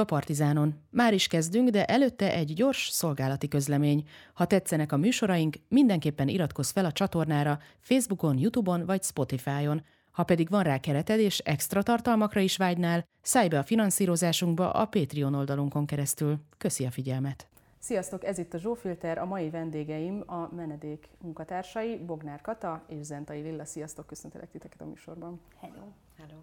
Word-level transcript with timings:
a 0.00 0.04
Partizánon. 0.04 0.74
Már 0.90 1.14
is 1.14 1.26
kezdünk, 1.26 1.68
de 1.68 1.84
előtte 1.84 2.32
egy 2.32 2.52
gyors 2.54 2.88
szolgálati 2.88 3.48
közlemény. 3.48 4.08
Ha 4.32 4.44
tetszenek 4.44 4.92
a 4.92 4.96
műsoraink, 4.96 5.56
mindenképpen 5.68 6.28
iratkozz 6.28 6.70
fel 6.70 6.84
a 6.84 6.92
csatornára 6.92 7.58
Facebookon, 7.80 8.38
Youtube-on 8.38 8.86
vagy 8.86 9.02
Spotify-on. 9.02 9.82
Ha 10.10 10.24
pedig 10.24 10.48
van 10.48 10.62
rá 10.62 10.78
kereted 10.78 11.20
és 11.20 11.38
extra 11.38 11.82
tartalmakra 11.82 12.40
is 12.40 12.56
vágynál, 12.56 13.04
szállj 13.22 13.48
be 13.48 13.58
a 13.58 13.62
finanszírozásunkba 13.62 14.70
a 14.70 14.86
Patreon 14.86 15.34
oldalunkon 15.34 15.86
keresztül. 15.86 16.38
Köszi 16.58 16.86
a 16.86 16.90
figyelmet! 16.90 17.48
Sziasztok, 17.78 18.24
ez 18.24 18.38
itt 18.38 18.54
a 18.54 18.58
Zsófilter, 18.58 19.18
a 19.18 19.24
mai 19.24 19.50
vendégeim 19.50 20.22
a 20.26 20.54
menedék 20.54 21.08
munkatársai, 21.18 21.96
Bognár 21.96 22.40
Kata 22.40 22.84
és 22.88 23.04
Zentai 23.04 23.40
Lilla. 23.40 23.64
Sziasztok, 23.64 24.06
köszöntelek 24.06 24.50
titeket 24.50 24.80
a 24.80 24.84
műsorban. 24.84 25.40
Hello. 25.60 25.92
Hello. 26.16 26.40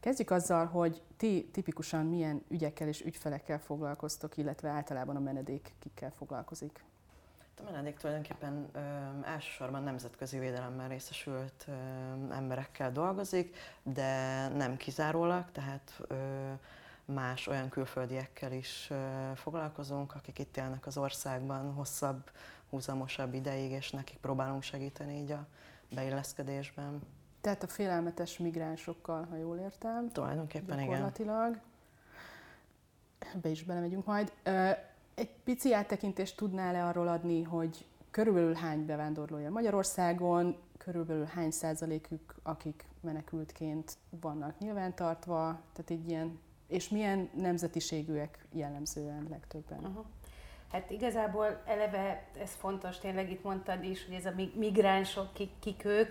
Kezdjük 0.00 0.30
azzal, 0.30 0.66
hogy 0.66 1.02
ti 1.16 1.48
tipikusan 1.52 2.06
milyen 2.06 2.44
ügyekkel 2.48 2.88
és 2.88 3.04
ügyfelekkel 3.04 3.58
foglalkoztok, 3.58 4.36
illetve 4.36 4.68
általában 4.68 5.16
a 5.16 5.20
menedék 5.20 5.74
kikkel 5.78 6.10
foglalkozik. 6.10 6.84
A 7.58 7.62
menedék 7.64 7.96
tulajdonképpen 7.96 8.68
ö, 8.72 8.78
elsősorban 9.24 9.82
nemzetközi 9.82 10.38
védelemmel 10.38 10.88
részesült 10.88 11.64
ö, 11.66 11.72
emberekkel 12.34 12.92
dolgozik, 12.92 13.56
de 13.82 14.48
nem 14.48 14.76
kizárólag, 14.76 15.50
tehát 15.52 16.00
ö, 16.08 16.14
más 17.04 17.46
olyan 17.46 17.68
külföldiekkel 17.68 18.52
is 18.52 18.86
ö, 18.90 19.30
foglalkozunk, 19.34 20.14
akik 20.14 20.38
itt 20.38 20.56
élnek 20.56 20.86
az 20.86 20.96
országban 20.96 21.72
hosszabb, 21.72 22.30
húzamosabb 22.70 23.34
ideig, 23.34 23.70
és 23.70 23.90
nekik 23.90 24.18
próbálunk 24.18 24.62
segíteni 24.62 25.20
így 25.20 25.30
a 25.30 25.46
beilleszkedésben. 25.94 27.00
Tehát 27.40 27.62
a 27.62 27.66
félelmetes 27.66 28.38
migránsokkal, 28.38 29.26
ha 29.30 29.36
jól 29.36 29.56
értem. 29.56 30.08
Tulajdonképpen 30.08 30.78
gyakorlatilag. 30.78 31.48
igen. 31.48 33.40
Be 33.42 33.48
is 33.48 33.62
belemegyünk 33.62 34.06
majd. 34.06 34.32
Egy 35.14 35.30
pici 35.44 35.74
áttekintést 35.74 36.36
tudnál-e 36.36 36.86
arról 36.86 37.08
adni, 37.08 37.42
hogy 37.42 37.86
körülbelül 38.10 38.54
hány 38.54 38.86
bevándorlója 38.86 39.50
Magyarországon, 39.50 40.56
körülbelül 40.78 41.24
hány 41.24 41.50
százalékük, 41.50 42.34
akik 42.42 42.84
menekültként 43.00 43.96
vannak 44.20 44.58
nyilvántartva, 44.58 45.60
tehát 45.72 45.90
így 45.90 46.08
ilyen, 46.08 46.38
és 46.66 46.88
milyen 46.88 47.30
nemzetiségűek 47.34 48.46
jellemzően 48.52 49.26
legtöbben? 49.30 49.78
Uh-huh. 49.78 50.04
Hát 50.72 50.90
igazából 50.90 51.62
eleve 51.66 52.24
ez 52.42 52.50
fontos, 52.50 52.98
tényleg 52.98 53.30
itt 53.30 53.42
mondtad 53.42 53.84
is, 53.84 54.06
hogy 54.06 54.14
ez 54.14 54.26
a 54.26 54.32
migránsok, 54.54 55.32
kik, 55.32 55.50
kik 55.58 55.84
ők, 55.84 56.08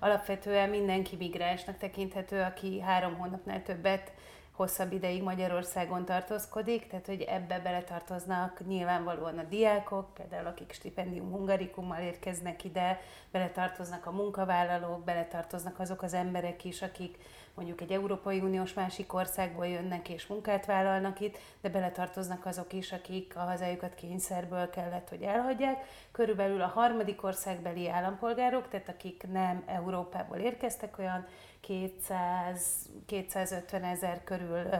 alapvetően 0.00 0.68
mindenki 0.68 1.16
migránsnak 1.16 1.78
tekinthető, 1.78 2.40
aki 2.40 2.80
három 2.80 3.18
hónapnál 3.18 3.62
többet 3.62 4.12
hosszabb 4.60 4.92
ideig 4.92 5.22
Magyarországon 5.22 6.04
tartózkodik, 6.04 6.86
tehát 6.86 7.06
hogy 7.06 7.20
ebbe 7.20 7.60
beletartoznak 7.60 8.66
nyilvánvalóan 8.66 9.38
a 9.38 9.42
diákok, 9.42 10.14
például 10.14 10.46
akik 10.46 10.72
stipendium 10.72 11.30
hungarikummal 11.30 12.00
érkeznek 12.00 12.64
ide, 12.64 13.00
beletartoznak 13.30 14.06
a 14.06 14.10
munkavállalók, 14.10 15.04
beletartoznak 15.04 15.78
azok 15.78 16.02
az 16.02 16.14
emberek 16.14 16.64
is, 16.64 16.82
akik 16.82 17.16
mondjuk 17.54 17.80
egy 17.80 17.92
Európai 17.92 18.40
Uniós 18.40 18.72
másik 18.72 19.12
országból 19.12 19.66
jönnek 19.66 20.08
és 20.08 20.26
munkát 20.26 20.66
vállalnak 20.66 21.20
itt, 21.20 21.38
de 21.60 21.68
beletartoznak 21.68 22.46
azok 22.46 22.72
is, 22.72 22.92
akik 22.92 23.36
a 23.36 23.40
hazájukat 23.40 23.94
kényszerből 23.94 24.70
kellett, 24.70 25.08
hogy 25.08 25.22
elhagyják. 25.22 25.84
Körülbelül 26.12 26.60
a 26.60 26.66
harmadik 26.66 27.22
országbeli 27.22 27.88
állampolgárok, 27.88 28.68
tehát 28.68 28.88
akik 28.88 29.26
nem 29.32 29.62
Európából 29.66 30.36
érkeztek, 30.36 30.98
olyan 30.98 31.26
200-250 31.68 33.92
ezer 33.92 34.24
körül 34.24 34.56
ö, 34.56 34.76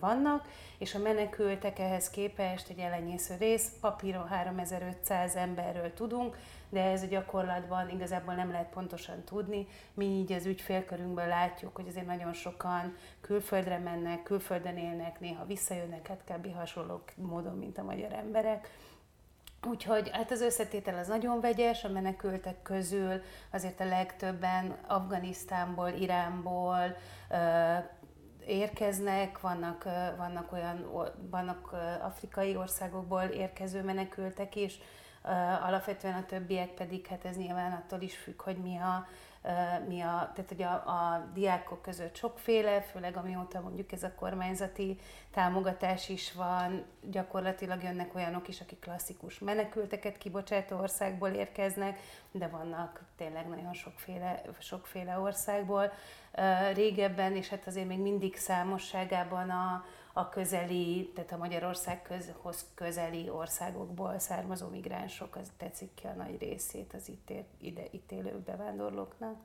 vannak, 0.00 0.48
és 0.78 0.94
a 0.94 0.98
menekültek 0.98 1.78
ehhez 1.78 2.10
képest 2.10 2.68
egy 2.68 2.78
elenyésző 2.78 3.34
rész, 3.38 3.72
papíron 3.80 4.28
3500 4.28 5.36
emberről 5.36 5.94
tudunk, 5.94 6.36
de 6.68 6.82
ez 6.82 7.02
a 7.02 7.06
gyakorlatban 7.06 7.90
igazából 7.90 8.34
nem 8.34 8.50
lehet 8.50 8.68
pontosan 8.68 9.24
tudni. 9.24 9.66
Mi 9.94 10.04
így 10.04 10.32
az 10.32 10.46
ügyfélkörünkből 10.46 11.26
látjuk, 11.26 11.76
hogy 11.76 11.88
azért 11.88 12.06
nagyon 12.06 12.32
sokan 12.32 12.96
külföldre 13.20 13.78
mennek, 13.78 14.22
külföldön 14.22 14.76
élnek, 14.76 15.20
néha 15.20 15.46
visszajönnek, 15.46 16.06
hát 16.06 16.22
kb. 16.24 16.54
hasonló 16.54 17.02
módon, 17.16 17.58
mint 17.58 17.78
a 17.78 17.82
magyar 17.82 18.12
emberek 18.12 18.68
Úgyhogy 19.66 20.10
hát 20.12 20.30
az 20.30 20.40
összetétel 20.40 20.98
az 20.98 21.08
nagyon 21.08 21.40
vegyes, 21.40 21.84
a 21.84 21.88
menekültek 21.88 22.62
közül 22.62 23.22
azért 23.50 23.80
a 23.80 23.84
legtöbben 23.84 24.76
Afganisztánból, 24.86 25.88
Iránból 25.88 26.96
érkeznek, 28.46 29.40
vannak, 29.40 29.84
vannak 30.16 30.52
olyan, 30.52 30.90
vannak 31.30 31.74
afrikai 32.02 32.56
országokból 32.56 33.22
érkező 33.22 33.82
menekültek 33.82 34.56
is, 34.56 34.78
alapvetően 35.62 36.14
a 36.14 36.24
többiek 36.24 36.68
pedig, 36.68 37.06
hát 37.06 37.24
ez 37.24 37.36
nyilván 37.36 37.72
attól 37.72 38.00
is 38.00 38.16
függ, 38.16 38.42
hogy 38.42 38.56
mi 38.56 38.76
a, 38.76 39.06
mi 39.88 40.00
a, 40.00 40.30
tehát 40.34 40.48
hogy 40.48 40.62
a, 40.62 40.72
a 40.72 41.26
diákok 41.34 41.82
között 41.82 42.16
sokféle, 42.16 42.80
főleg 42.80 43.16
amióta 43.16 43.60
mondjuk 43.60 43.92
ez 43.92 44.02
a 44.02 44.14
kormányzati 44.14 44.98
támogatás 45.30 46.08
is 46.08 46.32
van, 46.32 46.84
gyakorlatilag 47.00 47.82
jönnek 47.82 48.14
olyanok 48.14 48.48
is, 48.48 48.60
akik 48.60 48.78
klasszikus 48.78 49.38
menekülteket 49.38 50.18
kibocsátó 50.18 50.78
országból 50.78 51.28
érkeznek, 51.28 51.98
de 52.30 52.48
vannak 52.48 53.04
tényleg 53.16 53.48
nagyon 53.48 53.72
sokféle, 53.72 54.42
sokféle 54.58 55.18
országból. 55.18 55.92
Régebben, 56.74 57.36
és 57.36 57.48
hát 57.48 57.66
azért 57.66 57.86
még 57.86 57.98
mindig 57.98 58.36
számosságában 58.36 59.50
a, 59.50 59.84
a 60.18 60.28
közeli, 60.28 61.10
tehát 61.14 61.32
a 61.32 61.36
Magyarországhoz 61.36 62.64
közeli 62.74 63.28
országokból 63.30 64.18
származó 64.18 64.68
migránsok, 64.68 65.36
az 65.36 65.50
tetszik 65.56 65.94
ki 65.94 66.06
a 66.06 66.12
nagy 66.12 66.38
részét 66.38 66.94
az 66.94 67.08
itt, 67.08 67.30
ér, 67.30 67.44
ide, 67.60 67.82
itt 67.90 68.12
élő 68.12 68.42
bevándorlóknak. 68.44 69.36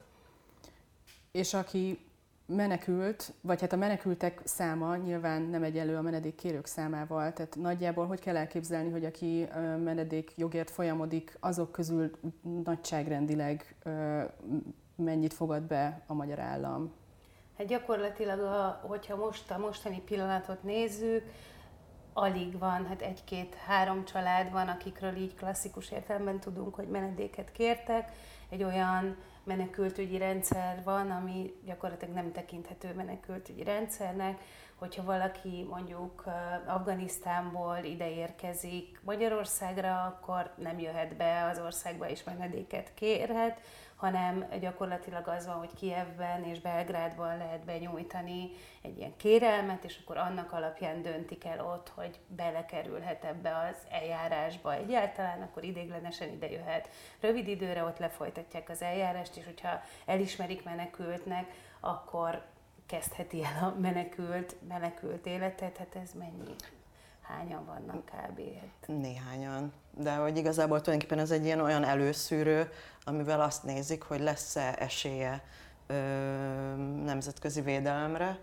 És 1.32 1.54
aki 1.54 2.06
menekült, 2.46 3.34
vagy 3.42 3.62
hát 3.62 3.74
a 3.74 3.76
menekültek 3.76 4.42
száma 4.44 4.96
nyilván 4.96 5.42
nem 5.42 5.64
egyenlő 5.64 5.96
a 5.96 6.02
menedékkérők 6.02 6.66
számával, 6.66 7.34
tehát 7.34 7.56
nagyjából 7.56 8.08
hogy 8.08 8.20
kell 8.20 8.38
elképzelni, 8.38 8.90
hogy 8.90 9.06
aki 9.06 9.48
menedék 9.84 10.38
jogért 10.38 10.70
folyamodik, 10.70 11.38
azok 11.40 11.72
közül 11.72 12.12
nagyságrendileg 12.64 13.76
mennyit 14.96 15.34
fogad 15.34 15.64
be 15.64 16.04
a 16.08 16.14
magyar 16.14 16.40
állam? 16.40 17.00
Hát 17.62 17.70
gyakorlatilag, 17.70 18.40
a, 18.40 18.82
hogyha 18.88 19.16
most 19.16 19.52
a 19.52 19.58
mostani 19.58 20.02
pillanatot 20.06 20.64
nézzük, 20.64 21.24
alig 22.14 22.60
van, 22.60 22.88
hát 22.88 23.02
egy-két-három 23.02 24.06
család 24.06 24.52
van, 24.52 24.68
akikről 24.68 25.16
így 25.16 25.36
klasszikus 25.36 25.92
értelemben 25.92 26.40
tudunk, 26.40 26.76
hogy 26.76 26.88
menedéket 26.88 27.52
kértek. 27.52 28.12
Egy 28.50 28.64
olyan 28.64 29.18
menekültügyi 29.44 30.18
rendszer 30.18 30.82
van, 30.84 31.12
ami 31.12 31.54
gyakorlatilag 31.66 32.14
nem 32.14 32.32
tekinthető 32.32 32.94
menekültügyi 32.94 33.64
rendszernek, 33.64 34.42
hogyha 34.76 35.04
valaki 35.04 35.68
mondjuk 35.70 36.24
Afganisztánból 36.68 37.78
ide 37.84 38.12
érkezik 38.12 39.00
Magyarországra, 39.04 40.04
akkor 40.04 40.54
nem 40.58 40.80
jöhet 40.80 41.16
be 41.16 41.50
az 41.52 41.60
országba 41.60 42.10
és 42.10 42.24
menedéket 42.24 42.94
kérhet, 42.94 43.60
hanem 44.02 44.46
gyakorlatilag 44.60 45.28
az 45.28 45.46
van, 45.46 45.56
hogy 45.56 45.74
Kievben 45.74 46.44
és 46.44 46.60
Belgrádban 46.60 47.38
lehet 47.38 47.66
benyújtani 47.66 48.50
egy 48.82 48.98
ilyen 48.98 49.16
kérelmet, 49.18 49.84
és 49.84 50.00
akkor 50.02 50.18
annak 50.18 50.52
alapján 50.52 51.02
döntik 51.02 51.46
el 51.46 51.66
ott, 51.66 51.92
hogy 51.96 52.20
belekerülhet 52.28 53.24
ebbe 53.24 53.58
az 53.58 53.78
eljárásba 53.90 54.74
egyáltalán, 54.74 55.42
akkor 55.42 55.64
idéglenesen 55.64 56.30
ide 56.30 56.52
jöhet. 56.52 56.90
Rövid 57.20 57.48
időre 57.48 57.84
ott 57.84 57.98
lefolytatják 57.98 58.70
az 58.70 58.82
eljárást, 58.82 59.36
és 59.36 59.46
hogyha 59.46 59.82
elismerik 60.06 60.64
menekültnek, 60.64 61.52
akkor 61.80 62.46
kezdheti 62.86 63.44
el 63.44 63.64
a 63.64 63.80
menekült, 63.80 64.56
menekült 64.68 65.26
életet, 65.26 65.78
hát 65.78 65.96
ez 65.96 66.12
mennyi? 66.14 66.56
Hányan 67.38 67.66
vannak 67.66 68.06
kb? 68.06 68.42
Néhányan. 68.86 69.74
De 69.98 70.16
hogy 70.16 70.38
igazából 70.38 70.82
tulajdonképpen 70.82 71.24
ez 71.24 71.32
egy 71.32 71.46
ilyen 71.46 71.60
olyan 71.60 71.84
előszűrő, 71.84 72.72
amivel 73.04 73.42
azt 73.42 73.64
nézik, 73.64 74.04
hogy 74.04 74.20
lesz-e 74.20 74.76
esélye 74.80 75.44
ö, 75.88 75.94
nemzetközi 77.04 77.62
védelemre, 77.62 78.40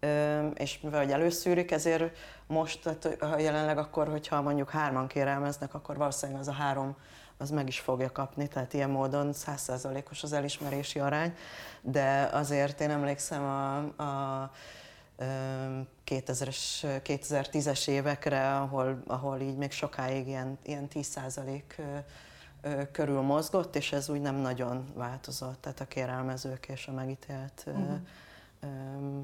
ö, 0.00 0.46
és 0.46 0.80
mivel 0.80 1.00
hogy 1.00 1.12
előszűrik, 1.12 1.70
ezért 1.70 2.16
most, 2.46 2.82
tehát, 2.82 3.40
jelenleg 3.40 3.78
akkor, 3.78 4.08
hogyha 4.08 4.42
mondjuk 4.42 4.70
hárman 4.70 5.06
kérelmeznek, 5.06 5.74
akkor 5.74 5.96
valószínűleg 5.96 6.40
az 6.40 6.48
a 6.48 6.52
három 6.52 6.96
az 7.38 7.50
meg 7.50 7.68
is 7.68 7.80
fogja 7.80 8.12
kapni, 8.12 8.48
tehát 8.48 8.72
ilyen 8.72 8.90
módon 8.90 9.32
százszerzalékos 9.32 10.22
az 10.22 10.32
elismerési 10.32 10.98
arány, 10.98 11.34
de 11.80 12.28
azért 12.32 12.80
én 12.80 12.90
emlékszem 12.90 13.42
a, 13.42 13.76
a 14.02 14.50
2000-es, 16.06 16.56
2010-es 16.82 17.88
évekre, 17.88 18.56
ahol, 18.56 19.02
ahol 19.06 19.40
így 19.40 19.56
még 19.56 19.70
sokáig 19.70 20.26
ilyen, 20.26 20.58
ilyen 20.62 20.88
10% 20.94 21.62
körül 22.92 23.20
mozgott, 23.20 23.76
és 23.76 23.92
ez 23.92 24.08
úgy 24.08 24.20
nem 24.20 24.36
nagyon 24.36 24.92
változott, 24.94 25.60
tehát 25.60 25.80
a 25.80 25.86
kérelmezők 25.86 26.68
és 26.68 26.86
a 26.86 26.92
megítélt 26.92 27.64
uh-huh. 27.66 27.98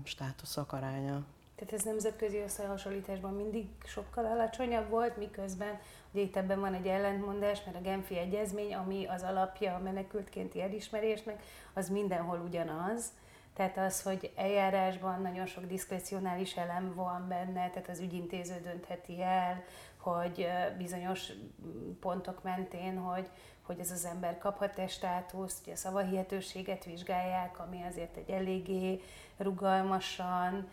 státuszok 0.05 0.73
aránya. 0.73 1.25
Tehát 1.57 1.73
ez 1.73 1.83
nemzetközi 1.83 2.39
összehasonlításban 2.39 3.35
mindig 3.35 3.67
sokkal 3.85 4.25
alacsonyabb 4.25 4.89
volt, 4.89 5.17
miközben 5.17 5.79
ugye 6.13 6.23
itt 6.23 6.37
ebben 6.37 6.61
van 6.61 6.75
egy 6.75 6.87
ellentmondás, 6.87 7.65
mert 7.65 7.77
a 7.77 7.81
Genfi 7.81 8.19
Egyezmény, 8.19 8.75
ami 8.75 9.07
az 9.07 9.23
alapja 9.23 9.75
a 9.75 9.79
menekültkénti 9.79 10.63
elismerésnek, 10.63 11.43
az 11.75 11.89
mindenhol 11.89 12.39
ugyanaz. 12.39 13.05
Tehát 13.57 13.79
az, 13.79 14.03
hogy 14.03 14.33
eljárásban 14.37 15.23
nagyon 15.23 15.47
sok 15.47 15.65
diszkrecionális 15.65 16.57
elem 16.57 16.95
van 16.95 17.29
benne, 17.29 17.71
tehát 17.71 17.89
az 17.89 18.01
ügyintéző 18.01 18.61
döntheti 18.63 19.23
el, 19.23 19.65
hogy 19.97 20.49
bizonyos 20.79 21.33
pontok 22.01 22.43
mentén, 22.43 22.99
hogy, 22.99 23.29
hogy 23.63 23.79
ez 23.79 23.91
az 23.91 24.05
ember 24.05 24.39
kaphat-e 24.39 24.87
státuszt, 24.87 25.63
ugye 25.63 25.73
a 25.73 25.77
szavahihetőséget 25.77 26.85
vizsgálják, 26.85 27.59
ami 27.59 27.83
azért 27.83 28.17
egy 28.17 28.31
eléggé 28.31 29.01
rugalmasan 29.37 30.69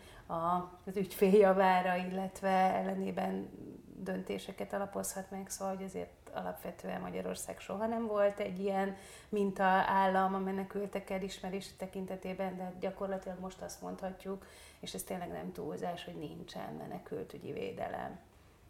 az 0.84 0.96
ügyfél 0.96 1.38
javára, 1.38 1.96
illetve 1.96 2.74
ellenében 2.74 3.48
döntéseket 3.96 4.72
alapozhat 4.72 5.30
meg, 5.30 5.48
szóval 5.48 5.74
hogy 5.76 5.84
azért 5.84 6.23
alapvetően 6.34 7.00
Magyarország 7.00 7.58
soha 7.60 7.86
nem 7.86 8.06
volt 8.06 8.38
egy 8.38 8.58
ilyen 8.58 8.96
minta 9.28 9.64
állam 9.86 10.34
a 10.34 10.38
menekültek 10.38 11.10
elismerési 11.10 11.74
tekintetében, 11.76 12.56
de 12.56 12.72
gyakorlatilag 12.80 13.40
most 13.40 13.62
azt 13.62 13.82
mondhatjuk, 13.82 14.46
és 14.80 14.94
ez 14.94 15.02
tényleg 15.02 15.28
nem 15.28 15.52
túlzás, 15.52 16.04
hogy 16.04 16.16
nincsen 16.16 16.74
menekültügyi 16.74 17.52
védelem 17.52 18.18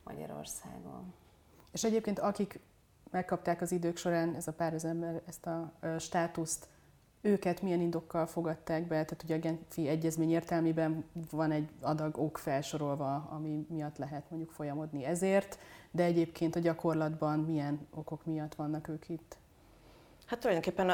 Magyarországon. 0.03 1.15
És 1.73 1.85
egyébként 1.85 2.19
akik 2.19 2.61
megkapták 3.11 3.61
az 3.61 3.73
idők 3.73 3.97
során 3.97 4.35
ez 4.35 4.47
a 4.47 4.53
pár 4.53 4.75
ember 4.83 5.23
ezt 5.27 5.47
a 5.47 5.73
státuszt, 5.99 6.69
őket 7.25 7.63
milyen 7.63 7.81
indokkal 7.81 8.27
fogadták 8.27 8.83
be, 8.83 9.05
tehát 9.05 9.23
ugye 9.25 9.35
a 9.35 9.39
Genfi 9.39 9.89
egyezmény 9.89 10.31
értelmében 10.31 11.05
van 11.31 11.51
egy 11.51 11.69
adag 11.81 12.19
ok 12.19 12.39
felsorolva, 12.39 13.29
ami 13.31 13.67
miatt 13.69 13.99
lehet 13.99 14.25
mondjuk 14.29 14.51
folyamodni 14.51 15.05
ezért, 15.05 15.59
de 15.91 16.03
egyébként 16.03 16.57
a 16.57 16.61
gyakorlatban 16.61 17.39
milyen 17.39 17.87
okok 17.95 18.25
miatt 18.25 18.55
vannak 18.55 18.89
ők 18.89 19.09
itt? 19.09 19.37
Hát 20.27 20.39
tulajdonképpen 20.39 20.87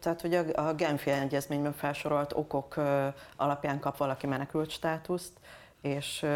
tehát, 0.00 0.20
hogy 0.20 0.34
a 0.54 0.74
Genfi 0.74 1.10
egyezményben 1.10 1.72
felsorolt 1.72 2.32
okok 2.32 2.74
alapján 3.36 3.80
kap 3.80 3.96
valaki 3.96 4.26
menekült 4.26 4.70
státuszt, 4.70 5.32
és 5.80 6.26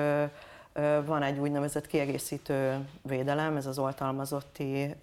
van 1.05 1.23
egy 1.23 1.39
úgynevezett 1.39 1.87
kiegészítő 1.87 2.89
védelem, 3.03 3.57
ez 3.57 3.67
az 3.67 3.79
oltalmazotti 3.79 4.95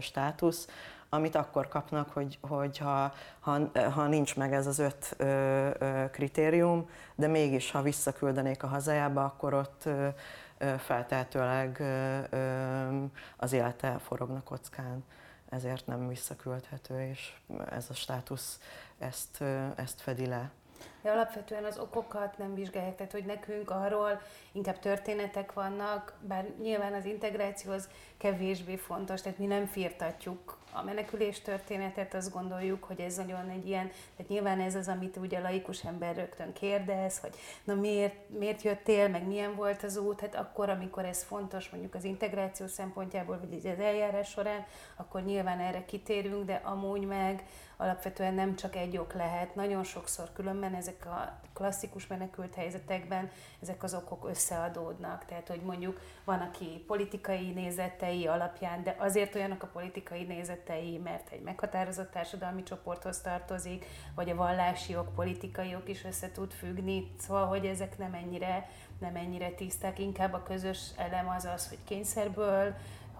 státusz, 0.00 0.68
amit 1.14 1.34
akkor 1.34 1.68
kapnak, 1.68 2.10
hogy, 2.10 2.38
hogy 2.40 2.78
ha, 2.78 3.12
ha, 3.40 3.60
ha 3.90 4.06
nincs 4.06 4.36
meg 4.36 4.52
ez 4.52 4.66
az 4.66 4.78
öt 4.78 5.14
ö, 5.16 5.70
ö, 5.78 6.10
kritérium, 6.10 6.88
de 7.14 7.26
mégis 7.26 7.70
ha 7.70 7.82
visszaküldenék 7.82 8.62
a 8.62 8.66
hazájába, 8.66 9.24
akkor 9.24 9.54
ott 9.54 9.84
ö, 9.84 10.08
feltehetőleg 10.78 11.76
ö, 11.80 12.18
ö, 12.30 13.04
az 13.36 13.52
élete 13.52 13.98
forogna 13.98 14.42
kockán, 14.42 15.04
ezért 15.48 15.86
nem 15.86 16.08
visszaküldhető, 16.08 17.08
és 17.10 17.32
ez 17.70 17.86
a 17.90 17.94
státusz 17.94 18.60
ezt, 18.98 19.42
ezt 19.76 20.00
fedi 20.00 20.26
le. 20.26 20.50
De 21.02 21.10
alapvetően 21.10 21.64
az 21.64 21.78
okokat 21.78 22.38
nem 22.38 22.54
vizsgálják, 22.54 22.96
tehát 22.96 23.12
hogy 23.12 23.24
nekünk 23.24 23.70
arról 23.70 24.20
inkább 24.52 24.78
történetek 24.78 25.52
vannak, 25.52 26.12
bár 26.20 26.46
nyilván 26.62 26.92
az 26.92 27.04
integráció 27.04 27.72
az 27.72 27.88
kevésbé 28.16 28.76
fontos, 28.76 29.20
tehát 29.20 29.38
mi 29.38 29.46
nem 29.46 29.66
firtatjuk 29.66 30.58
a 30.74 30.82
menekülés 30.82 31.40
történetet, 31.40 32.14
azt 32.14 32.32
gondoljuk, 32.32 32.84
hogy 32.84 33.00
ez 33.00 33.16
nagyon 33.16 33.48
egy 33.48 33.66
ilyen, 33.66 33.90
tehát 34.16 34.30
nyilván 34.30 34.60
ez 34.60 34.74
az, 34.74 34.88
amit 34.88 35.16
ugye 35.16 35.40
laikus 35.40 35.84
ember 35.84 36.16
rögtön 36.16 36.52
kérdez, 36.52 37.18
hogy 37.18 37.34
na 37.64 37.74
miért, 37.74 38.14
miért 38.38 38.62
jöttél, 38.62 39.08
meg 39.08 39.26
milyen 39.26 39.54
volt 39.54 39.82
az 39.82 39.96
út, 39.96 40.20
hát 40.20 40.34
akkor, 40.34 40.68
amikor 40.68 41.04
ez 41.04 41.22
fontos 41.22 41.68
mondjuk 41.70 41.94
az 41.94 42.04
integráció 42.04 42.66
szempontjából, 42.66 43.40
vagy 43.48 43.66
az 43.66 43.78
eljárás 43.78 44.28
során, 44.28 44.64
akkor 44.96 45.22
nyilván 45.22 45.58
erre 45.58 45.84
kitérünk, 45.84 46.44
de 46.44 46.60
amúgy 46.64 47.06
meg 47.06 47.44
alapvetően 47.84 48.34
nem 48.34 48.56
csak 48.56 48.76
egy 48.76 48.96
ok 48.96 49.12
lehet. 49.12 49.54
Nagyon 49.54 49.84
sokszor 49.84 50.32
különben 50.32 50.74
ezek 50.74 51.06
a 51.06 51.40
klasszikus 51.52 52.06
menekült 52.06 52.54
helyzetekben 52.54 53.30
ezek 53.62 53.82
az 53.82 53.94
okok 53.94 54.28
összeadódnak. 54.28 55.24
Tehát, 55.24 55.48
hogy 55.48 55.60
mondjuk 55.60 56.00
van, 56.24 56.40
aki 56.40 56.84
politikai 56.86 57.50
nézetei 57.50 58.26
alapján, 58.26 58.82
de 58.82 58.96
azért 58.98 59.34
olyanok 59.34 59.62
a 59.62 59.66
politikai 59.66 60.22
nézetei, 60.22 60.98
mert 60.98 61.30
egy 61.32 61.42
meghatározott 61.42 62.10
társadalmi 62.10 62.62
csoporthoz 62.62 63.20
tartozik, 63.20 63.86
vagy 64.14 64.30
a 64.30 64.34
vallási 64.34 64.92
jog, 64.92 65.14
politikai 65.14 65.68
jog 65.68 65.88
is 65.88 66.04
össze 66.04 66.30
tud 66.32 66.52
függni, 66.52 67.14
szóval, 67.18 67.46
hogy 67.46 67.66
ezek 67.66 67.98
nem 67.98 68.14
ennyire, 68.14 68.68
nem 68.98 69.16
ennyire 69.16 69.50
tiszták. 69.50 69.98
Inkább 69.98 70.32
a 70.32 70.42
közös 70.42 70.90
elem 70.96 71.28
az 71.28 71.44
az, 71.44 71.68
hogy 71.68 71.78
kényszerből 71.84 72.74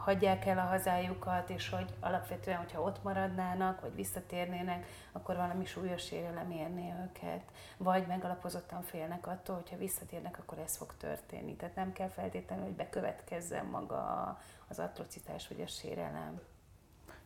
hagyják 0.04 0.46
el 0.46 0.58
a 0.58 0.60
hazájukat, 0.60 1.50
és 1.50 1.68
hogy 1.68 1.94
alapvetően, 2.00 2.56
hogyha 2.56 2.82
ott 2.82 3.02
maradnának, 3.02 3.80
vagy 3.80 3.94
visszatérnének, 3.94 4.86
akkor 5.12 5.36
valami 5.36 5.64
súlyos 5.64 6.02
sérelem 6.02 6.50
érné 6.50 6.92
őket. 7.02 7.42
Vagy 7.76 8.06
megalapozottan 8.06 8.82
félnek 8.82 9.26
attól, 9.26 9.54
hogyha 9.54 9.76
visszatérnek, 9.76 10.38
akkor 10.38 10.58
ez 10.58 10.76
fog 10.76 10.94
történni. 10.98 11.56
Tehát 11.56 11.74
nem 11.74 11.92
kell 11.92 12.08
feltétlenül, 12.08 12.64
hogy 12.64 12.74
bekövetkezzen 12.74 13.66
maga 13.66 14.38
az 14.68 14.78
atrocitás 14.78 15.48
vagy 15.48 15.60
a 15.60 15.66
sérelem. 15.66 16.40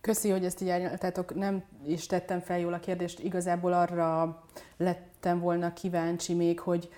Köszi, 0.00 0.30
hogy 0.30 0.44
ezt 0.44 0.60
így 0.60 0.68
árnyaltátok. 0.68 1.34
Nem 1.34 1.64
is 1.86 2.06
tettem 2.06 2.40
fel 2.40 2.58
jól 2.58 2.72
a 2.72 2.80
kérdést. 2.80 3.18
Igazából 3.18 3.72
arra 3.72 4.42
lettem 4.76 5.40
volna 5.40 5.72
kíváncsi 5.72 6.34
még, 6.34 6.60
hogy, 6.60 6.88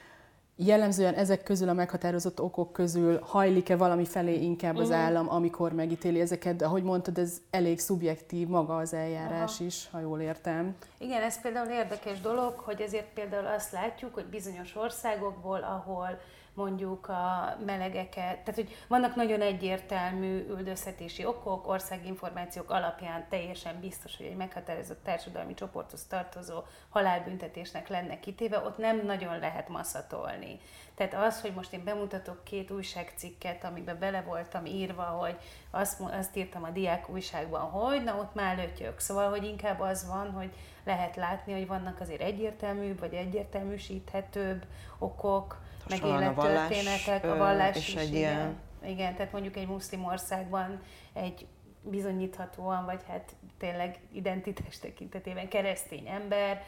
jellemzően 0.67 1.15
ezek 1.15 1.43
közül 1.43 1.69
a 1.69 1.73
meghatározott 1.73 2.41
okok 2.41 2.73
közül 2.73 3.21
hajlik-e 3.23 3.77
valami 3.77 4.05
felé 4.05 4.43
inkább 4.43 4.77
az 4.77 4.89
uh-huh. 4.89 5.05
állam, 5.05 5.31
amikor 5.31 5.73
megítéli 5.73 6.21
ezeket, 6.21 6.57
de 6.57 6.65
ahogy 6.65 6.83
mondtad, 6.83 7.19
ez 7.19 7.41
elég 7.51 7.79
szubjektív 7.79 8.49
maga 8.49 8.77
az 8.77 8.95
eljárás 8.95 9.55
Aha. 9.55 9.65
is, 9.65 9.89
ha 9.93 10.01
jól 10.01 10.21
értem. 10.21 10.77
Igen, 10.99 11.23
ez 11.23 11.41
például 11.41 11.69
érdekes 11.69 12.21
dolog, 12.21 12.55
hogy 12.59 12.81
ezért 12.81 13.13
például 13.15 13.47
azt 13.47 13.73
látjuk, 13.73 14.15
hogy 14.15 14.27
bizonyos 14.27 14.77
országokból, 14.77 15.61
ahol 15.63 16.19
mondjuk 16.61 17.09
a 17.09 17.57
melegeket, 17.67 18.39
tehát 18.39 18.55
hogy 18.55 18.77
vannak 18.89 19.15
nagyon 19.15 19.41
egyértelmű 19.41 20.47
üldözhetési 20.49 21.25
okok, 21.25 21.69
országinformációk 21.69 22.71
alapján 22.71 23.27
teljesen 23.29 23.81
biztos, 23.81 24.17
hogy 24.17 24.27
egy 24.27 24.37
meghatározott 24.37 25.05
társadalmi 25.05 25.55
csoporthoz 25.55 26.05
tartozó 26.05 26.63
halálbüntetésnek 26.89 27.89
lenne 27.89 28.21
kitéve, 28.21 28.59
ott 28.59 28.79
nem 28.79 29.05
nagyon 29.07 29.39
lehet 29.39 29.69
maszatolni. 29.69 30.61
Tehát 30.95 31.15
az, 31.15 31.41
hogy 31.41 31.53
most 31.55 31.73
én 31.73 31.85
bemutatok 31.85 32.45
két 32.45 32.71
újságcikket, 32.71 33.65
amiben 33.65 33.99
bele 33.99 34.23
voltam 34.23 34.67
írva, 34.67 35.03
hogy 35.03 35.37
azt, 35.71 36.01
azt 36.01 36.37
írtam 36.37 36.65
a 36.65 36.71
diák 36.71 37.09
újságban, 37.09 37.61
hogy 37.61 38.05
na 38.05 38.17
ott 38.17 38.35
már 38.35 38.57
lötyök. 38.57 38.99
Szóval, 38.99 39.29
hogy 39.29 39.45
inkább 39.45 39.81
az 39.81 40.07
van, 40.07 40.31
hogy 40.31 40.51
lehet 40.85 41.17
látni, 41.17 41.53
hogy 41.53 41.67
vannak 41.67 42.01
azért 42.01 42.21
egyértelműbb 42.21 42.99
vagy 42.99 43.15
egyértelműsíthetőbb 43.15 44.65
okok, 44.99 45.61
meg 45.89 46.05
élettörténetek, 46.05 47.25
a 47.25 47.37
vallás 47.37 47.77
és 47.77 47.89
is, 47.89 47.95
egy 47.95 48.15
igen. 48.15 48.19
Ilyen... 48.21 48.59
igen, 48.95 49.15
tehát 49.15 49.33
mondjuk 49.33 49.57
egy 49.57 49.67
muszlim 49.67 50.05
országban 50.05 50.81
egy 51.13 51.47
bizonyíthatóan, 51.83 52.85
vagy 52.85 53.01
hát 53.09 53.35
tényleg 53.59 53.99
identitás 54.13 54.79
tekintetében 54.79 55.49
keresztény 55.49 56.09
ember, 56.09 56.63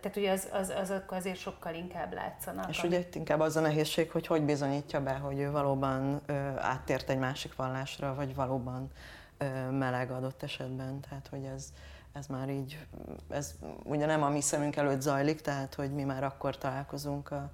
tehát 0.00 0.16
ugye 0.16 0.30
az, 0.30 0.48
az, 0.52 0.72
azok 0.76 1.10
azért 1.12 1.38
sokkal 1.38 1.74
inkább 1.74 2.12
látszanak. 2.12 2.68
És 2.68 2.82
ugye 2.82 2.98
itt 2.98 3.14
inkább 3.14 3.40
az 3.40 3.56
a 3.56 3.60
nehézség, 3.60 4.10
hogy 4.10 4.26
hogy 4.26 4.42
bizonyítja 4.42 5.02
be, 5.02 5.12
hogy 5.12 5.38
ő 5.38 5.50
valóban 5.50 6.20
ö, 6.26 6.32
áttért 6.58 7.10
egy 7.10 7.18
másik 7.18 7.56
vallásra, 7.56 8.14
vagy 8.14 8.34
valóban 8.34 8.90
ö, 9.38 9.70
meleg 9.70 10.10
adott 10.10 10.42
esetben, 10.42 11.00
tehát 11.00 11.26
hogy 11.30 11.44
ez, 11.44 11.72
ez 12.14 12.26
már 12.26 12.48
így, 12.48 12.86
ez 13.30 13.54
ugye 13.82 14.06
nem 14.06 14.22
a 14.22 14.28
mi 14.28 14.40
szemünk 14.40 14.76
előtt 14.76 15.00
zajlik, 15.00 15.40
tehát 15.40 15.74
hogy 15.74 15.94
mi 15.94 16.04
már 16.04 16.24
akkor 16.24 16.58
találkozunk 16.58 17.30
a, 17.30 17.50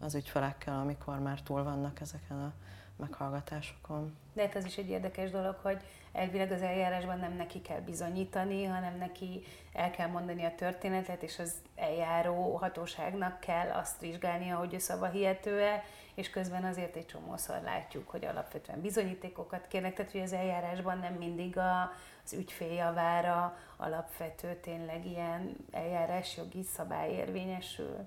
az 0.00 0.14
ügyfelekkel, 0.14 0.78
amikor 0.78 1.18
már 1.18 1.40
túl 1.42 1.62
vannak 1.62 2.00
ezeken 2.00 2.36
a 2.36 2.52
meghallgatásokon. 2.96 4.16
De 4.32 4.42
hát 4.42 4.54
az 4.54 4.64
is 4.64 4.76
egy 4.76 4.88
érdekes 4.88 5.30
dolog, 5.30 5.56
hogy 5.62 5.80
elvileg 6.12 6.52
az 6.52 6.62
eljárásban 6.62 7.18
nem 7.18 7.36
neki 7.36 7.60
kell 7.60 7.80
bizonyítani, 7.80 8.64
hanem 8.64 8.96
neki 8.98 9.42
el 9.72 9.90
kell 9.90 10.08
mondani 10.08 10.44
a 10.44 10.54
történetet, 10.54 11.22
és 11.22 11.38
az 11.38 11.52
eljáró 11.76 12.56
hatóságnak 12.56 13.40
kell 13.40 13.70
azt 13.70 14.00
vizsgálnia, 14.00 14.56
hogy 14.56 14.74
ő 14.74 14.78
szava 14.78 15.06
hihető-e, 15.06 15.82
és 16.14 16.30
közben 16.30 16.64
azért 16.64 16.96
egy 16.96 17.06
csomószor 17.06 17.60
látjuk, 17.64 18.08
hogy 18.08 18.24
alapvetően 18.24 18.80
bizonyítékokat 18.80 19.66
kérnek, 19.68 19.94
tehát 19.94 20.12
hogy 20.12 20.20
az 20.20 20.32
eljárásban 20.32 20.98
nem 20.98 21.12
mindig 21.14 21.58
a, 21.58 21.92
az 22.24 22.32
ügyfél 22.32 22.72
javára 22.72 23.56
alapvető 23.76 24.58
tényleg 24.62 25.06
ilyen 25.06 25.56
eljárásjogi 25.70 26.62
szabály 26.62 27.12
érvényesül. 27.12 28.06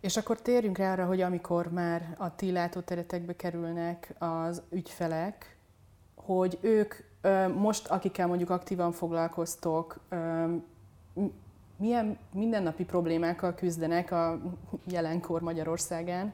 És 0.00 0.16
akkor 0.16 0.40
térjünk 0.40 0.78
rá 0.78 0.92
arra, 0.92 1.06
hogy 1.06 1.20
amikor 1.20 1.72
már 1.72 2.14
a 2.18 2.34
ti 2.34 2.52
látóteretekbe 2.52 3.36
kerülnek 3.36 4.14
az 4.18 4.62
ügyfelek, 4.70 5.56
hogy 6.14 6.58
ők 6.60 6.94
most, 7.54 7.88
akikkel 7.88 8.26
mondjuk 8.26 8.50
aktívan 8.50 8.92
foglalkoztok, 8.92 10.00
milyen 11.82 12.18
mindennapi 12.32 12.84
problémákkal 12.84 13.54
küzdenek 13.54 14.10
a 14.10 14.40
jelenkor 14.84 15.40
Magyarországán. 15.40 16.32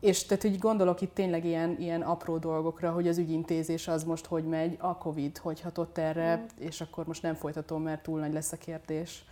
És 0.00 0.24
tehát 0.24 0.44
úgy 0.44 0.58
gondolok 0.58 1.00
itt 1.00 1.14
tényleg 1.14 1.44
ilyen, 1.44 1.76
ilyen 1.78 2.02
apró 2.02 2.38
dolgokra, 2.38 2.90
hogy 2.90 3.08
az 3.08 3.18
ügyintézés 3.18 3.88
az 3.88 4.04
most 4.04 4.26
hogy 4.26 4.44
megy, 4.44 4.76
a 4.80 4.96
Covid 4.96 5.38
hogy 5.38 5.60
hatott 5.60 5.98
erre, 5.98 6.36
mm. 6.36 6.64
és 6.66 6.80
akkor 6.80 7.06
most 7.06 7.22
nem 7.22 7.34
folytatom, 7.34 7.82
mert 7.82 8.02
túl 8.02 8.20
nagy 8.20 8.32
lesz 8.32 8.52
a 8.52 8.56
kérdés. 8.56 9.24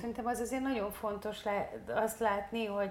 Szerintem 0.00 0.26
az 0.26 0.40
azért 0.40 0.62
nagyon 0.62 0.90
fontos 0.90 1.36
azt 1.94 2.18
látni, 2.18 2.64
hogy 2.64 2.90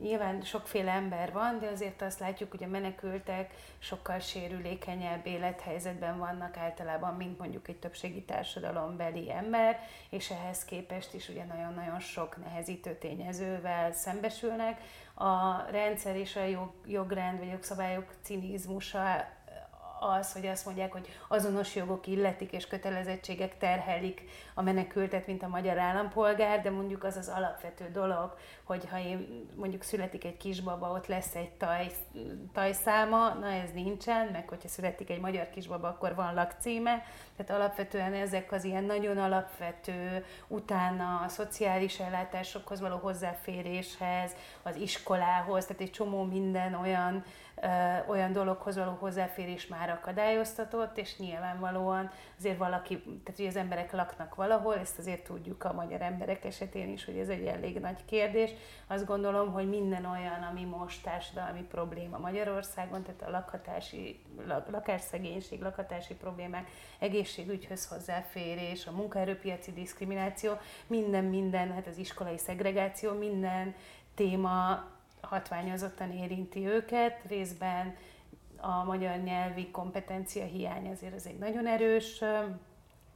Nyilván 0.00 0.42
sokféle 0.42 0.92
ember 0.92 1.32
van, 1.32 1.58
de 1.58 1.66
azért 1.66 2.02
azt 2.02 2.20
látjuk, 2.20 2.50
hogy 2.50 2.64
a 2.64 2.68
menekültek 2.68 3.54
sokkal 3.78 4.18
sérülékenyebb 4.18 5.26
élethelyzetben 5.26 6.18
vannak 6.18 6.56
általában, 6.56 7.14
mint 7.14 7.38
mondjuk 7.38 7.68
egy 7.68 7.78
többségi 7.78 8.22
társadalombeli 8.22 9.32
ember, 9.32 9.80
és 10.10 10.30
ehhez 10.30 10.64
képest 10.64 11.14
is 11.14 11.28
ugye 11.28 11.44
nagyon-nagyon 11.44 12.00
sok 12.00 12.44
nehezítő 12.44 12.94
tényezővel 12.94 13.92
szembesülnek. 13.92 14.80
A 15.14 15.62
rendszer 15.70 16.16
és 16.16 16.36
a 16.36 16.44
jog, 16.44 16.72
jogrend 16.86 17.38
vagy 17.38 17.48
jogszabályok 17.48 18.14
cinizmusa 18.22 19.28
az, 20.02 20.32
hogy 20.32 20.46
azt 20.46 20.64
mondják, 20.64 20.92
hogy 20.92 21.08
azonos 21.28 21.74
jogok 21.74 22.06
illetik 22.06 22.52
és 22.52 22.66
kötelezettségek 22.66 23.58
terhelik 23.58 24.22
a 24.54 24.62
menekültet, 24.62 25.26
mint 25.26 25.42
a 25.42 25.48
magyar 25.48 25.78
állampolgár, 25.78 26.62
de 26.62 26.70
mondjuk 26.70 27.04
az 27.04 27.16
az 27.16 27.28
alapvető 27.28 27.90
dolog, 27.92 28.36
hogy 28.64 28.88
ha 28.90 28.98
én 28.98 29.48
mondjuk 29.56 29.82
születik 29.82 30.24
egy 30.24 30.36
kisbaba, 30.36 30.90
ott 30.90 31.06
lesz 31.06 31.34
egy 31.34 31.50
taj, 31.50 31.90
tajszáma, 32.52 33.28
na 33.28 33.46
ez 33.46 33.70
nincsen, 33.74 34.26
meg 34.26 34.48
hogyha 34.48 34.68
születik 34.68 35.10
egy 35.10 35.20
magyar 35.20 35.50
kisbaba, 35.50 35.88
akkor 35.88 36.14
van 36.14 36.34
lakcíme, 36.34 37.04
tehát 37.36 37.62
alapvetően 37.62 38.14
ezek 38.14 38.52
az 38.52 38.64
ilyen 38.64 38.84
nagyon 38.84 39.18
alapvető, 39.18 40.24
utána 40.48 41.20
a 41.24 41.28
szociális 41.28 41.98
ellátásokhoz 41.98 42.80
való 42.80 42.96
hozzáféréshez, 42.96 44.32
az 44.62 44.76
iskolához, 44.76 45.66
tehát 45.66 45.82
egy 45.82 45.90
csomó 45.90 46.22
minden 46.24 46.74
olyan 46.74 47.24
olyan 48.06 48.32
dologhoz 48.32 48.76
való 48.76 48.96
hozzáférés 48.98 49.66
már 49.66 49.90
akadályoztatott, 49.90 50.98
és 50.98 51.18
nyilvánvalóan 51.18 52.10
azért 52.38 52.58
valaki, 52.58 53.02
tehát 53.02 53.36
hogy 53.36 53.46
az 53.46 53.56
emberek 53.56 53.92
laknak 53.92 54.34
valahol, 54.34 54.78
ezt 54.78 54.98
azért 54.98 55.24
tudjuk 55.24 55.64
a 55.64 55.72
magyar 55.72 56.00
emberek 56.00 56.44
esetén 56.44 56.88
is, 56.88 57.04
hogy 57.04 57.16
ez 57.16 57.28
egy 57.28 57.46
elég 57.46 57.80
nagy 57.80 58.04
kérdés. 58.04 58.50
Azt 58.86 59.06
gondolom, 59.06 59.52
hogy 59.52 59.68
minden 59.68 60.04
olyan, 60.04 60.42
ami 60.50 60.64
most 60.64 61.02
társadalmi 61.02 61.62
probléma 61.62 62.18
Magyarországon, 62.18 63.02
tehát 63.02 63.22
a 63.22 63.30
lakhatási, 63.30 64.22
lakásszegénység, 64.70 65.60
lakhatási 65.60 66.14
problémák, 66.14 66.68
egészségügyhöz 66.98 67.86
hozzáférés, 67.86 68.86
a 68.86 68.90
munkaerőpiaci 68.90 69.72
diszkrimináció, 69.72 70.52
minden, 70.86 71.24
minden, 71.24 71.72
hát 71.72 71.86
az 71.86 71.98
iskolai 71.98 72.38
szegregáció, 72.38 73.12
minden 73.12 73.74
téma 74.14 74.84
hatványozottan 75.22 76.12
érinti 76.12 76.66
őket, 76.66 77.22
részben 77.28 77.96
a 78.56 78.84
magyar 78.84 79.18
nyelvi 79.18 79.70
kompetencia 79.70 80.44
hiány 80.44 80.90
azért 80.90 81.14
az 81.14 81.26
egy 81.26 81.38
nagyon 81.38 81.66
erős 81.66 82.22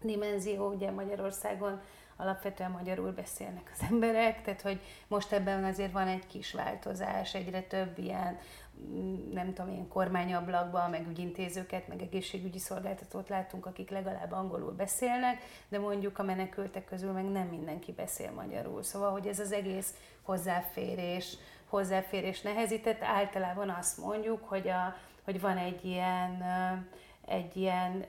dimenzió, 0.01 0.73
ugye 0.73 0.91
Magyarországon 0.91 1.81
alapvetően 2.17 2.71
magyarul 2.71 3.11
beszélnek 3.11 3.71
az 3.75 3.87
emberek, 3.91 4.43
tehát 4.43 4.63
hogy 4.63 4.81
most 5.07 5.33
ebben 5.33 5.65
azért 5.65 5.93
van 5.93 6.09
egy 6.09 6.27
kis 6.27 6.53
változás, 6.53 7.35
egyre 7.35 7.63
több 7.63 7.99
ilyen, 7.99 8.39
mm, 8.89 9.33
nem 9.33 9.55
tudom, 9.55 9.73
ilyen 9.73 9.89
kormányablakban, 9.89 10.91
meg 10.91 11.09
ügyintézőket, 11.09 11.89
meg 11.89 12.03
egészségügyi 12.03 12.59
szolgáltatót 12.59 13.29
látunk, 13.29 13.67
akik 13.67 13.91
legalább 13.91 14.33
angolul 14.33 14.73
beszélnek, 14.73 15.43
de 15.69 15.79
mondjuk 15.79 16.19
a 16.19 16.23
menekültek 16.23 16.85
közül 16.85 17.13
meg 17.13 17.25
nem 17.25 17.47
mindenki 17.47 17.93
beszél 17.93 18.31
magyarul. 18.31 18.83
Szóval, 18.83 19.11
hogy 19.11 19.27
ez 19.27 19.39
az 19.39 19.53
egész 19.53 19.95
hozzáférés, 20.23 21.37
hozzáférés 21.77 22.41
nehezített. 22.41 23.03
Általában 23.03 23.69
azt 23.69 23.99
mondjuk, 23.99 24.49
hogy, 24.49 24.69
a, 24.69 24.97
hogy 25.25 25.41
van 25.41 25.57
egy 25.57 25.85
ilyen, 25.85 26.45
egy 27.27 27.57
ilyen 27.57 28.05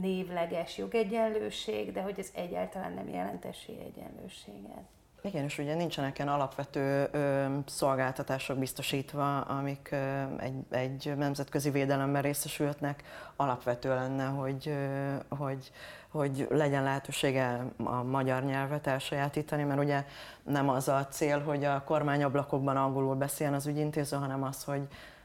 névleges 0.00 0.78
jogegyenlőség, 0.78 1.92
de 1.92 2.00
hogy 2.00 2.18
ez 2.18 2.30
egyáltalán 2.34 2.92
nem 2.92 3.08
jelent 3.08 3.44
esélyegyenlőséget. 3.44 4.82
Igen, 5.22 5.44
és 5.44 5.58
ugye 5.58 5.74
nincsenek 5.74 6.18
ilyen 6.18 6.30
alapvető 6.30 7.08
ö, 7.12 7.46
szolgáltatások 7.66 8.58
biztosítva, 8.58 9.40
amik 9.40 9.88
ö, 9.92 10.22
egy, 10.38 10.54
egy 10.70 11.12
nemzetközi 11.16 11.70
védelemben 11.70 12.22
részesülhetnek. 12.22 13.02
Alapvető 13.36 13.88
lenne, 13.88 14.24
hogy, 14.24 14.68
ö, 14.68 15.14
hogy, 15.28 15.72
hogy 16.10 16.46
legyen 16.50 16.82
lehetősége 16.82 17.64
a 17.84 18.02
magyar 18.02 18.44
nyelvet 18.44 18.86
elsajátítani, 18.86 19.62
mert 19.62 19.80
ugye 19.80 20.04
nem 20.42 20.68
az 20.68 20.88
a 20.88 21.06
cél, 21.10 21.42
hogy 21.42 21.64
a 21.64 21.82
kormányablakokban 21.84 22.76
angolul 22.76 23.14
beszéljen 23.14 23.54
az 23.54 23.66
ügyintéző, 23.66 24.16
hanem 24.16 24.42
az, 24.42 24.64
hogy, 24.64 24.82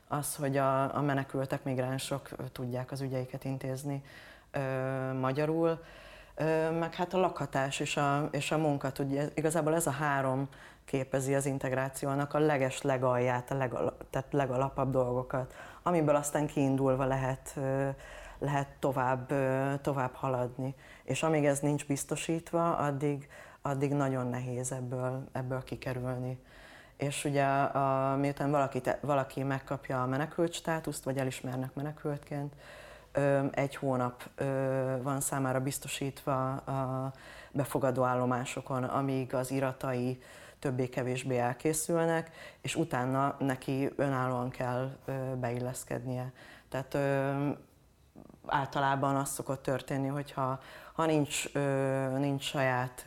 az, 0.07 0.35
hogy 0.35 0.57
a, 0.57 0.95
a 0.95 1.01
menekültek, 1.01 1.63
migránsok 1.63 2.29
tudják 2.51 2.91
az 2.91 3.01
ügyeiket 3.01 3.43
intézni 3.43 4.03
ö, 4.51 4.59
magyarul. 5.13 5.83
Meg 6.79 6.93
hát 6.93 7.13
a 7.13 7.17
lakhatás 7.17 7.79
és 7.79 7.97
a, 7.97 8.27
és 8.31 8.51
a 8.51 8.57
munka, 8.57 8.91
ugye 8.99 9.29
igazából 9.33 9.75
ez 9.75 9.87
a 9.87 9.91
három 9.91 10.47
képezi 10.85 11.35
az 11.35 11.45
integrációnak 11.45 12.33
a 12.33 12.39
leges 12.39 12.81
legalját, 12.81 13.51
a 13.51 13.55
legal, 13.55 13.97
tehát 14.09 14.27
legalapabb 14.31 14.91
dolgokat, 14.91 15.53
amiből 15.83 16.15
aztán 16.15 16.47
kiindulva 16.47 17.05
lehet, 17.05 17.59
lehet 18.43 18.67
tovább, 18.79 19.33
tovább 19.81 20.13
haladni. 20.13 20.75
És 21.03 21.23
amíg 21.23 21.45
ez 21.45 21.59
nincs 21.59 21.85
biztosítva, 21.85 22.75
addig, 22.77 23.27
addig 23.61 23.93
nagyon 23.93 24.27
nehéz 24.27 24.71
ebből, 24.71 25.23
ebből 25.31 25.63
kikerülni. 25.63 26.39
És 26.97 27.25
ugye 27.25 27.45
a, 27.45 28.15
miután 28.15 28.51
valaki, 28.51 28.81
valaki 29.01 29.43
megkapja 29.43 30.01
a 30.01 30.07
menekült 30.07 30.53
státuszt, 30.53 31.03
vagy 31.03 31.17
elismernek 31.17 31.73
menekültként, 31.73 32.53
egy 33.51 33.75
hónap 33.75 34.29
van 35.01 35.21
számára 35.21 35.59
biztosítva 35.59 36.51
a 36.55 37.11
befogadó 37.51 38.03
állomásokon, 38.03 38.83
amíg 38.83 39.33
az 39.33 39.51
iratai 39.51 40.21
többé-kevésbé 40.59 41.37
elkészülnek, 41.37 42.31
és 42.61 42.75
utána 42.75 43.35
neki 43.39 43.89
önállóan 43.95 44.49
kell 44.49 44.89
beilleszkednie. 45.39 46.31
Tehát 46.69 46.97
általában 48.45 49.15
az 49.15 49.29
szokott 49.29 49.63
történni, 49.63 50.07
hogyha 50.07 50.59
ha 50.93 51.05
nincs, 51.05 51.53
nincs 52.17 52.43
saját 52.43 53.05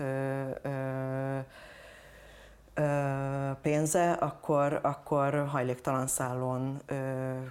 pénze, 3.60 4.12
akkor, 4.12 4.80
akkor 4.82 5.46
hajléktalan 5.46 6.06
szállón 6.06 6.82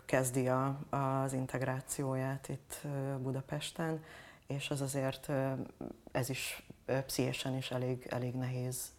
kezdi 0.05 0.47
a, 0.47 0.77
az 0.89 1.33
integrációját 1.33 2.49
itt 2.49 2.81
Budapesten, 3.17 4.03
és 4.47 4.69
az 4.69 4.81
azért 4.81 5.31
ez 6.11 6.29
is 6.29 6.67
pszichésen 7.05 7.55
is 7.55 7.71
elég, 7.71 8.07
elég 8.09 8.35
nehéz 8.35 8.93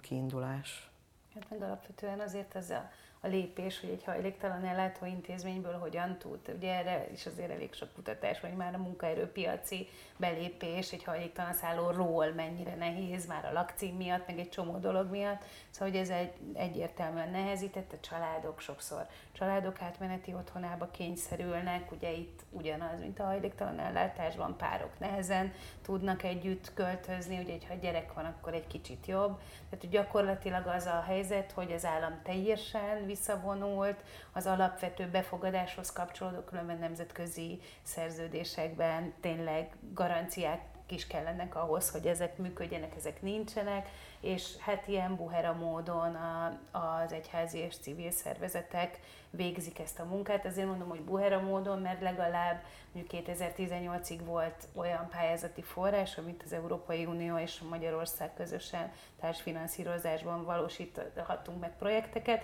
kiindulás. 0.00 0.90
Hát 1.34 1.50
meg 1.50 1.62
alapvetően 1.62 2.20
azért 2.20 2.56
ez 2.56 2.70
a 2.70 2.90
a 3.24 3.28
lépés, 3.28 3.80
hogy 3.80 3.90
egy 3.90 4.04
hajléktalan 4.04 4.64
ellátó 4.64 5.06
intézményből 5.06 5.78
hogyan 5.78 6.18
tud. 6.18 6.38
Ugye 6.56 6.74
erre 6.74 7.06
is 7.12 7.26
azért 7.26 7.50
elég 7.50 7.72
sok 7.72 7.92
kutatás, 7.94 8.40
hogy 8.40 8.54
már 8.54 8.74
a 8.74 8.78
munkaerőpiaci 8.78 9.88
belépés 10.16 10.92
egy 10.92 11.04
hajléktalan 11.04 11.52
szállóról 11.52 12.32
mennyire 12.32 12.74
nehéz, 12.74 13.26
már 13.26 13.44
a 13.44 13.52
lakcím 13.52 13.96
miatt, 13.96 14.26
meg 14.26 14.38
egy 14.38 14.48
csomó 14.48 14.78
dolog 14.78 15.10
miatt. 15.10 15.44
Szóval, 15.70 15.88
hogy 15.88 16.00
ez 16.00 16.08
egy, 16.08 16.32
egyértelműen 16.54 17.30
nehezített, 17.30 17.92
a 17.92 18.00
családok 18.00 18.60
sokszor 18.60 19.06
családok 19.32 19.82
átmeneti 19.82 20.34
otthonába 20.34 20.90
kényszerülnek, 20.90 21.92
ugye 21.92 22.12
itt 22.12 22.40
ugyanaz, 22.50 23.00
mint 23.00 23.18
a 23.18 23.24
hajléktalan 23.24 23.78
ellátásban 23.78 24.56
párok 24.56 24.98
nehezen 24.98 25.52
tudnak 25.82 26.22
együtt 26.22 26.74
költözni, 26.74 27.38
ugye 27.38 27.56
ha 27.68 27.74
gyerek 27.74 28.12
van, 28.12 28.24
akkor 28.24 28.54
egy 28.54 28.66
kicsit 28.66 29.06
jobb. 29.06 29.40
Tehát 29.70 29.88
gyakorlatilag 29.88 30.66
az 30.66 30.86
a 30.86 31.04
helyzet, 31.06 31.52
hogy 31.52 31.72
az 31.72 31.84
állam 31.84 32.20
teljesen 32.22 33.06
visszavonult, 33.12 34.04
az 34.32 34.46
alapvető 34.46 35.06
befogadáshoz 35.06 35.92
kapcsolódó 35.92 36.40
különben 36.40 36.78
nemzetközi 36.78 37.60
szerződésekben 37.82 39.14
tényleg 39.20 39.70
garanciák 39.94 40.60
is 40.92 41.06
kellenek 41.06 41.54
ahhoz, 41.54 41.90
hogy 41.90 42.06
ezek 42.06 42.36
működjenek, 42.36 42.96
ezek 42.96 43.22
nincsenek, 43.22 43.88
és 44.20 44.56
hát 44.58 44.88
ilyen 44.88 45.16
buhera 45.16 45.52
módon 45.52 46.14
a, 46.14 46.58
az 46.78 47.12
egyházi 47.12 47.58
és 47.58 47.76
civil 47.76 48.10
szervezetek 48.10 49.00
végzik 49.30 49.78
ezt 49.78 49.98
a 49.98 50.04
munkát. 50.04 50.44
Ezért 50.44 50.66
mondom, 50.66 50.88
hogy 50.88 51.00
buhera 51.00 51.40
módon, 51.40 51.78
mert 51.78 52.00
legalább 52.00 52.62
mondjuk 52.92 53.24
2018-ig 53.26 54.20
volt 54.24 54.68
olyan 54.74 55.08
pályázati 55.08 55.62
forrás, 55.62 56.18
amit 56.18 56.42
az 56.44 56.52
Európai 56.52 57.04
Unió 57.04 57.38
és 57.38 57.60
Magyarország 57.60 58.34
közösen 58.34 58.92
társfinanszírozásban 59.20 60.44
valósíthatunk 60.44 61.60
meg 61.60 61.76
projekteket, 61.76 62.42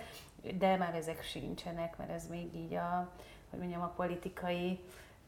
de 0.57 0.75
már 0.75 0.95
ezek 0.95 1.23
sincsenek, 1.23 1.97
mert 1.97 2.11
ez 2.11 2.27
még 2.27 2.55
így 2.55 2.73
a, 2.73 3.11
hogy 3.49 3.59
mondjam, 3.59 3.81
a 3.81 3.93
politikai 3.95 4.79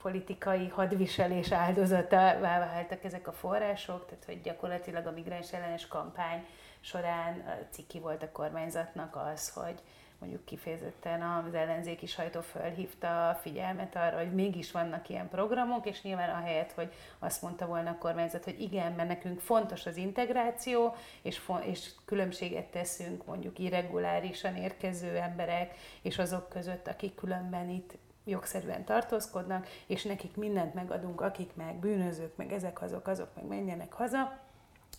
politikai 0.01 0.67
hadviselés 0.67 1.51
áldozatává 1.51 2.59
váltak 2.59 3.03
ezek 3.03 3.27
a 3.27 3.31
források, 3.31 4.05
tehát 4.05 4.25
hogy 4.25 4.41
gyakorlatilag 4.41 5.05
a 5.05 5.11
migráns 5.11 5.53
ellenes 5.53 5.87
kampány 5.87 6.45
során 6.79 7.43
ciki 7.69 7.99
volt 7.99 8.23
a 8.23 8.31
kormányzatnak 8.31 9.15
az, 9.15 9.49
hogy 9.49 9.81
mondjuk 10.21 10.45
kifejezetten 10.45 11.21
az 11.21 11.53
ellenzéki 11.53 12.05
sajtó 12.05 12.41
fölhívta 12.41 13.29
a 13.29 13.35
figyelmet 13.35 13.95
arra, 13.95 14.17
hogy 14.17 14.33
mégis 14.33 14.71
vannak 14.71 15.09
ilyen 15.09 15.29
programok, 15.29 15.85
és 15.85 16.01
nyilván 16.01 16.29
ahelyett, 16.29 16.71
hogy 16.71 16.93
azt 17.19 17.41
mondta 17.41 17.65
volna 17.65 17.89
a 17.89 17.97
kormányzat, 17.97 18.43
hogy 18.43 18.61
igen, 18.61 18.91
mert 18.91 19.07
nekünk 19.07 19.39
fontos 19.39 19.85
az 19.85 19.97
integráció, 19.97 20.95
és, 21.21 21.41
és 21.61 21.91
különbséget 22.05 22.65
teszünk 22.65 23.25
mondjuk 23.25 23.59
irregulárisan 23.59 24.55
érkező 24.55 25.17
emberek, 25.17 25.75
és 26.01 26.17
azok 26.17 26.49
között, 26.49 26.87
akik 26.87 27.15
különben 27.15 27.69
itt 27.69 27.97
jogszerűen 28.23 28.83
tartózkodnak, 28.83 29.67
és 29.87 30.03
nekik 30.03 30.35
mindent 30.35 30.73
megadunk, 30.73 31.21
akik 31.21 31.55
meg 31.55 31.75
bűnözők, 31.75 32.35
meg 32.35 32.51
ezek 32.53 32.81
azok, 32.81 33.07
azok 33.07 33.29
meg 33.35 33.45
menjenek 33.45 33.93
haza, 33.93 34.39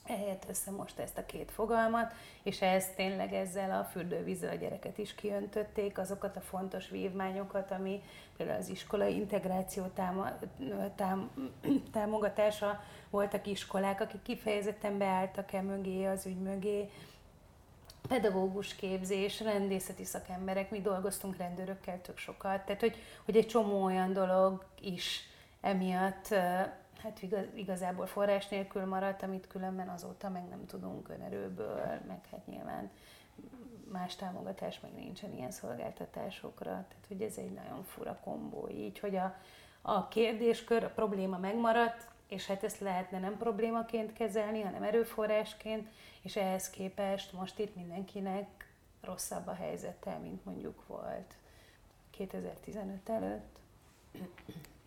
ehelyett 0.04 0.46
össze 0.48 0.70
most 0.70 0.98
ezt 0.98 1.18
a 1.18 1.26
két 1.26 1.50
fogalmat, 1.50 2.14
és 2.42 2.62
ez 2.62 2.86
tényleg 2.96 3.32
ezzel 3.32 3.78
a 3.80 3.84
fürdővízzel 3.84 4.50
a 4.50 4.54
gyereket 4.54 4.98
is 4.98 5.14
kiöntötték, 5.14 5.98
azokat 5.98 6.36
a 6.36 6.40
fontos 6.40 6.88
vívmányokat, 6.88 7.70
ami 7.70 8.02
például 8.36 8.58
az 8.58 8.68
iskolai 8.68 9.14
integráció 9.14 9.84
táma, 9.94 10.38
tám, 10.94 11.30
támogatása. 11.92 12.82
Voltak 13.10 13.46
iskolák, 13.46 14.00
akik 14.00 14.22
kifejezetten 14.22 14.98
beálltak 14.98 15.52
el 15.52 15.62
mögé, 15.62 16.04
az 16.04 16.26
ügy 16.26 16.40
mögé, 16.40 16.90
pedagógus 18.12 18.74
képzés, 18.74 19.40
rendészeti 19.40 20.04
szakemberek, 20.04 20.70
mi 20.70 20.80
dolgoztunk 20.80 21.36
rendőrökkel 21.36 22.00
tök 22.00 22.18
sokat, 22.18 22.64
tehát 22.64 22.80
hogy, 22.80 22.96
hogy 23.24 23.36
egy 23.36 23.46
csomó 23.46 23.82
olyan 23.82 24.12
dolog 24.12 24.64
is 24.80 25.20
emiatt 25.60 26.28
hát 27.02 27.22
igazából 27.54 28.06
forrás 28.06 28.48
nélkül 28.48 28.84
maradt, 28.84 29.22
amit 29.22 29.46
különben 29.46 29.88
azóta 29.88 30.28
meg 30.28 30.48
nem 30.48 30.66
tudunk 30.66 31.08
önerőből, 31.08 31.80
meg 32.06 32.20
hát 32.30 32.46
nyilván 32.46 32.90
más 33.92 34.16
támogatás 34.16 34.80
meg 34.80 34.92
nincsen 34.94 35.32
ilyen 35.32 35.50
szolgáltatásokra. 35.50 36.70
Tehát, 36.70 37.04
hogy 37.08 37.22
ez 37.22 37.36
egy 37.36 37.52
nagyon 37.52 37.84
fura 37.84 38.18
kombó 38.24 38.68
így, 38.68 38.98
hogy 38.98 39.16
a, 39.16 39.34
a 39.82 40.08
kérdéskör, 40.08 40.84
a 40.84 40.90
probléma 40.94 41.38
megmaradt, 41.38 42.08
és 42.28 42.46
hát 42.46 42.64
ezt 42.64 42.80
lehetne 42.80 43.18
nem 43.18 43.36
problémaként 43.36 44.12
kezelni, 44.12 44.60
hanem 44.60 44.82
erőforrásként, 44.82 45.88
és 46.22 46.36
ehhez 46.36 46.70
képest 46.70 47.32
most 47.32 47.58
itt 47.58 47.76
mindenkinek 47.76 48.46
rosszabb 49.00 49.46
a 49.46 49.54
helyzete, 49.54 50.18
mint 50.22 50.44
mondjuk 50.44 50.86
volt 50.86 51.34
2015 52.10 53.08
előtt. 53.08 53.58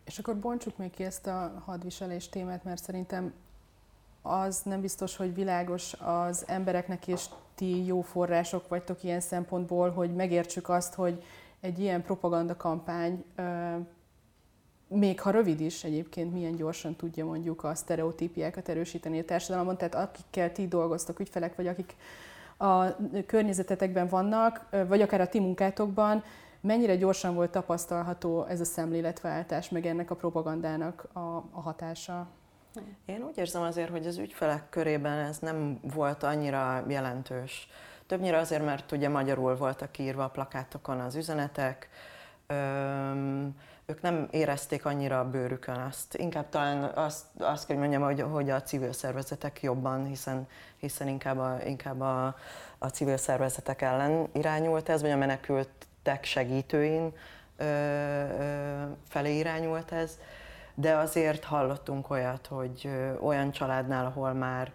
És 0.04 0.20
akkor 0.20 0.39
bontsuk 0.39 0.77
még 0.77 0.92
ki 0.92 1.04
ezt 1.04 1.27
a 1.27 1.62
hadviselés 1.65 2.30
témát, 2.30 2.63
mert 2.63 2.84
szerintem 2.84 3.34
az 4.22 4.62
nem 4.62 4.82
biztos, 4.82 5.15
hogy 5.15 5.34
világos 5.34 5.94
az 5.94 6.48
embereknek, 6.48 7.08
és 7.08 7.25
ti 7.56 7.86
jó 7.86 8.01
források 8.01 8.68
vagytok 8.68 9.04
ilyen 9.04 9.20
szempontból, 9.20 9.92
hogy 9.92 10.15
megértsük 10.15 10.70
azt, 10.70 10.94
hogy 10.94 11.24
egy 11.60 11.80
ilyen 11.80 12.01
propaganda 12.01 12.56
kampány, 12.56 13.25
még 14.88 15.22
ha 15.22 15.30
rövid 15.30 15.60
is 15.60 15.84
egyébként, 15.84 16.34
milyen 16.34 16.56
gyorsan 16.56 16.96
tudja 16.96 17.25
mondjuk 17.25 17.63
a 17.63 17.75
sztereotípiákat 17.75 18.70
erősíteni 18.70 19.20
a 19.20 19.25
társadalomban, 19.25 19.77
tehát 19.77 19.96
akikkel 19.96 20.51
ti 20.51 20.68
dolgoztok, 20.68 21.20
ügyfelek, 21.20 21.56
vagy 21.56 21.68
akik 21.68 21.96
a 22.58 22.86
környezetetekben 23.25 24.08
vannak, 24.08 24.65
vagy 24.88 25.01
akár 25.01 25.22
a 25.22 25.27
ti 25.27 25.39
munkátokban, 25.39 26.24
mennyire 26.62 26.96
gyorsan 26.96 27.36
volt 27.36 27.51
tapasztalható 27.51 28.46
ez 28.46 28.60
a 28.60 28.65
szemléletváltás, 28.65 29.70
meg 29.70 29.86
ennek 29.86 30.12
a 30.12 30.15
propagandának 30.15 31.08
a, 31.13 31.20
a 31.51 31.62
hatása? 31.62 32.27
Én 33.06 33.24
úgy 33.24 33.38
érzem 33.38 33.62
azért, 33.62 33.89
hogy 33.89 34.08
az 34.08 34.17
ügyfelek 34.17 34.69
körében 34.69 35.17
ez 35.17 35.39
nem 35.39 35.80
volt 35.93 36.24
annyira 36.24 36.84
jelentős. 36.88 37.67
Többnyire 38.08 38.38
azért, 38.38 38.65
mert 38.65 38.91
ugye 38.91 39.10
magyarul 39.10 39.56
voltak 39.56 39.98
írva 39.98 40.24
a 40.24 40.30
plakátokon 40.30 41.00
az 41.00 41.15
üzenetek, 41.15 41.89
Öm, 42.48 43.56
ők 43.86 44.02
nem 44.02 44.28
érezték 44.32 44.86
annyira 44.86 45.19
a 45.19 45.30
bőrükön 45.30 45.76
azt. 45.76 46.15
Inkább 46.15 46.50
talán 46.50 46.84
azt, 46.84 47.26
azt 47.38 47.67
kell 47.67 47.78
mondjam, 47.78 48.02
hogy, 48.02 48.21
hogy 48.21 48.50
a 48.50 48.62
civil 48.62 48.93
szervezetek 48.93 49.62
jobban, 49.62 50.06
hiszen, 50.06 50.48
hiszen 50.78 51.08
inkább, 51.08 51.38
a, 51.38 51.58
inkább 51.65 52.02
a, 52.02 52.36
a 52.78 52.88
civil 52.88 53.17
szervezetek 53.17 53.82
ellen 53.82 54.28
irányult 54.34 54.89
ez, 54.89 55.02
vagy 55.02 55.12
a 55.12 55.17
menekült 55.17 55.69
tettek 56.06 56.24
segítőin 56.24 57.13
ö, 57.58 57.63
ö, 57.63 58.84
felé 59.08 59.38
irányult 59.38 59.91
ez, 59.91 60.19
de 60.76 60.95
azért 60.95 61.43
hallottunk 61.43 62.10
olyat, 62.10 62.48
hogy 62.48 62.89
olyan 63.21 63.52
családnál, 63.52 64.06
ahol 64.06 64.34
már 64.34 64.71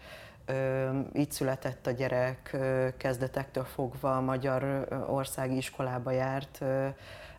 így 1.12 1.30
született 1.30 1.86
a 1.86 1.90
gyerek, 1.90 2.56
kezdetektől 2.96 3.64
fogva 3.64 4.16
a 4.16 4.20
magyar 4.20 4.88
országi 5.08 5.56
iskolába 5.56 6.10
járt, 6.10 6.60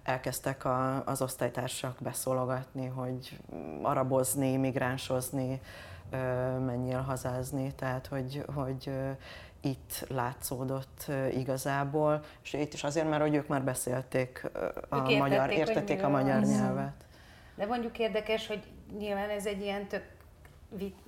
elkezdtek 0.03 0.65
a, 0.65 1.05
az 1.05 1.21
osztálytársak 1.21 1.97
beszólogatni, 1.99 2.87
hogy 2.87 3.39
arabozni, 3.81 4.57
migránsozni, 4.57 5.61
menjél 6.65 7.01
hazázni, 7.01 7.73
tehát 7.75 8.07
hogy, 8.07 8.43
hogy 8.55 8.91
itt 9.61 10.05
látszódott 10.09 11.11
igazából, 11.31 12.23
és 12.43 12.53
itt 12.53 12.73
is 12.73 12.83
azért, 12.83 13.09
mert 13.09 13.21
hogy 13.21 13.35
ők 13.35 13.47
már 13.47 13.63
beszélték 13.63 14.51
a 14.89 15.11
ők 15.11 15.17
magyar, 15.17 15.51
értették 15.51 16.03
a 16.03 16.09
magyar 16.09 16.41
nyelvet. 16.41 17.05
De 17.55 17.65
mondjuk 17.65 17.99
érdekes, 17.99 18.47
hogy 18.47 18.63
nyilván 18.97 19.29
ez 19.29 19.45
egy 19.45 19.61
ilyen 19.61 19.87
tök 19.87 20.03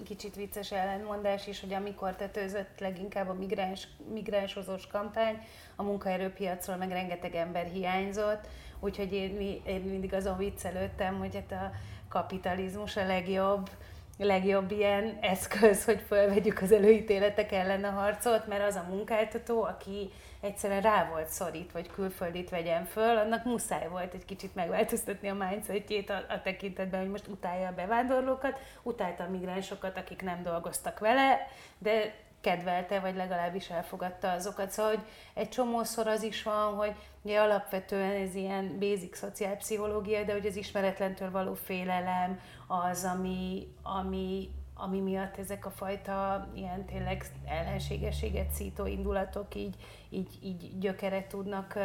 kicsit 0.03 0.35
vicces 0.35 0.71
ellentmondás 0.71 1.47
is, 1.47 1.59
hogy 1.59 1.73
amikor 1.73 2.15
tetőzött 2.15 2.79
leginkább 2.79 3.29
a 3.29 3.33
migráns, 3.33 3.87
migránshozós 4.13 4.87
kampány, 4.87 5.37
a 5.75 5.83
munkaerőpiacról 5.83 6.75
meg 6.75 6.89
rengeteg 6.89 7.35
ember 7.35 7.65
hiányzott, 7.65 8.47
úgyhogy 8.83 9.13
én, 9.13 9.61
én 9.65 9.81
mindig 9.81 10.13
azon 10.13 10.37
viccelődtem, 10.37 11.17
hogy 11.19 11.35
hát 11.35 11.51
a 11.51 11.71
kapitalizmus 12.09 12.97
a 12.97 13.05
legjobb, 13.05 13.69
legjobb 14.17 14.71
ilyen 14.71 15.17
eszköz, 15.21 15.85
hogy 15.85 16.01
felvegyük 16.07 16.61
az 16.61 16.71
előítéletek 16.71 17.51
ellen 17.51 17.83
a 17.83 17.89
harcot, 17.89 18.47
mert 18.47 18.67
az 18.67 18.75
a 18.75 18.85
munkáltató, 18.89 19.63
aki 19.63 20.09
egyszerűen 20.41 20.81
rá 20.81 21.09
volt 21.09 21.27
szorít, 21.27 21.71
vagy 21.71 21.87
külföldit 21.87 22.49
vegyen 22.49 22.85
föl, 22.85 23.17
annak 23.17 23.45
muszáj 23.45 23.87
volt 23.87 24.13
egy 24.13 24.25
kicsit 24.25 24.55
megváltoztatni 24.55 25.29
a 25.29 25.33
mindsetjét 25.33 26.09
a, 26.09 26.25
a 26.29 26.41
tekintetben, 26.41 26.99
hogy 26.99 27.09
most 27.09 27.27
utálja 27.27 27.67
a 27.67 27.73
bevándorlókat, 27.73 28.59
utálta 28.83 29.23
a 29.23 29.29
migránsokat, 29.29 29.97
akik 29.97 30.21
nem 30.21 30.43
dolgoztak 30.43 30.99
vele, 30.99 31.47
de 31.77 32.13
kedvelte, 32.43 32.99
vagy 32.99 33.15
legalábbis 33.15 33.69
elfogadta 33.69 34.31
azokat. 34.31 34.71
Szóval, 34.71 34.91
hogy 34.91 35.03
egy 35.33 35.49
csomószor 35.49 36.07
az 36.07 36.23
is 36.23 36.43
van, 36.43 36.73
hogy 36.75 36.95
ugye 37.21 37.39
alapvetően 37.39 38.21
ez 38.21 38.35
ilyen 38.35 38.79
basic 38.79 39.17
szociálpszichológia, 39.17 40.23
de 40.23 40.31
hogy 40.33 40.45
az 40.45 40.55
ismeretlentől 40.55 41.31
való 41.31 41.53
félelem 41.53 42.39
az, 42.67 43.03
ami, 43.03 43.67
ami, 43.81 44.49
ami 44.73 44.99
miatt 44.99 45.37
ezek 45.37 45.65
a 45.65 45.71
fajta 45.71 46.47
ilyen 46.55 46.85
tényleg 46.85 47.25
ellenségességet 47.45 48.51
szító 48.51 48.85
indulatok 48.85 49.55
így, 49.55 49.75
így, 50.09 50.37
így 50.41 50.79
gyökeret 50.79 51.27
tudnak 51.27 51.77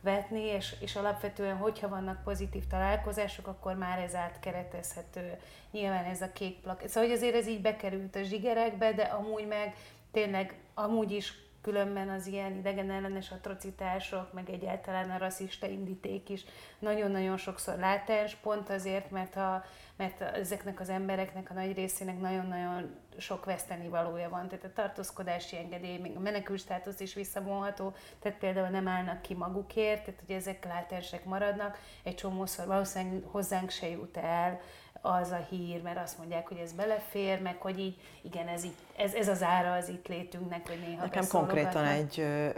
vetni, 0.00 0.40
és, 0.40 0.74
és 0.80 0.96
alapvetően, 0.96 1.56
hogyha 1.56 1.88
vannak 1.88 2.22
pozitív 2.22 2.66
találkozások, 2.66 3.46
akkor 3.46 3.74
már 3.74 3.98
ez 3.98 4.14
átkeretezhető. 4.14 5.38
Nyilván 5.70 6.04
ez 6.04 6.22
a 6.22 6.32
kék 6.32 6.60
plak. 6.60 6.82
Szóval, 6.86 7.08
hogy 7.08 7.18
azért 7.18 7.34
ez 7.34 7.48
így 7.48 7.60
bekerült 7.60 8.16
a 8.16 8.22
zsigerekbe, 8.22 8.92
de 8.92 9.02
amúgy 9.02 9.46
meg 9.46 9.74
tényleg 10.12 10.54
amúgy 10.74 11.10
is 11.10 11.34
különben 11.62 12.08
az 12.08 12.26
ilyen 12.26 12.56
idegenellenes 12.56 13.30
atrocitások, 13.30 14.32
meg 14.32 14.50
egyáltalán 14.50 15.10
a 15.10 15.18
rasszista 15.18 15.66
indíték 15.66 16.28
is 16.28 16.44
nagyon-nagyon 16.78 17.36
sokszor 17.36 17.78
látás, 17.78 18.34
pont 18.34 18.70
azért, 18.70 19.10
mert, 19.10 19.36
a, 19.36 19.64
mert 19.96 20.20
ezeknek 20.20 20.80
az 20.80 20.88
embereknek 20.88 21.50
a 21.50 21.54
nagy 21.54 21.74
részének 21.74 22.20
nagyon-nagyon 22.20 22.94
sok 23.20 23.44
veszteni 23.44 23.88
valója 23.88 24.28
van. 24.28 24.48
Tehát 24.48 24.64
a 24.64 24.72
tartózkodási 24.74 25.56
engedély, 25.56 25.98
még 25.98 26.16
a 26.16 26.20
menekült 26.20 26.60
státusz 26.60 27.00
is 27.00 27.14
visszavonható, 27.14 27.94
tehát 28.20 28.38
például 28.38 28.68
nem 28.68 28.88
állnak 28.88 29.22
ki 29.22 29.34
magukért, 29.34 30.04
tehát 30.04 30.22
hogy 30.26 30.34
ezek 30.34 30.64
látások 30.64 31.24
maradnak, 31.24 31.78
egy 32.02 32.14
csomószor 32.14 32.66
valószínűleg 32.66 33.22
hozzánk 33.24 33.70
se 33.70 33.88
jut 33.88 34.16
el, 34.16 34.60
az 35.00 35.30
a 35.30 35.46
hír, 35.50 35.82
mert 35.82 35.98
azt 35.98 36.18
mondják, 36.18 36.48
hogy 36.48 36.56
ez 36.56 36.72
belefér, 36.72 37.42
meg 37.42 37.56
hogy 37.58 37.78
így, 37.78 37.96
igen, 38.22 38.48
ez, 38.48 38.64
így, 38.64 38.74
ez, 38.96 39.14
ez 39.14 39.28
az 39.28 39.42
ára 39.42 39.72
az 39.72 39.88
itt 39.88 40.08
létünknek, 40.08 40.68
hogy 40.68 40.78
néha 40.86 41.02
Nekem 41.02 41.24
konkrétan 41.28 41.84
egy, 41.84 42.20
ö, 42.20 42.48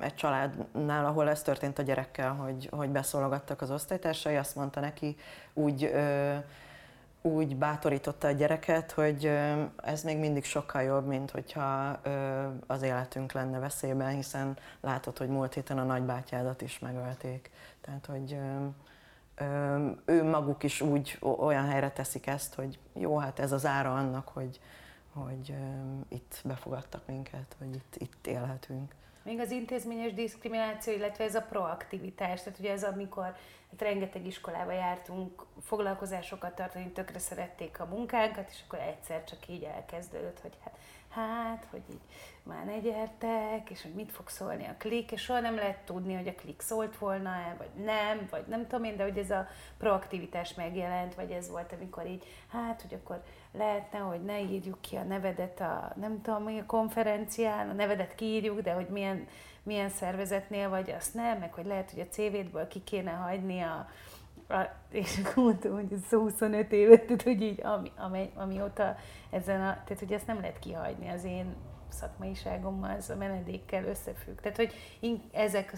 egy 0.00 0.14
családnál, 0.14 1.06
ahol 1.06 1.28
ez 1.28 1.42
történt 1.42 1.78
a 1.78 1.82
gyerekkel, 1.82 2.32
hogy, 2.32 2.68
hogy 2.70 2.88
beszólogattak 2.88 3.60
az 3.60 3.70
osztálytársai, 3.70 4.36
azt 4.36 4.54
mondta 4.54 4.80
neki, 4.80 5.16
úgy, 5.54 5.84
ö, 5.84 6.36
úgy 7.22 7.56
bátorította 7.56 8.28
a 8.28 8.30
gyereket, 8.30 8.92
hogy 8.92 9.24
ez 9.76 10.02
még 10.02 10.18
mindig 10.18 10.44
sokkal 10.44 10.82
jobb, 10.82 11.06
mint 11.06 11.30
hogyha 11.30 12.00
az 12.66 12.82
életünk 12.82 13.32
lenne 13.32 13.58
veszélyben, 13.58 14.14
hiszen 14.14 14.56
látod, 14.80 15.18
hogy 15.18 15.28
múlt 15.28 15.54
héten 15.54 15.78
a 15.78 15.84
nagybátyádat 15.84 16.62
is 16.62 16.78
megölték. 16.78 17.50
Tehát, 17.80 18.06
hogy 18.06 18.38
ő 20.04 20.24
maguk 20.24 20.62
is 20.62 20.80
úgy 20.80 21.18
olyan 21.20 21.66
helyre 21.66 21.90
teszik 21.90 22.26
ezt, 22.26 22.54
hogy 22.54 22.78
jó, 22.92 23.18
hát 23.18 23.38
ez 23.38 23.52
az 23.52 23.66
ára 23.66 23.94
annak, 23.94 24.28
hogy, 24.28 24.60
hogy 25.12 25.54
itt 26.08 26.40
befogadtak 26.44 27.06
minket, 27.06 27.56
hogy 27.58 27.74
itt, 27.74 27.96
itt 27.96 28.26
élhetünk. 28.26 28.94
Még 29.22 29.40
az 29.40 29.50
intézményes 29.50 30.12
diszkrimináció, 30.12 30.92
illetve 30.92 31.24
ez 31.24 31.34
a 31.34 31.42
proaktivitás, 31.42 32.42
tehát 32.42 32.58
ugye 32.58 32.72
ez 32.72 32.84
amikor 32.84 33.24
hát 33.70 33.80
rengeteg 33.80 34.26
iskolába 34.26 34.72
jártunk 34.72 35.46
foglalkozásokat 35.62 36.54
tartani, 36.54 36.90
tökre 36.90 37.18
szerették 37.18 37.80
a 37.80 37.84
munkánkat, 37.84 38.50
és 38.50 38.58
akkor 38.66 38.78
egyszer 38.78 39.24
csak 39.24 39.48
így 39.48 39.62
elkezdődött, 39.62 40.40
hogy 40.40 40.52
hát 40.64 40.78
hát, 41.10 41.66
hogy 41.70 41.82
így 41.90 42.00
már 42.42 42.64
ne 42.64 42.78
gyertek, 42.78 43.70
és 43.70 43.82
hogy 43.82 43.94
mit 43.94 44.12
fog 44.12 44.28
szólni 44.28 44.64
a 44.64 44.74
klik, 44.78 45.12
és 45.12 45.22
soha 45.22 45.40
nem 45.40 45.54
lehet 45.54 45.78
tudni, 45.84 46.14
hogy 46.14 46.28
a 46.28 46.34
klik 46.34 46.60
szólt 46.60 46.98
volna-e, 46.98 47.54
vagy 47.58 47.84
nem, 47.84 48.26
vagy 48.30 48.44
nem 48.46 48.66
tudom 48.66 48.84
én, 48.84 48.96
de 48.96 49.02
hogy 49.02 49.18
ez 49.18 49.30
a 49.30 49.48
proaktivitás 49.78 50.54
megjelent, 50.54 51.14
vagy 51.14 51.30
ez 51.30 51.50
volt, 51.50 51.72
amikor 51.72 52.06
így, 52.06 52.24
hát, 52.48 52.82
hogy 52.82 52.94
akkor 52.94 53.22
lehetne, 53.52 53.98
hogy 53.98 54.24
ne 54.24 54.40
írjuk 54.40 54.80
ki 54.80 54.96
a 54.96 55.02
nevedet 55.02 55.60
a, 55.60 55.92
nem 55.96 56.22
tudom, 56.22 56.46
a 56.46 56.66
konferencián, 56.66 57.68
a 57.68 57.72
nevedet 57.72 58.14
kiírjuk, 58.14 58.60
de 58.60 58.72
hogy 58.72 58.88
milyen, 58.88 59.26
milyen 59.62 59.88
szervezetnél 59.88 60.68
vagy, 60.68 60.90
azt 60.90 61.14
nem, 61.14 61.38
meg 61.38 61.52
hogy 61.52 61.66
lehet, 61.66 61.90
hogy 61.90 62.00
a 62.00 62.08
CV-ből 62.14 62.68
ki 62.68 62.82
kéne 62.84 63.10
hagyni 63.10 63.60
a, 63.60 63.88
és 64.90 65.18
akkor 65.18 65.44
mondtam, 65.44 65.72
hogy 65.72 65.92
ez 65.92 66.10
25 66.10 66.72
évet, 66.72 67.02
tehát 67.02 67.22
hogy 67.22 67.42
így, 67.42 67.60
ami, 67.62 67.92
ami, 67.96 68.30
amióta 68.34 68.96
ezen 69.30 69.60
a, 69.60 69.82
tehát 69.84 69.98
hogy 69.98 70.12
ezt 70.12 70.26
nem 70.26 70.40
lehet 70.40 70.58
kihagyni 70.58 71.08
az 71.08 71.24
én 71.24 71.54
szakmaiságommal, 71.92 72.90
ez 72.90 73.10
a 73.10 73.16
menedékkel 73.16 73.84
összefügg. 73.84 74.40
Tehát, 74.40 74.56
hogy 74.56 74.74
ezek 75.32 75.72
a 75.72 75.76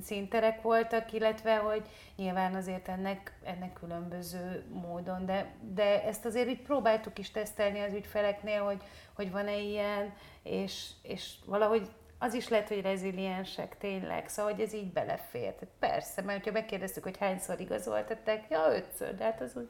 színterek 0.00 0.62
voltak, 0.62 1.12
illetve, 1.12 1.56
hogy 1.56 1.82
nyilván 2.16 2.54
azért 2.54 2.88
ennek, 2.88 3.38
ennek 3.44 3.72
különböző 3.72 4.64
módon, 4.72 5.26
de, 5.26 5.54
de 5.74 6.04
ezt 6.04 6.24
azért 6.24 6.48
így 6.48 6.62
próbáltuk 6.62 7.18
is 7.18 7.30
tesztelni 7.30 7.80
az 7.80 7.92
ügyfeleknél, 7.92 8.62
hogy, 8.62 8.82
hogy 9.12 9.30
van-e 9.30 9.58
ilyen, 9.58 10.12
és, 10.42 10.90
és 11.02 11.34
valahogy 11.46 11.90
az 12.22 12.34
is 12.34 12.48
lehet, 12.48 12.68
hogy 12.68 12.80
reziliensek 12.80 13.78
tényleg, 13.78 14.28
szóval 14.28 14.52
hogy 14.52 14.60
ez 14.60 14.72
így 14.72 14.92
belefér. 14.92 15.52
Tehát 15.52 15.74
persze, 15.78 16.22
mert 16.22 16.44
ha 16.44 16.50
megkérdeztük, 16.52 17.02
hogy 17.02 17.16
hányszor 17.18 17.60
igazoltatták, 17.60 18.44
ja, 18.50 18.74
ötször, 18.74 19.14
de 19.14 19.24
hát 19.24 19.40
az 19.40 19.52
úgy, 19.56 19.68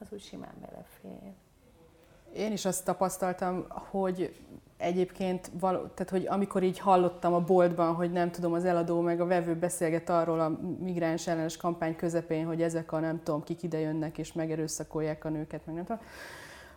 az 0.00 0.06
úgy 0.10 0.22
simán 0.22 0.54
belefér. 0.60 1.32
Én 2.32 2.52
is 2.52 2.64
azt 2.64 2.84
tapasztaltam, 2.84 3.66
hogy 3.68 4.36
egyébként, 4.76 5.50
való, 5.60 5.78
tehát 5.78 6.10
hogy 6.10 6.26
amikor 6.26 6.62
így 6.62 6.78
hallottam 6.78 7.34
a 7.34 7.40
boltban, 7.40 7.94
hogy 7.94 8.12
nem 8.12 8.30
tudom, 8.30 8.52
az 8.52 8.64
eladó 8.64 9.00
meg 9.00 9.20
a 9.20 9.26
vevő 9.26 9.54
beszélget 9.54 10.08
arról 10.08 10.40
a 10.40 10.58
migráns 10.78 11.26
ellenes 11.26 11.56
kampány 11.56 11.96
közepén, 11.96 12.46
hogy 12.46 12.62
ezek 12.62 12.92
a 12.92 12.98
nem 12.98 13.22
tudom, 13.22 13.44
kik 13.44 13.62
ide 13.62 13.78
jönnek 13.78 14.18
és 14.18 14.32
megerőszakolják 14.32 15.24
a 15.24 15.28
nőket, 15.28 15.66
meg 15.66 15.74
nem 15.74 15.84
tudom, 15.84 16.02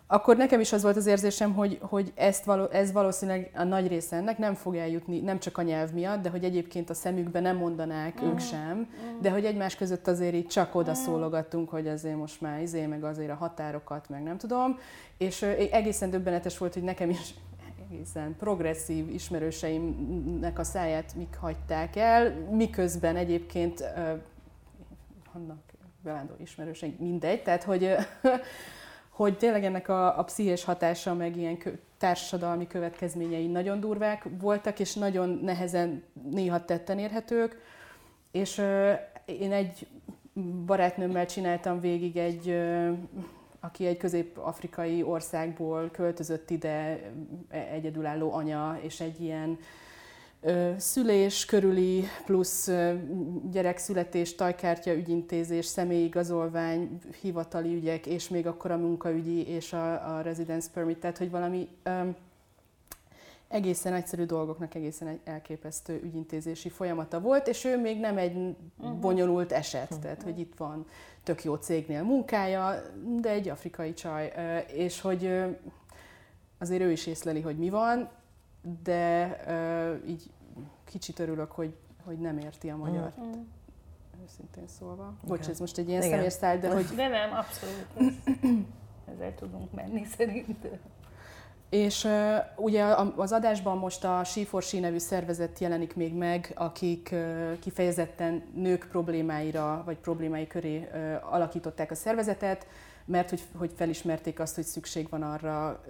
akkor 0.10 0.38
nekem 0.38 0.60
is 0.60 0.74
az 0.74 0.82
volt 0.82 0.96
az 0.96 1.06
érzésem, 1.06 1.54
hogy, 1.54 1.80
hogy 1.82 2.12
ezt 2.16 2.46
való, 2.46 2.66
ez 2.72 2.92
valószínűleg 2.92 3.52
a 3.56 3.64
nagy 3.64 3.88
része 3.88 4.16
ennek 4.16 4.38
nem 4.38 4.54
fog 4.54 4.76
eljutni, 4.76 5.20
nem 5.20 5.40
csak 5.40 5.58
a 5.58 5.62
nyelv 5.62 5.92
miatt, 5.92 6.22
de 6.22 6.30
hogy 6.30 6.44
egyébként 6.44 6.90
a 6.90 6.94
szemükbe 6.94 7.40
nem 7.40 7.58
mondanák 7.58 8.24
mm. 8.24 8.28
ők 8.28 8.40
sem, 8.40 8.78
mm. 8.78 9.22
de 9.22 9.30
hogy 9.30 9.46
egymás 9.46 9.76
között 9.76 10.08
azért 10.08 10.34
így 10.34 10.48
csak 10.48 10.76
oda 10.76 10.92
mm. 10.92 10.94
szólogattunk, 10.94 11.70
hogy 11.70 11.88
azért 11.88 12.18
most 12.18 12.42
már 12.42 12.62
izé, 12.62 12.86
meg 12.86 13.04
azért 13.04 13.32
a 13.32 13.36
határokat, 13.36 14.10
meg 14.10 14.24
nem 14.24 14.38
tudom. 14.38 14.80
És 15.18 15.42
egészen 15.72 16.10
döbbenetes 16.10 16.58
volt, 16.58 16.74
hogy 16.74 16.84
nekem 16.84 17.10
is 17.10 17.34
egészen 17.90 18.36
progresszív 18.40 19.10
ismerőseimnek 19.10 20.60
a 20.60 20.64
száját 20.64 21.16
mik 21.16 21.38
hagyták 21.40 21.96
el, 21.96 22.34
miközben 22.52 23.16
egyébként 23.16 23.84
vannak 25.34 25.58
bevándorló 26.04 26.44
ismerőseim, 26.44 26.96
mindegy, 27.00 27.44
tehát 27.44 27.64
hogy 27.64 27.96
hogy 29.18 29.38
tényleg 29.38 29.64
ennek 29.64 29.90
a, 29.90 30.20
a 30.20 30.24
pszichés 30.24 30.64
hatása, 30.64 31.14
meg 31.14 31.38
ilyen 31.38 31.58
kö, 31.58 31.70
társadalmi 31.98 32.68
következményei 32.68 33.48
nagyon 33.48 33.80
durvák 33.80 34.28
voltak, 34.40 34.80
és 34.80 34.94
nagyon 34.94 35.40
nehezen 35.44 36.04
néha 36.32 36.66
tetten 36.66 37.00
érhetők. 37.00 37.62
És 38.32 38.58
ö, 38.58 38.94
én 39.26 39.52
egy 39.52 39.88
barátnőmmel 40.66 41.26
csináltam 41.26 41.80
végig 41.80 42.18
egy, 42.18 42.50
ö, 42.50 42.92
aki 43.60 43.86
egy 43.86 43.98
közép-afrikai 43.98 45.04
országból 45.04 45.90
költözött 45.92 46.50
ide, 46.50 47.00
egyedülálló 47.50 48.34
anya, 48.34 48.80
és 48.82 49.00
egy 49.00 49.22
ilyen 49.22 49.60
szülés 50.78 51.46
körüli 51.46 52.04
plusz 52.26 52.72
gyerekszületés, 53.52 54.36
tajkártya 54.36 54.94
ügyintézés, 54.94 55.66
személyigazolvány, 55.66 57.00
hivatali 57.22 57.76
ügyek, 57.76 58.06
és 58.06 58.30
még 58.30 58.48
akkor 58.48 58.72
a 58.72 58.78
munkaügyi 58.78 59.48
és 59.48 59.74
a, 59.74 60.16
a 60.16 60.22
residence 60.22 60.70
permit, 60.74 60.98
tehát 60.98 61.18
hogy 61.18 61.32
valami 61.32 61.68
um, 61.86 62.16
egészen 63.48 63.94
egyszerű 63.94 64.24
dolgoknak 64.24 64.76
egészen 64.76 65.20
elképesztő 65.24 66.00
ügyintézési 66.04 66.70
folyamata 66.70 67.20
volt, 67.20 67.48
és 67.48 67.64
ő 67.64 67.82
még 67.82 68.00
nem 68.00 68.18
egy 68.18 68.36
uh-huh. 68.36 68.98
bonyolult 69.00 69.52
eset, 69.52 69.84
uh-huh. 69.84 70.00
tehát 70.00 70.24
hogy 70.24 70.40
itt 70.40 70.54
van 70.58 70.86
tök 71.24 71.44
jó 71.44 71.56
cégnél 71.56 72.04
munkája, 72.04 72.82
de 73.22 73.30
egy 73.30 73.50
afrikai 73.50 73.94
csaj, 73.94 74.34
és 74.74 75.02
hogy 75.02 75.44
azért 76.58 76.82
ő 76.82 76.92
is 76.92 77.06
észleli, 77.06 77.42
hogy 77.42 77.58
mi 77.58 77.70
van, 77.70 78.10
de 78.84 79.38
így 80.08 80.30
kicsit 80.90 81.20
örülök, 81.20 81.52
hogy, 81.52 81.76
hogy 82.06 82.18
nem 82.18 82.38
érti 82.38 82.70
a 82.70 82.76
magyar. 82.76 83.14
Mm. 83.20 83.32
Őszintén 84.24 84.68
szólva. 84.68 85.14
Okay. 85.24 85.38
Bocs, 85.38 85.48
ez 85.48 85.60
most 85.60 85.78
egy 85.78 85.90
ilyen 85.90 86.30
száll, 86.30 86.58
de 86.58 86.74
hogy... 86.74 86.86
De 86.86 87.08
nem, 87.08 87.34
abszolút. 87.34 87.88
ezzel 89.14 89.36
tudunk 89.36 89.74
menni 89.74 90.06
szerintem. 90.18 90.80
És 91.70 92.04
uh, 92.04 92.36
ugye 92.56 92.84
az 93.16 93.32
adásban 93.32 93.78
most 93.78 94.04
a 94.04 94.22
She4She 94.24 94.80
nevű 94.80 94.98
szervezet 94.98 95.60
jelenik 95.60 95.96
még 95.96 96.14
meg, 96.14 96.52
akik 96.56 97.10
uh, 97.12 97.60
kifejezetten 97.60 98.44
nők 98.56 98.88
problémáira 98.92 99.82
vagy 99.86 99.98
problémái 99.98 100.48
köré 100.48 100.78
uh, 100.78 101.34
alakították 101.34 101.92
a 101.92 101.96
szervezetet, 101.96 102.68
mert 103.06 103.30
hogy, 103.30 103.42
hogy 103.56 103.72
felismerték 103.76 104.40
azt, 104.40 104.56
hogy 104.56 104.64
szükség 104.64 105.10
van 105.10 105.22
arra 105.24 105.84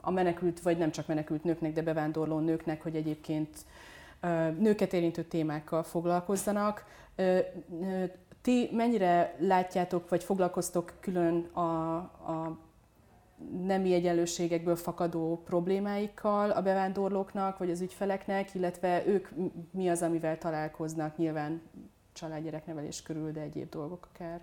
a 0.00 0.10
menekült, 0.10 0.60
vagy 0.60 0.78
nem 0.78 0.90
csak 0.90 1.06
menekült 1.06 1.44
nőknek, 1.44 1.72
de 1.72 1.82
bevándorló 1.82 2.38
nőknek, 2.38 2.82
hogy 2.82 2.96
egyébként 2.96 3.48
nőket 4.58 4.92
érintő 4.92 5.24
témákkal 5.24 5.82
foglalkozzanak. 5.82 6.84
Ti 8.42 8.68
mennyire 8.72 9.36
látjátok, 9.38 10.08
vagy 10.08 10.24
foglalkoztok 10.24 10.92
külön 11.00 11.44
a, 11.52 11.96
a 11.96 12.58
nemi 13.62 13.92
egyenlőségekből 13.92 14.76
fakadó 14.76 15.42
problémáikkal 15.44 16.50
a 16.50 16.62
bevándorlóknak, 16.62 17.58
vagy 17.58 17.70
az 17.70 17.80
ügyfeleknek, 17.80 18.54
illetve 18.54 19.06
ők 19.06 19.28
mi 19.70 19.88
az, 19.88 20.02
amivel 20.02 20.38
találkoznak, 20.38 21.16
nyilván 21.16 21.62
családgyereknevelés 22.12 23.02
körül, 23.02 23.32
de 23.32 23.40
egyéb 23.40 23.68
dolgok 23.68 24.08
akár? 24.14 24.40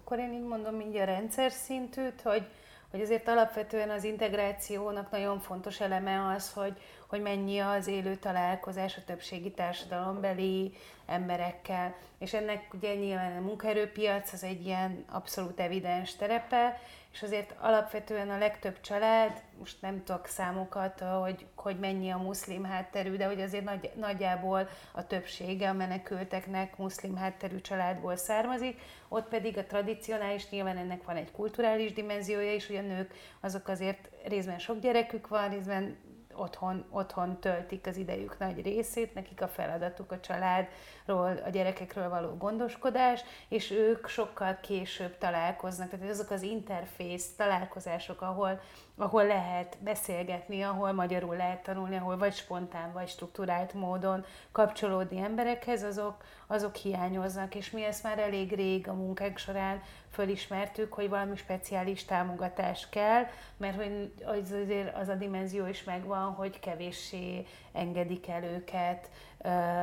Akkor 0.00 0.18
én 0.18 0.32
így 0.32 0.46
mondom 0.46 0.74
mindjárt 0.74 1.08
rendszer 1.08 1.50
szintűt, 1.50 2.20
hogy 2.20 2.46
hogy 2.90 3.00
azért 3.00 3.28
alapvetően 3.28 3.90
az 3.90 4.04
integrációnak 4.04 5.10
nagyon 5.10 5.40
fontos 5.40 5.80
eleme 5.80 6.34
az, 6.34 6.52
hogy, 6.52 6.80
hogy 7.06 7.20
mennyi 7.20 7.58
az 7.58 7.86
élő 7.86 8.16
találkozás 8.16 8.96
a 8.96 9.04
többségi 9.04 9.50
társadalombeli 9.50 10.72
emberekkel. 11.06 11.94
És 12.18 12.34
ennek 12.34 12.74
ugye 12.74 12.94
nyilván 12.94 13.36
a 13.36 13.40
munkaerőpiac 13.40 14.32
az 14.32 14.44
egy 14.44 14.66
ilyen 14.66 15.04
abszolút 15.08 15.60
evidens 15.60 16.16
terepe, 16.16 16.80
és 17.16 17.22
azért 17.22 17.54
alapvetően 17.60 18.30
a 18.30 18.38
legtöbb 18.38 18.80
család, 18.80 19.42
most 19.58 19.80
nem 19.80 20.04
tudok 20.04 20.26
számokat, 20.26 21.00
hogy, 21.00 21.46
hogy 21.54 21.78
mennyi 21.78 22.10
a 22.10 22.16
muszlim 22.16 22.64
hátterű, 22.64 23.16
de 23.16 23.26
hogy 23.26 23.40
azért 23.40 23.64
nagy, 23.64 23.90
nagyjából 23.94 24.68
a 24.92 25.06
többsége 25.06 25.68
a 25.68 25.72
menekülteknek 25.72 26.76
muszlim 26.76 27.16
hátterű 27.16 27.60
családból 27.60 28.16
származik, 28.16 28.80
ott 29.08 29.28
pedig 29.28 29.58
a 29.58 29.66
tradicionális, 29.66 30.48
nyilván 30.48 30.76
ennek 30.76 31.04
van 31.04 31.16
egy 31.16 31.30
kulturális 31.30 31.92
dimenziója 31.92 32.54
is, 32.54 32.66
hogy 32.66 32.76
a 32.76 32.80
nők 32.80 33.14
azok 33.40 33.68
azért 33.68 34.08
részben 34.24 34.58
sok 34.58 34.78
gyerekük 34.78 35.28
van, 35.28 35.48
részben 35.48 35.96
otthon, 36.38 36.84
otthon 36.90 37.40
töltik 37.40 37.86
az 37.86 37.96
idejük 37.96 38.38
nagy 38.38 38.62
részét, 38.62 39.14
nekik 39.14 39.42
a 39.42 39.48
feladatuk 39.48 40.12
a 40.12 40.20
családról, 40.20 41.40
a 41.44 41.48
gyerekekről 41.50 42.08
való 42.08 42.36
gondoskodás, 42.36 43.24
és 43.48 43.70
ők 43.70 44.06
sokkal 44.06 44.58
később 44.62 45.18
találkoznak. 45.18 45.90
Tehát 45.90 46.10
azok 46.10 46.30
az 46.30 46.42
interfész 46.42 47.34
találkozások, 47.36 48.20
ahol, 48.20 48.60
ahol 48.96 49.26
lehet 49.26 49.76
beszélgetni, 49.80 50.62
ahol 50.62 50.92
magyarul 50.92 51.36
lehet 51.36 51.62
tanulni, 51.62 51.96
ahol 51.96 52.18
vagy 52.18 52.34
spontán, 52.34 52.92
vagy 52.92 53.08
struktúrált 53.08 53.74
módon 53.74 54.24
kapcsolódni 54.52 55.18
emberekhez, 55.18 55.82
azok, 55.82 56.24
azok 56.46 56.74
hiányoznak, 56.74 57.54
és 57.54 57.70
mi 57.70 57.84
ezt 57.84 58.02
már 58.02 58.18
elég 58.18 58.52
rég 58.52 58.88
a 58.88 58.94
munkánk 58.94 59.38
során 59.38 59.82
fölismertük, 60.10 60.92
hogy 60.92 61.08
valami 61.08 61.36
speciális 61.36 62.04
támogatás 62.04 62.88
kell, 62.88 63.24
mert 63.56 63.76
hogy 63.76 64.12
az, 64.24 64.52
azért 64.64 64.96
az 64.96 65.08
a 65.08 65.14
dimenzió 65.14 65.66
is 65.66 65.84
megvan, 65.84 66.16
van, 66.16 66.34
hogy 66.34 66.60
kevéssé 66.60 67.46
engedik 67.72 68.28
el 68.28 68.44
őket 68.44 69.10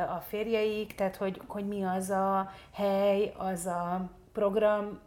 a 0.10 0.18
férjeik, 0.28 0.96
tehát 0.96 1.16
hogy, 1.16 1.42
hogy 1.48 1.68
mi 1.68 1.84
az 1.84 2.10
a 2.10 2.52
hely, 2.74 3.34
az 3.38 3.66
a 3.66 4.10
program, 4.34 5.00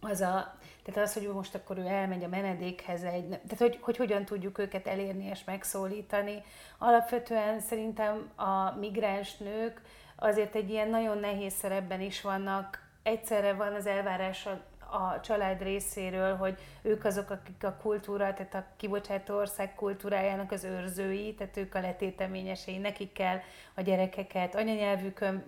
az 0.00 0.20
a, 0.20 0.56
tehát 0.82 1.08
az, 1.08 1.14
hogy 1.14 1.30
most 1.32 1.54
akkor 1.54 1.78
ő 1.78 1.86
elmegy 1.86 2.24
a 2.24 2.28
menedékhez, 2.28 3.02
egy, 3.02 3.28
tehát 3.28 3.58
hogy, 3.58 3.78
hogy 3.80 3.96
hogyan 3.96 4.24
tudjuk 4.24 4.58
őket 4.58 4.86
elérni 4.86 5.24
és 5.24 5.44
megszólítani. 5.44 6.42
Alapvetően 6.78 7.60
szerintem 7.60 8.30
a 8.36 8.78
migráns 8.78 9.36
nők 9.36 9.82
azért 10.16 10.54
egy 10.54 10.70
ilyen 10.70 10.88
nagyon 10.88 11.18
nehéz 11.18 11.52
szerepben 11.52 12.00
is 12.00 12.20
vannak. 12.20 12.84
Egyszerre 13.02 13.52
van 13.52 13.74
az 13.74 13.86
elvárás 13.86 14.46
a 14.90 15.20
család 15.20 15.62
részéről, 15.62 16.36
hogy 16.36 16.58
ők 16.82 17.04
azok, 17.04 17.30
akik 17.30 17.64
a 17.64 17.76
kultúra, 17.82 18.34
tehát 18.34 18.54
a 18.54 18.64
kibocsátó 18.76 19.36
ország 19.36 19.74
kultúrájának 19.74 20.52
az 20.52 20.64
őrzői, 20.64 21.34
tehát 21.34 21.56
ők 21.56 21.74
a 21.74 21.80
letéteményesei, 21.80 22.78
nekik 22.78 23.12
kell 23.12 23.38
a 23.76 23.82
gyerekeket 23.82 24.54
anyanyelvükön, 24.54 25.44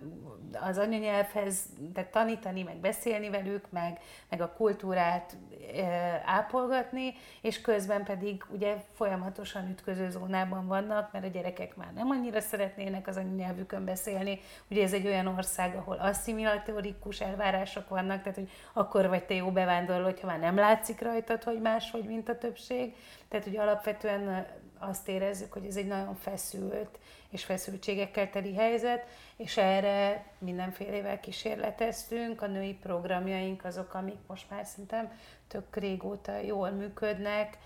az 0.61 0.77
anyanyelvhez 0.77 1.63
tehát 1.93 2.11
tanítani, 2.11 2.63
meg 2.63 2.77
beszélni 2.77 3.29
velük, 3.29 3.65
meg, 3.69 3.99
meg 4.29 4.41
a 4.41 4.53
kultúrát 4.57 5.37
e, 5.75 6.21
ápolgatni, 6.25 7.13
és 7.41 7.61
közben 7.61 8.03
pedig 8.03 8.45
ugye 8.49 8.75
folyamatosan 8.93 9.69
ütköző 9.69 10.09
zónában 10.09 10.67
vannak, 10.67 11.11
mert 11.11 11.25
a 11.25 11.27
gyerekek 11.27 11.75
már 11.75 11.93
nem 11.93 12.09
annyira 12.09 12.39
szeretnének 12.39 13.07
az 13.07 13.17
anyanyelvükön 13.17 13.85
beszélni. 13.85 14.39
Ugye 14.69 14.83
ez 14.83 14.93
egy 14.93 15.07
olyan 15.07 15.27
ország, 15.27 15.75
ahol 15.75 15.97
asszimilatórikus 15.97 17.21
elvárások 17.21 17.89
vannak, 17.89 18.21
tehát 18.21 18.37
hogy 18.37 18.49
akkor 18.73 19.07
vagy 19.07 19.23
te 19.23 19.33
jó 19.33 19.51
bevándorló, 19.51 20.03
hogyha 20.03 20.27
már 20.27 20.39
nem 20.39 20.55
látszik 20.55 21.01
rajtad, 21.01 21.43
hogy 21.43 21.61
máshogy, 21.61 22.03
mint 22.05 22.29
a 22.29 22.37
többség. 22.37 22.95
Tehát, 23.27 23.45
hogy 23.45 23.57
alapvetően 23.57 24.47
azt 24.79 25.07
érezzük, 25.07 25.53
hogy 25.53 25.65
ez 25.65 25.75
egy 25.75 25.87
nagyon 25.87 26.15
feszült 26.15 26.99
és 27.29 27.43
feszültségekkel 27.43 28.29
teli 28.29 28.55
helyzet, 28.55 29.05
és 29.35 29.57
erre 29.57 30.25
mindenfélevel 30.37 31.19
kísérleteztünk. 31.19 32.41
A 32.41 32.47
női 32.47 32.73
programjaink 32.73 33.65
azok, 33.65 33.93
amik 33.93 34.17
most 34.27 34.49
már 34.49 34.65
szerintem 34.65 35.11
tök 35.47 35.75
régóta 35.75 36.37
jól 36.37 36.69
működnek, 36.69 37.57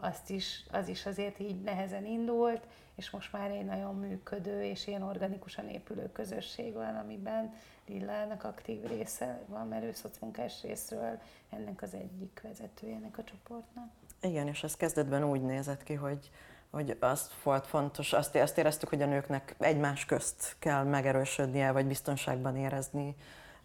azt 0.00 0.30
is, 0.30 0.64
az 0.70 0.88
is 0.88 1.06
azért 1.06 1.38
így 1.38 1.60
nehezen 1.60 2.06
indult, 2.06 2.66
és 2.94 3.10
most 3.10 3.32
már 3.32 3.50
egy 3.50 3.64
nagyon 3.64 3.94
működő 3.94 4.62
és 4.62 4.86
ilyen 4.86 5.02
organikusan 5.02 5.68
épülő 5.68 6.12
közösség 6.12 6.74
van, 6.74 6.96
amiben 6.96 7.54
Lillának 7.86 8.44
aktív 8.44 8.84
része 8.86 9.42
van, 9.46 9.68
mert 9.68 9.84
ő 9.84 9.92
szocmunkás 9.92 10.62
részről 10.62 11.20
ennek 11.50 11.82
az 11.82 11.94
egyik 11.94 12.40
vezetője 12.42 12.94
ennek 12.94 13.18
a 13.18 13.24
csoportnak. 13.24 13.90
Igen, 14.22 14.46
és 14.46 14.62
ez 14.62 14.76
kezdetben 14.76 15.24
úgy 15.24 15.42
nézett 15.42 15.82
ki, 15.82 15.94
hogy, 15.94 16.30
hogy 16.70 16.96
az 17.00 17.30
volt 17.42 17.66
fontos, 17.66 18.12
azt, 18.12 18.36
azt 18.36 18.58
éreztük, 18.58 18.88
hogy 18.88 19.02
a 19.02 19.06
nőknek 19.06 19.54
egymás 19.58 20.04
közt 20.04 20.56
kell 20.58 20.84
megerősödnie, 20.84 21.72
vagy 21.72 21.86
biztonságban 21.86 22.56
érezni 22.56 23.16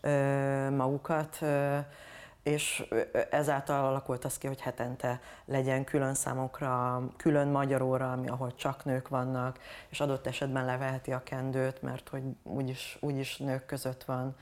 ö, 0.02 0.70
magukat. 0.70 1.38
Ö, 1.42 1.78
és 2.46 2.84
ezáltal 3.30 3.86
alakult 3.86 4.26
az 4.26 4.38
ki, 4.38 4.48
hogy 4.48 4.62
hetente 4.62 5.20
legyen 5.46 5.84
külön 5.84 6.14
számokra, 6.14 7.02
külön 7.18 7.48
magyar 7.48 7.82
óra, 7.82 8.12
ami, 8.12 8.28
ahol 8.28 8.56
csak 8.56 8.86
nők 8.86 9.08
vannak, 9.08 9.60
és 9.90 10.00
adott 10.00 10.28
esetben 10.28 10.66
leveheti 10.66 11.12
a 11.12 11.24
kendőt, 11.24 11.82
mert 11.82 12.10
hogy 12.10 12.24
úgyis, 12.44 12.98
úgyis 13.02 13.38
nők 13.38 13.66
között 13.66 14.04
van, 14.04 14.36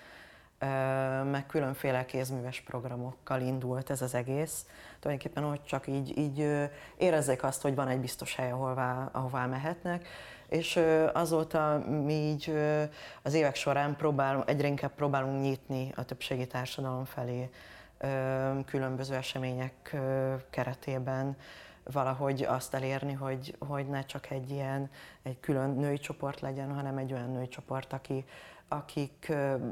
meg 1.31 1.45
különféle 1.47 2.05
kézműves 2.05 2.61
programokkal 2.61 3.41
indult 3.41 3.89
ez 3.89 4.01
az 4.01 4.13
egész. 4.13 4.65
Tulajdonképpen, 5.03 5.49
hogy 5.49 5.63
csak 5.63 5.87
így, 5.87 6.17
így 6.17 6.47
érezzék 6.97 7.43
azt, 7.43 7.61
hogy 7.61 7.75
van 7.75 7.87
egy 7.87 7.99
biztos 7.99 8.35
hely, 8.35 8.51
ahová, 8.51 9.09
ahová 9.11 9.45
mehetnek, 9.45 10.07
és 10.47 10.79
azóta 11.13 11.83
mi 11.87 12.13
így 12.13 12.53
az 13.21 13.33
évek 13.33 13.55
során 13.55 13.95
próbálunk, 13.95 14.49
egyre 14.49 14.67
inkább 14.67 14.93
próbálunk 14.93 15.41
nyitni 15.41 15.91
a 15.95 16.03
többségi 16.03 16.47
társadalom 16.47 17.05
felé 17.05 17.49
különböző 18.65 19.15
események 19.15 19.95
keretében 20.49 21.37
valahogy 21.83 22.43
azt 22.43 22.73
elérni, 22.73 23.13
hogy, 23.13 23.55
hogy 23.59 23.87
ne 23.87 24.05
csak 24.05 24.29
egy 24.29 24.49
ilyen 24.49 24.89
egy 25.23 25.39
külön 25.39 25.69
női 25.69 25.97
csoport 25.97 26.39
legyen, 26.39 26.73
hanem 26.73 26.97
egy 26.97 27.13
olyan 27.13 27.31
női 27.31 27.47
csoport, 27.47 27.93
aki, 27.93 28.25
akik 28.67 29.31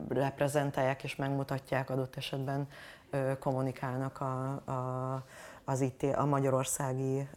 reprezentálják 0.09 1.03
és 1.03 1.15
megmutatják 1.15 1.89
adott 1.89 2.15
esetben 2.15 2.67
kommunikálnak 3.39 4.21
a, 4.21 4.51
a, 4.71 5.23
az 5.63 5.81
itt 5.81 6.03
a 6.03 6.25
magyarországi 6.25 7.27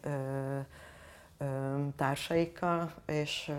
társaikkal, 1.97 2.93
és 3.07 3.53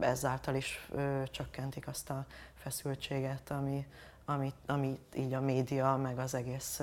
ezáltal 0.00 0.54
is 0.54 0.90
csökkentik 1.30 1.88
azt 1.88 2.10
a 2.10 2.26
feszültséget, 2.54 3.50
ami, 3.50 3.86
amit, 4.24 4.54
amit 4.66 5.14
így 5.16 5.34
a 5.34 5.40
média, 5.40 5.96
meg 5.96 6.18
az 6.18 6.34
egész 6.34 6.80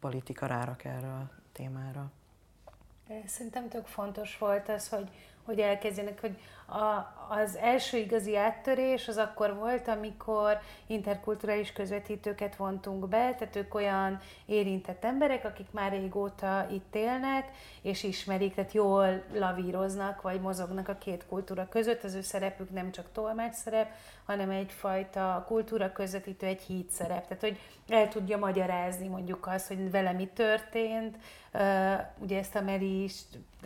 politika 0.00 0.46
rárak 0.46 0.84
erre 0.84 1.08
a 1.08 1.30
témára. 1.52 2.10
Szerintem 3.26 3.68
tök 3.68 3.86
fontos 3.86 4.38
volt 4.38 4.68
az, 4.68 4.88
hogy, 4.88 5.10
hogy 5.44 5.60
elkezdjenek, 5.60 6.20
hogy 6.20 6.38
a, 6.68 7.16
az 7.28 7.56
első 7.56 7.96
igazi 7.96 8.36
áttörés 8.36 9.08
az 9.08 9.16
akkor 9.16 9.54
volt, 9.54 9.88
amikor 9.88 10.60
interkulturális 10.86 11.72
közvetítőket 11.72 12.56
vontunk 12.56 13.08
be, 13.08 13.34
tehát 13.34 13.56
ők 13.56 13.74
olyan 13.74 14.20
érintett 14.46 15.04
emberek, 15.04 15.44
akik 15.44 15.66
már 15.70 15.90
régóta 15.90 16.66
itt 16.70 16.94
élnek, 16.94 17.50
és 17.82 18.02
ismerik, 18.02 18.54
tehát 18.54 18.72
jól 18.72 19.22
lavíroznak, 19.32 20.22
vagy 20.22 20.40
mozognak 20.40 20.88
a 20.88 20.98
két 20.98 21.26
kultúra 21.26 21.68
között. 21.68 22.04
Az 22.04 22.14
ő 22.14 22.20
szerepük 22.20 22.70
nem 22.70 22.90
csak 22.90 23.12
tolmács 23.12 23.54
szerep, 23.54 23.90
hanem 24.24 24.50
egyfajta 24.50 25.44
kultúra 25.46 25.92
közvetítő, 25.92 26.46
egy 26.46 26.62
híd 26.62 26.90
szerep. 26.90 27.26
Tehát, 27.26 27.42
hogy 27.42 27.58
el 27.88 28.08
tudja 28.08 28.38
magyarázni 28.38 29.08
mondjuk 29.08 29.46
azt, 29.46 29.68
hogy 29.68 29.90
vele 29.90 30.12
mi 30.12 30.26
történt. 30.26 31.16
ugye 32.18 32.38
ezt 32.38 32.54
a 32.54 32.60
Meri 32.60 33.02
is, 33.02 33.20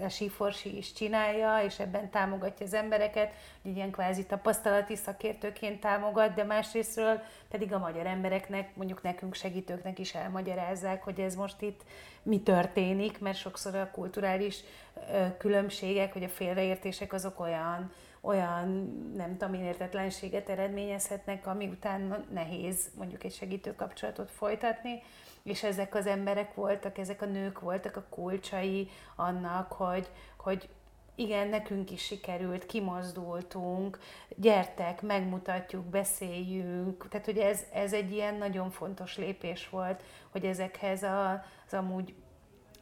a 0.04 0.08
Siforsi 0.08 0.76
is 0.76 0.92
csinálja, 0.92 1.58
és 1.64 1.78
ebben 1.78 2.10
támogatja 2.10 2.66
az 2.66 2.74
embereket, 2.92 3.32
hogy 3.62 3.76
ilyen 3.76 3.90
kvázi 3.90 4.26
tapasztalati 4.26 4.96
szakértőként 4.96 5.80
támogat, 5.80 6.34
de 6.34 6.44
másrésztről 6.44 7.20
pedig 7.48 7.72
a 7.72 7.78
magyar 7.78 8.06
embereknek, 8.06 8.76
mondjuk 8.76 9.02
nekünk 9.02 9.34
segítőknek 9.34 9.98
is 9.98 10.14
elmagyarázzák, 10.14 11.02
hogy 11.02 11.20
ez 11.20 11.34
most 11.34 11.62
itt 11.62 11.80
mi 12.22 12.40
történik, 12.40 13.20
mert 13.20 13.38
sokszor 13.38 13.74
a 13.74 13.90
kulturális 13.90 14.60
különbségek, 15.38 16.14
vagy 16.14 16.24
a 16.24 16.28
félreértések 16.28 17.12
azok 17.12 17.40
olyan, 17.40 17.92
olyan 18.20 18.68
nem 19.16 19.36
tudom, 19.36 19.54
értetlenséget 19.54 20.48
eredményezhetnek, 20.48 21.46
ami 21.46 21.66
után 21.66 22.24
nehéz 22.32 22.90
mondjuk 22.96 23.24
egy 23.24 23.34
segítő 23.34 23.74
kapcsolatot 23.74 24.30
folytatni, 24.30 25.02
és 25.42 25.62
ezek 25.62 25.94
az 25.94 26.06
emberek 26.06 26.54
voltak, 26.54 26.98
ezek 26.98 27.22
a 27.22 27.26
nők 27.26 27.60
voltak 27.60 27.96
a 27.96 28.06
kulcsai 28.08 28.90
annak, 29.16 29.72
hogy, 29.72 30.08
hogy 30.36 30.68
igen, 31.22 31.48
nekünk 31.48 31.90
is 31.90 32.02
sikerült, 32.04 32.66
kimozdultunk, 32.66 33.98
gyertek, 34.36 35.02
megmutatjuk, 35.02 35.84
beszéljünk. 35.84 37.08
Tehát, 37.08 37.26
hogy 37.26 37.38
ez, 37.38 37.62
ez 37.72 37.92
egy 37.92 38.12
ilyen 38.12 38.34
nagyon 38.34 38.70
fontos 38.70 39.16
lépés 39.16 39.68
volt, 39.68 40.02
hogy 40.30 40.44
ezekhez 40.44 41.02
az 41.02 41.74
amúgy 41.74 42.14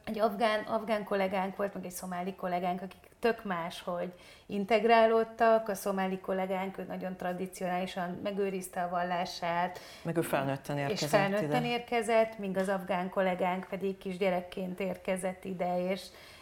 egy 0.03 0.19
afgán, 0.19 0.63
afgán 0.63 1.03
kollégánk 1.03 1.55
volt, 1.55 1.73
meg 1.73 1.85
egy 1.85 1.91
szomáli 1.91 2.35
kollégánk, 2.35 2.81
akik 2.81 3.09
tök 3.19 3.43
más, 3.43 3.81
hogy 3.81 4.13
integrálódtak, 4.45 5.69
a 5.69 5.75
szomáli 5.75 6.19
kollégánk 6.19 6.77
ő 6.77 6.83
nagyon 6.87 7.15
tradicionálisan 7.15 8.19
megőrizte 8.23 8.81
a 8.81 8.89
vallását. 8.89 9.79
Meg 10.03 10.17
ő 10.17 10.21
felnőtten 10.21 10.77
érkezett 10.77 11.03
És 11.03 11.09
felnőtten 11.09 11.63
ide. 11.63 11.73
érkezett, 11.73 12.37
míg 12.37 12.57
az 12.57 12.69
afgán 12.69 13.09
kollégánk 13.09 13.67
pedig 13.69 13.97
kisgyerekként 13.97 14.79
érkezett 14.79 15.45
ide, 15.45 15.91
és, 15.91 16.01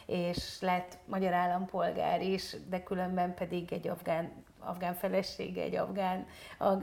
és 0.10 0.58
lett 0.62 0.98
magyar 1.06 1.34
állampolgár 1.34 2.22
is, 2.22 2.56
de 2.69 2.84
különben 2.84 3.34
pedig 3.34 3.74
egy 3.74 3.88
afgán, 3.88 4.32
afgán 4.60 4.93
felesége, 4.93 5.62
egy 5.62 5.76
afgán, 5.76 6.28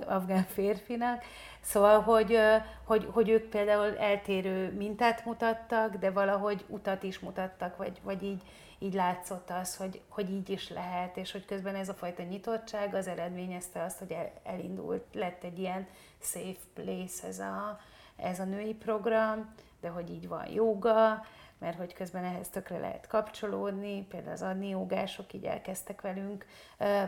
afgán 0.06 0.44
férfinak. 0.44 1.24
Szóval, 1.60 2.00
hogy, 2.00 2.38
hogy, 2.84 3.08
hogy 3.12 3.28
ők 3.28 3.48
például 3.48 3.98
eltérő 3.98 4.72
mintát 4.76 5.24
mutattak, 5.24 5.96
de 5.96 6.10
valahogy 6.10 6.64
utat 6.68 7.02
is 7.02 7.18
mutattak, 7.18 7.76
vagy, 7.76 8.00
vagy 8.02 8.22
így, 8.22 8.42
így 8.78 8.94
látszott 8.94 9.50
az, 9.50 9.76
hogy, 9.76 10.00
hogy 10.08 10.30
így 10.30 10.50
is 10.50 10.70
lehet, 10.70 11.16
és 11.16 11.32
hogy 11.32 11.44
közben 11.44 11.74
ez 11.74 11.88
a 11.88 11.94
fajta 11.94 12.22
nyitottság 12.22 12.94
az 12.94 13.06
eredményezte 13.06 13.82
azt, 13.82 13.98
hogy 13.98 14.16
elindult, 14.42 15.04
lett 15.12 15.44
egy 15.44 15.58
ilyen 15.58 15.86
safe 16.20 16.60
place 16.74 17.26
ez 17.26 17.38
a, 17.38 17.80
ez 18.16 18.40
a 18.40 18.44
női 18.44 18.74
program, 18.74 19.54
de 19.80 19.88
hogy 19.88 20.10
így 20.10 20.28
van 20.28 20.46
joga, 20.52 21.24
mert 21.58 21.76
hogy 21.76 21.94
közben 21.94 22.24
ehhez 22.24 22.48
tökre 22.48 22.78
lehet 22.78 23.06
kapcsolódni, 23.06 24.06
például 24.06 24.32
az 24.32 24.42
adni 24.42 24.68
jogások 24.68 25.32
így 25.32 25.44
elkezdtek 25.44 26.00
velünk, 26.00 26.46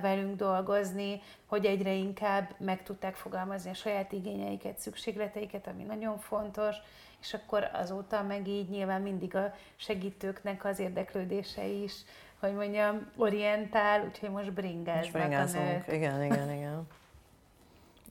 velünk 0.00 0.36
dolgozni, 0.36 1.20
hogy 1.46 1.64
egyre 1.64 1.92
inkább 1.92 2.54
meg 2.58 2.82
tudták 2.82 3.14
fogalmazni 3.14 3.70
a 3.70 3.74
saját 3.74 4.12
igényeiket, 4.12 4.78
szükségleteiket, 4.78 5.66
ami 5.66 5.82
nagyon 5.82 6.18
fontos, 6.18 6.76
és 7.20 7.34
akkor 7.34 7.70
azóta 7.72 8.22
meg 8.22 8.48
így 8.48 8.68
nyilván 8.68 9.02
mindig 9.02 9.34
a 9.34 9.54
segítőknek 9.76 10.64
az 10.64 10.78
érdeklődése 10.78 11.66
is 11.66 11.92
hogy 12.40 12.54
mondjam, 12.54 13.10
orientál, 13.16 14.04
úgyhogy 14.04 14.30
most 14.30 14.52
bringáznak 14.52 15.28
most 15.28 15.54
a 15.54 15.58
nők. 15.58 15.92
Igen, 15.92 16.24
igen, 16.24 16.52
igen. 16.52 16.86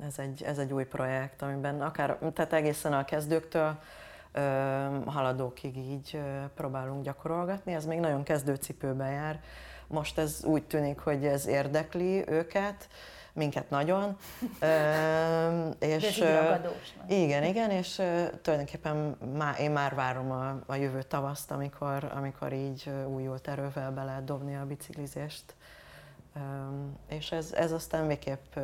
Ez 0.08 0.20
egy, 0.20 0.44
ez 0.44 0.58
egy 0.58 0.74
új 0.74 0.84
projekt, 0.84 1.42
amiben 1.42 1.82
akár, 1.82 2.18
tehát 2.34 2.54
egészen 2.54 2.94
a 2.94 3.06
kezdőktől 3.06 3.80
haladókig 5.06 5.78
így 5.78 6.22
próbálunk 6.56 7.04
gyakorolgatni. 7.04 7.74
Ez 7.74 7.86
még 7.86 8.00
nagyon 8.00 8.24
kezdőcipőben 8.24 9.12
jár. 9.12 9.40
Most 9.88 10.18
ez 10.18 10.44
úgy 10.44 10.64
tűnik, 10.64 11.00
hogy 11.00 11.26
ez 11.26 11.48
érdekli 11.48 12.24
őket, 12.30 12.88
minket 13.34 13.70
nagyon. 13.70 14.18
és, 15.80 16.24
igen, 17.08 17.44
igen, 17.44 17.72
és 17.72 18.02
tulajdonképpen 18.42 19.18
má, 19.38 19.56
én 19.60 19.72
már 19.72 19.96
várom 19.96 20.32
a, 20.32 20.60
a 20.66 20.76
jövő 20.76 21.02
tavaszt, 21.02 21.52
amikor, 21.52 22.12
amikor 22.16 22.54
így 22.54 22.92
újult 23.08 23.48
erővel 23.48 23.92
be 23.92 24.04
lehet 24.04 24.24
dobni 24.24 24.56
a 24.56 24.66
biciklizést. 24.66 25.56
És 27.08 27.32
ez, 27.32 27.54
ez 27.54 27.72
aztán 27.72 28.08
végképp 28.08 28.56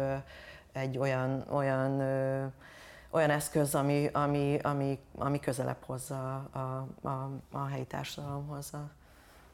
egy 0.72 0.98
olyan, 0.98 1.44
olyan, 1.52 2.02
olyan 3.14 3.30
eszköz, 3.30 3.76
ami, 3.76 4.10
ami, 4.14 4.60
ami, 4.62 5.00
ami 5.18 5.40
közelebb 5.40 5.84
hozza 5.86 6.50
a, 6.52 7.08
a, 7.08 7.30
a 7.52 7.66
helyi 7.66 7.86
társadalomhoz 7.86 8.74
a, 8.74 8.92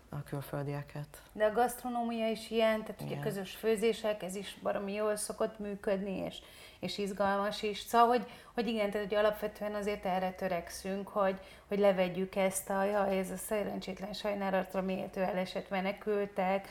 a 0.09 0.23
külföldieket. 0.23 1.21
De 1.31 1.45
a 1.45 1.51
gasztronómia 1.51 2.29
is 2.29 2.51
ilyen, 2.51 2.83
tehát 2.83 3.01
ugye 3.01 3.19
közös 3.19 3.55
főzések, 3.55 4.23
ez 4.23 4.35
is 4.35 4.57
baromi 4.63 4.93
jól 4.93 5.15
szokott 5.15 5.59
működni, 5.59 6.17
és, 6.17 6.37
és 6.79 6.97
izgalmas 6.97 7.63
is. 7.63 7.79
Szóval, 7.79 8.07
hogy, 8.07 8.25
hogy 8.53 8.67
igen, 8.67 8.91
tehát 8.91 9.07
hogy 9.07 9.17
alapvetően 9.17 9.73
azért 9.75 10.05
erre 10.05 10.31
törekszünk, 10.31 11.07
hogy, 11.07 11.39
hogy 11.67 11.79
levegyük 11.79 12.35
ezt 12.35 12.69
a, 12.69 12.83
ja, 12.83 13.07
ez 13.07 13.31
a 13.31 13.37
szerencsétlen 13.37 14.13
sajnálatra 14.13 14.81
méltő 14.81 15.21
elesett 15.21 15.69
menekültek, 15.69 16.67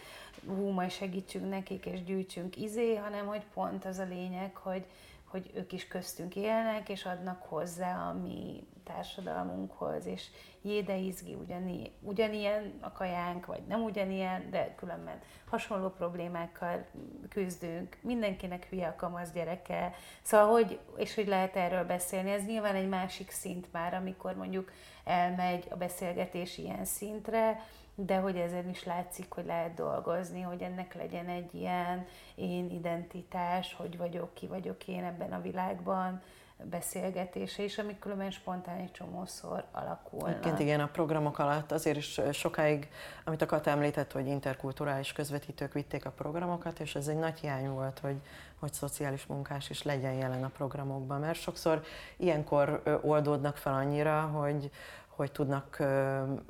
hú, 0.46 0.68
majd 0.68 0.90
segítsünk 0.90 1.48
nekik, 1.48 1.87
és 1.87 2.05
gyűjtsünk 2.05 2.57
izé, 2.57 2.96
hanem 2.96 3.27
hogy 3.27 3.42
pont 3.55 3.85
az 3.85 3.98
a 3.98 4.05
lényeg, 4.05 4.57
hogy, 4.57 4.85
hogy 5.28 5.50
ők 5.54 5.72
is 5.72 5.88
köztünk 5.88 6.36
élnek, 6.36 6.88
és 6.88 7.04
adnak 7.04 7.42
hozzá 7.42 8.08
a 8.08 8.12
mi 8.12 8.66
társadalmunkhoz, 8.84 10.06
és 10.06 10.26
jéde 10.62 10.96
izgi, 10.96 11.34
ugyani, 11.34 11.92
ugyanilyen 12.00 12.78
a 12.80 12.92
kajánk, 12.92 13.46
vagy 13.46 13.62
nem 13.68 13.82
ugyanilyen, 13.82 14.50
de 14.50 14.74
különben 14.74 15.18
hasonló 15.50 15.88
problémákkal 15.88 16.86
küzdünk, 17.28 17.96
mindenkinek 18.00 18.66
hülye 18.68 18.86
a 18.86 18.96
kamasz 18.96 19.30
gyereke, 19.30 19.94
szóval 20.22 20.46
hogy, 20.46 20.78
és 20.96 21.14
hogy 21.14 21.26
lehet 21.26 21.56
erről 21.56 21.84
beszélni, 21.84 22.30
ez 22.30 22.46
nyilván 22.46 22.74
egy 22.74 22.88
másik 22.88 23.30
szint 23.30 23.72
már, 23.72 23.94
amikor 23.94 24.36
mondjuk 24.36 24.72
elmegy 25.04 25.66
a 25.70 25.76
beszélgetés 25.76 26.58
ilyen 26.58 26.84
szintre, 26.84 27.60
de 28.06 28.16
hogy 28.16 28.37
ezen 28.37 28.68
is 28.68 28.84
látszik, 28.84 29.32
hogy 29.32 29.44
lehet 29.44 29.74
dolgozni, 29.74 30.40
hogy 30.40 30.62
ennek 30.62 30.94
legyen 30.94 31.28
egy 31.28 31.54
ilyen 31.54 32.06
én 32.34 32.70
identitás, 32.70 33.74
hogy 33.74 33.96
vagyok, 33.96 34.34
ki 34.34 34.46
vagyok 34.46 34.88
én 34.88 35.04
ebben 35.04 35.32
a 35.32 35.40
világban, 35.40 36.22
beszélgetése 36.62 37.62
is, 37.62 37.78
amik 37.78 37.98
különben 37.98 38.30
spontán 38.30 38.78
egy 38.78 38.90
csomószor 38.90 39.64
alakulnak. 39.72 40.28
Egyébként 40.28 40.58
igen, 40.58 40.80
a 40.80 40.87
programok 40.87 41.38
alatt 41.38 41.72
azért 41.72 41.96
is 41.96 42.20
sokáig, 42.32 42.88
amit 43.24 43.42
akart 43.42 43.66
említett, 43.66 44.12
hogy 44.12 44.26
interkulturális 44.26 45.12
közvetítők 45.12 45.72
vitték 45.72 46.06
a 46.06 46.11
programokat, 46.11 46.80
és 46.80 46.94
ez 46.94 47.08
egy 47.08 47.18
nagy 47.18 47.38
hiány 47.38 47.70
volt, 47.70 47.98
hogy, 47.98 48.16
hogy 48.58 48.72
szociális 48.72 49.26
munkás 49.26 49.70
is 49.70 49.82
legyen 49.82 50.12
jelen 50.12 50.44
a 50.44 50.50
programokban, 50.56 51.20
mert 51.20 51.40
sokszor 51.40 51.82
ilyenkor 52.16 52.82
oldódnak 53.02 53.56
fel 53.56 53.74
annyira, 53.74 54.20
hogy, 54.20 54.70
hogy 55.18 55.33
tudnak 55.33 55.83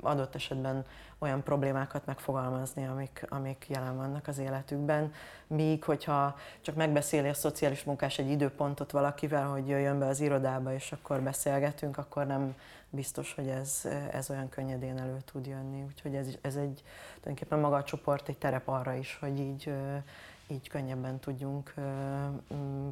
adott 0.01 0.35
esetben 0.35 0.85
olyan 1.17 1.43
problémákat 1.43 2.05
megfogalmazni, 2.05 2.85
amik, 2.85 3.25
amik 3.29 3.65
jelen 3.69 3.95
vannak 3.95 4.27
az 4.27 4.37
életükben. 4.37 5.13
Míg, 5.47 5.83
hogyha 5.83 6.35
csak 6.61 6.75
megbeszéli 6.75 7.27
a 7.27 7.33
szociális 7.33 7.83
munkás 7.83 8.17
egy 8.19 8.29
időpontot 8.29 8.91
valakivel, 8.91 9.47
hogy 9.47 9.67
jöjjön 9.67 9.99
be 9.99 10.05
az 10.05 10.19
irodába, 10.19 10.73
és 10.73 10.91
akkor 10.91 11.21
beszélgetünk, 11.21 11.97
akkor 11.97 12.25
nem 12.25 12.55
biztos, 12.89 13.33
hogy 13.33 13.47
ez, 13.47 13.87
ez 14.11 14.29
olyan 14.29 14.49
könnyedén 14.49 14.97
elő 14.97 15.17
tud 15.25 15.45
jönni. 15.45 15.83
Úgyhogy 15.83 16.15
ez, 16.15 16.27
ez 16.41 16.55
egy, 16.55 16.83
tulajdonképpen 17.13 17.59
maga 17.59 17.75
a 17.75 17.83
csoport 17.83 18.29
egy 18.29 18.37
terep 18.37 18.67
arra 18.67 18.93
is, 18.93 19.17
hogy 19.19 19.39
így, 19.39 19.73
így 20.47 20.67
könnyebben 20.67 21.19
tudjunk 21.19 21.73
mm, 22.53 22.89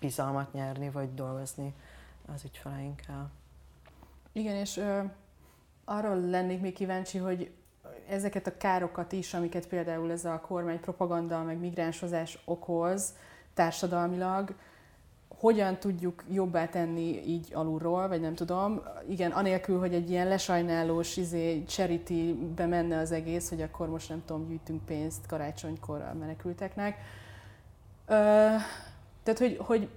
bizalmat 0.00 0.52
nyerni, 0.52 0.90
vagy 0.90 1.14
dolgozni 1.14 1.74
az 2.34 2.44
ügyfeleinkkel. 2.44 3.30
Igen, 4.36 4.56
és 4.56 4.76
ö, 4.76 5.00
arról 5.84 6.20
lennék 6.20 6.60
még 6.60 6.72
kíváncsi, 6.72 7.18
hogy 7.18 7.50
ezeket 8.08 8.46
a 8.46 8.56
károkat 8.56 9.12
is, 9.12 9.34
amiket 9.34 9.68
például 9.68 10.10
ez 10.10 10.24
a 10.24 10.40
kormány 10.40 10.80
propaganda, 10.80 11.42
meg 11.42 11.58
migránsozás 11.58 12.38
okoz 12.44 13.14
társadalmilag, 13.54 14.54
hogyan 15.28 15.78
tudjuk 15.78 16.24
jobbá 16.30 16.68
tenni 16.68 17.26
így 17.26 17.48
alulról, 17.52 18.08
vagy 18.08 18.20
nem 18.20 18.34
tudom. 18.34 18.82
Igen, 19.08 19.30
anélkül, 19.30 19.78
hogy 19.78 19.94
egy 19.94 20.10
ilyen 20.10 20.28
lesajnálós 20.28 21.16
izé, 21.16 21.64
charity-be 21.64 22.66
menne 22.66 22.98
az 22.98 23.12
egész, 23.12 23.48
hogy 23.48 23.62
akkor 23.62 23.88
most 23.88 24.08
nem 24.08 24.22
tudom, 24.26 24.48
gyűjtünk 24.48 24.84
pénzt 24.84 25.26
karácsonykor 25.26 26.00
a 26.00 26.14
menekülteknek. 26.18 26.98
Ö, 28.06 28.46
tehát, 29.24 29.38
hogy, 29.40 29.56
hogy 29.58 29.88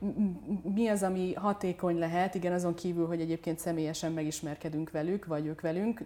mi 0.73 0.87
az, 0.87 1.03
ami 1.03 1.33
hatékony 1.33 1.97
lehet, 1.97 2.35
igen, 2.35 2.53
azon 2.53 2.73
kívül, 2.73 3.07
hogy 3.07 3.21
egyébként 3.21 3.59
személyesen 3.59 4.11
megismerkedünk 4.11 4.91
velük, 4.91 5.25
vagy 5.25 5.45
ők 5.45 5.61
velünk, 5.61 6.01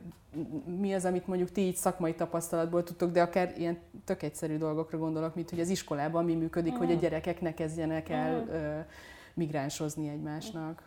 mi 0.66 0.94
az, 0.94 1.06
amit 1.06 1.28
mondjuk 1.28 1.52
ti 1.52 1.62
így 1.62 1.76
szakmai 1.76 2.16
tapasztalatból 2.16 2.84
tudtok, 2.84 3.12
de 3.12 3.22
akár 3.22 3.54
ilyen 3.58 3.80
tök 4.06 4.24
egyszerű 4.24 4.58
dolgokra 4.58 4.98
gondolok, 4.98 5.36
mint 5.36 5.50
hogy 5.50 5.60
az 5.60 5.70
iskolában 5.70 6.26
mi 6.26 6.34
működik, 6.34 6.74
mm. 6.74 6.78
hogy 6.78 6.92
a 6.92 6.96
gyerekek 6.96 7.42
ne 7.42 7.54
kezdjenek 7.54 8.10
el 8.10 8.42
mm. 8.42 8.48
ö, 8.48 8.80
migránsozni 9.34 10.10
egymásnak. 10.10 10.84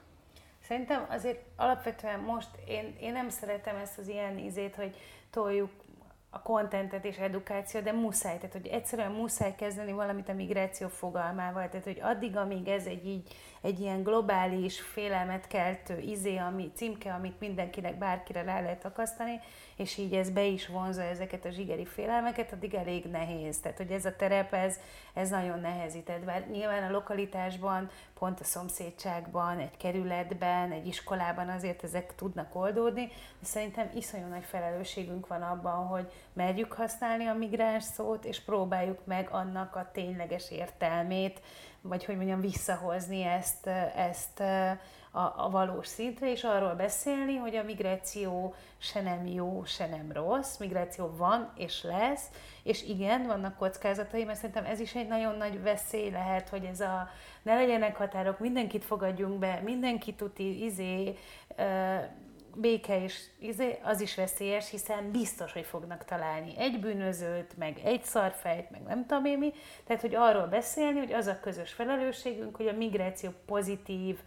Szerintem 0.68 1.06
azért 1.08 1.40
alapvetően 1.56 2.20
most 2.20 2.48
én, 2.68 2.94
én 3.00 3.12
nem 3.12 3.28
szeretem 3.28 3.76
ezt 3.76 3.98
az 3.98 4.08
ilyen 4.08 4.38
ízét, 4.38 4.74
hogy 4.74 4.96
toljuk 5.30 5.70
a 6.34 6.42
kontentet 6.42 7.04
és 7.04 7.16
edukáció, 7.16 7.80
de 7.80 7.92
muszáj, 7.92 8.36
tehát 8.36 8.52
hogy 8.52 8.66
egyszerűen 8.66 9.10
muszáj 9.10 9.54
kezdeni 9.54 9.92
valamit 9.92 10.28
a 10.28 10.32
migráció 10.32 10.88
fogalmával, 10.88 11.68
tehát 11.68 11.84
hogy 11.84 12.00
addig, 12.02 12.36
amíg 12.36 12.68
ez 12.68 12.86
egy 12.86 13.06
így 13.06 13.34
egy 13.64 13.80
ilyen 13.80 14.02
globális, 14.02 14.80
félelmet 14.80 15.46
keltő 15.46 15.98
izé, 15.98 16.36
ami, 16.36 16.70
címke, 16.74 17.12
amit 17.12 17.40
mindenkinek, 17.40 17.98
bárkire 17.98 18.42
rá 18.42 18.60
lehet 18.60 18.84
akasztani, 18.84 19.40
és 19.76 19.96
így 19.96 20.14
ez 20.14 20.30
be 20.30 20.44
is 20.44 20.66
vonza 20.66 21.02
ezeket 21.02 21.44
a 21.44 21.50
zsigeri 21.50 21.84
félelmeket, 21.84 22.52
addig 22.52 22.74
elég 22.74 23.04
nehéz. 23.04 23.60
Tehát, 23.60 23.76
hogy 23.76 23.90
ez 23.90 24.04
a 24.04 24.16
terep, 24.16 24.54
ez, 24.54 24.78
ez 25.14 25.30
nagyon 25.30 25.60
nehezített. 25.60 26.24
Bár 26.24 26.48
nyilván 26.50 26.88
a 26.88 26.92
lokalitásban, 26.92 27.90
pont 28.24 28.40
a 28.40 28.44
szomszédságban, 28.44 29.58
egy 29.58 29.76
kerületben, 29.76 30.72
egy 30.72 30.86
iskolában 30.86 31.48
azért 31.48 31.84
ezek 31.84 32.14
tudnak 32.14 32.54
oldódni, 32.54 33.06
de 33.40 33.46
szerintem 33.46 33.90
iszonyú 33.94 34.26
nagy 34.26 34.44
felelősségünk 34.44 35.26
van 35.26 35.42
abban, 35.42 35.86
hogy 35.86 36.12
merjük 36.32 36.72
használni 36.72 37.26
a 37.26 37.34
migráns 37.34 37.84
szót, 37.84 38.24
és 38.24 38.40
próbáljuk 38.40 39.06
meg 39.06 39.28
annak 39.30 39.76
a 39.76 39.90
tényleges 39.92 40.50
értelmét, 40.50 41.40
vagy 41.80 42.04
hogy 42.04 42.16
mondjam, 42.16 42.40
visszahozni 42.40 43.22
ezt, 43.22 43.66
ezt 43.96 44.42
a, 45.14 45.32
a 45.36 45.50
valós 45.50 45.86
szintre, 45.86 46.30
és 46.30 46.44
arról 46.44 46.74
beszélni, 46.74 47.36
hogy 47.36 47.56
a 47.56 47.62
migráció 47.62 48.54
se 48.78 49.00
nem 49.00 49.26
jó, 49.26 49.62
se 49.64 49.86
nem 49.86 50.12
rossz, 50.12 50.56
migráció 50.56 51.14
van 51.16 51.52
és 51.56 51.82
lesz, 51.82 52.28
és 52.62 52.82
igen, 52.82 53.26
vannak 53.26 53.56
kockázatai, 53.56 54.24
mert 54.24 54.38
szerintem 54.38 54.64
ez 54.64 54.80
is 54.80 54.94
egy 54.94 55.08
nagyon 55.08 55.36
nagy 55.36 55.62
veszély 55.62 56.10
lehet, 56.10 56.48
hogy 56.48 56.64
ez 56.64 56.80
a 56.80 57.08
ne 57.42 57.54
legyenek 57.54 57.96
határok, 57.96 58.38
mindenkit 58.38 58.84
fogadjunk 58.84 59.38
be, 59.38 59.60
mindenki 59.64 60.14
tuti, 60.14 60.64
izé, 60.64 61.16
béke 62.54 63.02
és 63.02 63.20
izé, 63.38 63.78
az 63.82 64.00
is 64.00 64.14
veszélyes, 64.14 64.70
hiszen 64.70 65.10
biztos, 65.10 65.52
hogy 65.52 65.64
fognak 65.64 66.04
találni 66.04 66.54
egy 66.58 66.80
bűnözőt, 66.80 67.56
meg 67.56 67.80
egy 67.84 68.02
szarfejt, 68.02 68.70
meg 68.70 68.82
nem 68.82 69.06
tudom 69.06 69.24
én 69.24 69.38
mi. 69.38 69.52
Tehát, 69.84 70.02
hogy 70.02 70.14
arról 70.14 70.46
beszélni, 70.46 70.98
hogy 70.98 71.12
az 71.12 71.26
a 71.26 71.40
közös 71.40 71.72
felelősségünk, 71.72 72.56
hogy 72.56 72.68
a 72.68 72.72
migráció 72.72 73.30
pozitív 73.46 74.18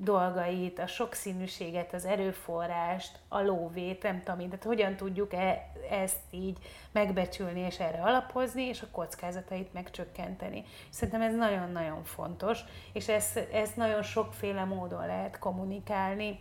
dolgait, 0.00 0.78
a 0.78 0.86
sokszínűséget, 0.86 1.92
az 1.92 2.04
erőforrást, 2.04 3.18
a 3.28 3.40
lóvét, 3.40 4.02
nem 4.02 4.22
tudom 4.22 4.40
én, 4.40 4.48
tehát 4.48 4.64
hogyan 4.64 4.96
tudjuk 4.96 5.32
e, 5.32 5.70
ezt 5.90 6.20
így 6.30 6.58
megbecsülni 6.92 7.60
és 7.60 7.78
erre 7.78 8.02
alapozni, 8.02 8.62
és 8.62 8.82
a 8.82 8.90
kockázatait 8.90 9.72
megcsökkenteni. 9.72 10.64
Szerintem 10.90 11.22
ez 11.22 11.34
nagyon-nagyon 11.34 12.04
fontos, 12.04 12.60
és 12.92 13.08
ezt, 13.08 13.36
ezt 13.36 13.76
nagyon 13.76 14.02
sokféle 14.02 14.64
módon 14.64 15.06
lehet 15.06 15.38
kommunikálni, 15.38 16.40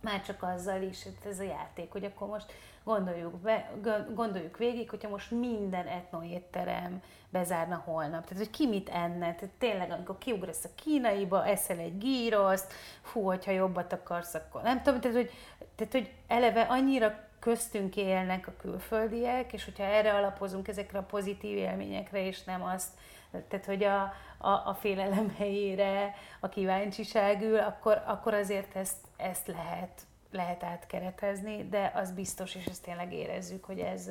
már 0.00 0.22
csak 0.22 0.42
azzal 0.42 0.82
is, 0.82 1.06
ez 1.28 1.38
a 1.38 1.42
játék, 1.42 1.92
hogy 1.92 2.04
akkor 2.04 2.28
most 2.28 2.52
gondoljuk, 2.94 3.34
be, 3.34 3.70
gondoljuk 4.14 4.56
végig, 4.56 4.90
hogyha 4.90 5.08
most 5.08 5.30
minden 5.30 5.86
etnoétterem 5.86 7.02
bezárna 7.28 7.82
holnap. 7.84 8.26
Tehát, 8.26 8.44
hogy 8.44 8.50
ki 8.50 8.66
mit 8.66 8.88
enne. 8.88 9.34
Tehát 9.34 9.54
tényleg, 9.58 9.90
amikor 9.90 10.18
kiugrasz 10.18 10.64
a 10.64 10.68
kínaiba, 10.74 11.46
eszel 11.46 11.78
egy 11.78 11.98
gíroszt, 11.98 12.72
fú, 13.02 13.22
hogyha 13.22 13.50
jobbat 13.50 13.92
akarsz, 13.92 14.34
akkor 14.34 14.62
nem 14.62 14.82
tudom. 14.82 15.00
Tehát, 15.00 15.16
hogy, 15.16 15.30
tehát, 15.74 15.92
hogy 15.92 16.12
eleve 16.26 16.60
annyira 16.60 17.28
köztünk 17.38 17.96
élnek 17.96 18.46
a 18.46 18.56
külföldiek, 18.58 19.52
és 19.52 19.64
hogyha 19.64 19.84
erre 19.84 20.14
alapozunk 20.14 20.68
ezekre 20.68 20.98
a 20.98 21.02
pozitív 21.02 21.56
élményekre, 21.56 22.26
és 22.26 22.44
nem 22.44 22.62
azt, 22.62 22.88
tehát 23.48 23.66
hogy 23.66 23.84
a, 23.84 24.12
a, 24.38 24.48
a 24.48 24.76
félelem 24.80 25.34
helyére 25.38 26.14
a 26.40 26.48
kíváncsiság 26.48 27.42
akkor, 27.42 28.02
akkor 28.06 28.34
azért 28.34 28.76
ezt, 28.76 28.96
ezt 29.16 29.46
lehet, 29.46 30.00
lehet 30.30 30.62
átkeretezni, 30.62 31.68
de 31.68 31.92
az 31.94 32.12
biztos, 32.12 32.54
és 32.54 32.64
ezt 32.64 32.82
tényleg 32.82 33.12
érezzük, 33.12 33.64
hogy 33.64 33.78
ez, 33.78 34.10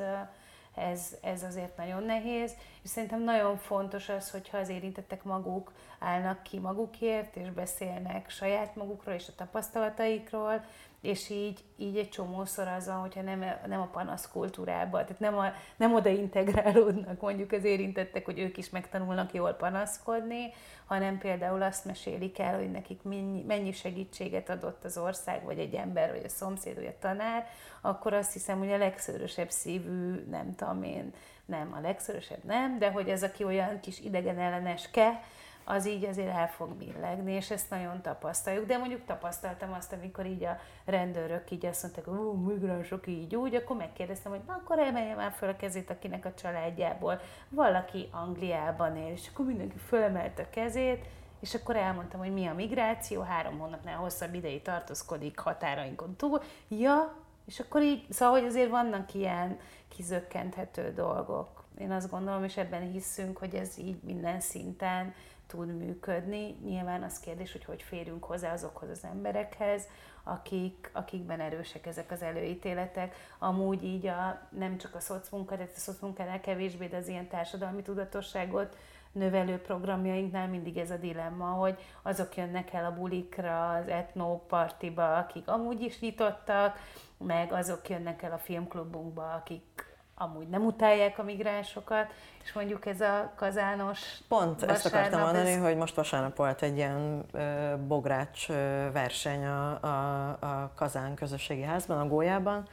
ez, 0.75 1.17
ez 1.21 1.43
azért 1.43 1.77
nagyon 1.77 2.03
nehéz, 2.03 2.55
és 2.83 2.89
szerintem 2.89 3.23
nagyon 3.23 3.57
fontos 3.57 4.09
az, 4.09 4.31
hogyha 4.31 4.57
az 4.57 4.69
érintettek 4.69 5.23
maguk 5.23 5.71
állnak 5.99 6.43
ki 6.43 6.59
magukért, 6.59 7.35
és 7.35 7.49
beszélnek 7.49 8.29
saját 8.29 8.75
magukról 8.75 9.15
és 9.15 9.27
a 9.27 9.35
tapasztalataikról, 9.35 10.65
és 11.01 11.29
így, 11.29 11.59
így 11.77 11.97
egy 11.97 12.09
csomószor 12.09 12.67
az 12.67 12.91
hogyha 13.01 13.21
nem, 13.21 13.45
nem 13.67 13.81
a 13.81 13.85
panasz 13.85 14.31
kultúrába, 14.31 14.97
tehát 15.03 15.19
nem, 15.19 15.37
a, 15.37 15.45
nem 15.75 15.93
oda 15.93 16.09
integrálódnak 16.09 17.21
mondjuk 17.21 17.51
az 17.51 17.63
érintettek, 17.63 18.25
hogy 18.25 18.39
ők 18.39 18.57
is 18.57 18.69
megtanulnak 18.69 19.33
jól 19.33 19.51
panaszkodni, 19.51 20.53
hanem 20.85 21.17
például 21.17 21.61
azt 21.61 21.85
mesélik 21.85 22.39
el, 22.39 22.57
hogy 22.57 22.71
nekik 22.71 23.03
mennyi, 23.03 23.41
mennyi 23.41 23.71
segítséget 23.71 24.49
adott 24.49 24.83
az 24.83 24.97
ország, 24.97 25.43
vagy 25.43 25.59
egy 25.59 25.73
ember, 25.73 26.11
vagy 26.11 26.23
a 26.25 26.29
szomszéd, 26.29 26.75
vagy 26.75 26.85
a 26.85 26.99
tanár, 26.99 27.47
akkor 27.81 28.13
azt 28.13 28.33
hiszem, 28.33 28.57
hogy 28.57 28.71
a 28.71 28.77
legszörösebb 28.77 29.49
szívű, 29.49 30.25
nem 30.29 30.55
tudom 30.55 30.83
én, 30.83 31.13
nem, 31.45 31.73
a 31.73 31.79
legszörösebb 31.79 32.43
nem, 32.43 32.79
de 32.79 32.91
hogy 32.91 33.09
ez, 33.09 33.23
aki 33.23 33.43
olyan 33.43 33.79
kis 33.79 33.99
idegen 33.99 34.39
elleneske, 34.39 35.21
az 35.69 35.87
így 35.87 36.05
azért 36.05 36.35
el 36.35 36.49
fog 36.49 36.69
billegni, 36.69 37.31
és 37.31 37.51
ezt 37.51 37.69
nagyon 37.69 38.01
tapasztaljuk. 38.01 38.65
De 38.65 38.77
mondjuk 38.77 39.05
tapasztaltam 39.05 39.73
azt, 39.73 39.93
amikor 39.93 40.25
így 40.25 40.43
a 40.43 40.57
rendőrök 40.85 41.51
így 41.51 41.65
azt 41.65 41.83
mondták, 41.83 42.05
hogy 42.05 42.41
migránsok 42.45 43.07
így 43.07 43.35
úgy, 43.35 43.55
akkor 43.55 43.75
megkérdeztem, 43.75 44.31
hogy 44.31 44.41
na, 44.47 44.53
akkor 44.53 44.79
emelje 44.79 45.15
már 45.15 45.31
föl 45.31 45.49
a 45.49 45.55
kezét, 45.55 45.89
akinek 45.89 46.25
a 46.25 46.33
családjából 46.33 47.21
valaki 47.49 48.09
Angliában 48.11 48.97
él, 48.97 49.11
és 49.11 49.29
akkor 49.33 49.45
mindenki 49.45 49.77
fölemelte 49.77 50.41
a 50.41 50.49
kezét, 50.49 51.05
és 51.39 51.53
akkor 51.53 51.75
elmondtam, 51.75 52.19
hogy 52.19 52.33
mi 52.33 52.45
a 52.45 52.53
migráció, 52.53 53.21
három 53.21 53.59
hónapnál 53.59 53.97
hosszabb 53.97 54.33
ideig 54.33 54.61
tartózkodik 54.61 55.39
határainkon 55.39 56.15
túl. 56.15 56.41
Ja, 56.67 57.15
és 57.45 57.59
akkor 57.59 57.81
így, 57.81 58.05
szóval, 58.09 58.39
hogy 58.39 58.47
azért 58.47 58.69
vannak 58.69 59.13
ilyen 59.13 59.59
kizökkenthető 59.87 60.93
dolgok. 60.93 61.63
Én 61.77 61.91
azt 61.91 62.09
gondolom, 62.09 62.43
és 62.43 62.57
ebben 62.57 62.91
hiszünk, 62.91 63.37
hogy 63.37 63.55
ez 63.55 63.77
így 63.77 63.99
minden 64.03 64.39
szinten 64.39 65.13
tud 65.49 65.77
működni. 65.77 66.55
Nyilván 66.63 67.03
az 67.03 67.19
kérdés, 67.19 67.51
hogy 67.51 67.63
hogy 67.63 67.81
férünk 67.81 68.23
hozzá 68.23 68.53
azokhoz 68.53 68.89
az 68.89 69.03
emberekhez, 69.03 69.87
akik, 70.23 70.89
akikben 70.93 71.39
erősek 71.39 71.85
ezek 71.85 72.11
az 72.11 72.21
előítéletek. 72.21 73.15
Amúgy 73.39 73.83
így 73.83 74.07
a, 74.07 74.47
nem 74.49 74.77
csak 74.77 74.95
a 74.95 74.99
szocmunka, 74.99 75.55
de 75.55 75.63
a 75.63 75.79
szocmunkánál 75.79 76.41
kevésbé, 76.41 76.87
de 76.87 76.97
az 76.97 77.07
ilyen 77.07 77.27
társadalmi 77.27 77.81
tudatosságot 77.81 78.75
növelő 79.11 79.57
programjainknál 79.57 80.47
mindig 80.47 80.77
ez 80.77 80.91
a 80.91 80.97
dilemma, 80.97 81.45
hogy 81.45 81.77
azok 82.01 82.35
jönnek 82.35 82.73
el 82.73 82.85
a 82.85 82.93
bulikra, 82.93 83.69
az 83.69 83.87
etnópartiba, 83.87 85.17
akik 85.17 85.47
amúgy 85.47 85.81
is 85.81 85.99
nyitottak, 85.99 86.77
meg 87.17 87.51
azok 87.51 87.89
jönnek 87.89 88.21
el 88.21 88.31
a 88.31 88.37
filmklubunkba, 88.37 89.33
akik 89.33 89.88
amúgy 90.21 90.47
nem 90.47 90.65
utálják 90.65 91.19
a 91.19 91.23
migránsokat, 91.23 92.07
és 92.43 92.53
mondjuk 92.53 92.85
ez 92.85 93.01
a 93.01 93.31
kazános 93.35 93.99
Pont 94.27 94.63
ezt 94.63 94.85
akartam 94.85 95.21
mondani, 95.21 95.51
ez... 95.51 95.61
hogy 95.61 95.75
most 95.75 95.95
vasárnap 95.95 96.35
volt 96.35 96.61
egy 96.61 96.75
ilyen 96.75 97.25
ö, 97.31 97.73
bogrács 97.87 98.49
ö, 98.49 98.87
verseny 98.91 99.45
a, 99.45 99.83
a, 99.83 100.27
a 100.29 100.71
Kazán 100.75 101.15
közösségi 101.15 101.61
házban, 101.61 101.99
a 101.99 102.07
Gólyában, 102.07 102.67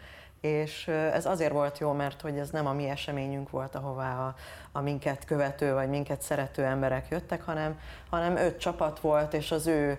és 0.46 0.88
ez 0.88 1.26
azért 1.26 1.52
volt 1.52 1.78
jó, 1.78 1.92
mert 1.92 2.20
hogy 2.20 2.38
ez 2.38 2.50
nem 2.50 2.66
a 2.66 2.72
mi 2.72 2.88
eseményünk 2.88 3.50
volt, 3.50 3.74
ahová 3.74 4.26
a, 4.26 4.34
a 4.72 4.80
minket 4.80 5.24
követő 5.24 5.72
vagy 5.72 5.88
minket 5.88 6.22
szerető 6.22 6.64
emberek 6.64 7.06
jöttek, 7.10 7.42
hanem, 7.42 7.78
hanem 8.10 8.36
öt 8.36 8.58
csapat 8.58 9.00
volt, 9.00 9.34
és 9.34 9.50
az 9.50 9.66
ő 9.66 9.98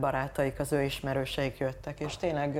barátaik, 0.00 0.60
az 0.60 0.72
ő 0.72 0.82
ismerőseik 0.82 1.58
jöttek, 1.58 2.00
és 2.00 2.16
tényleg 2.16 2.56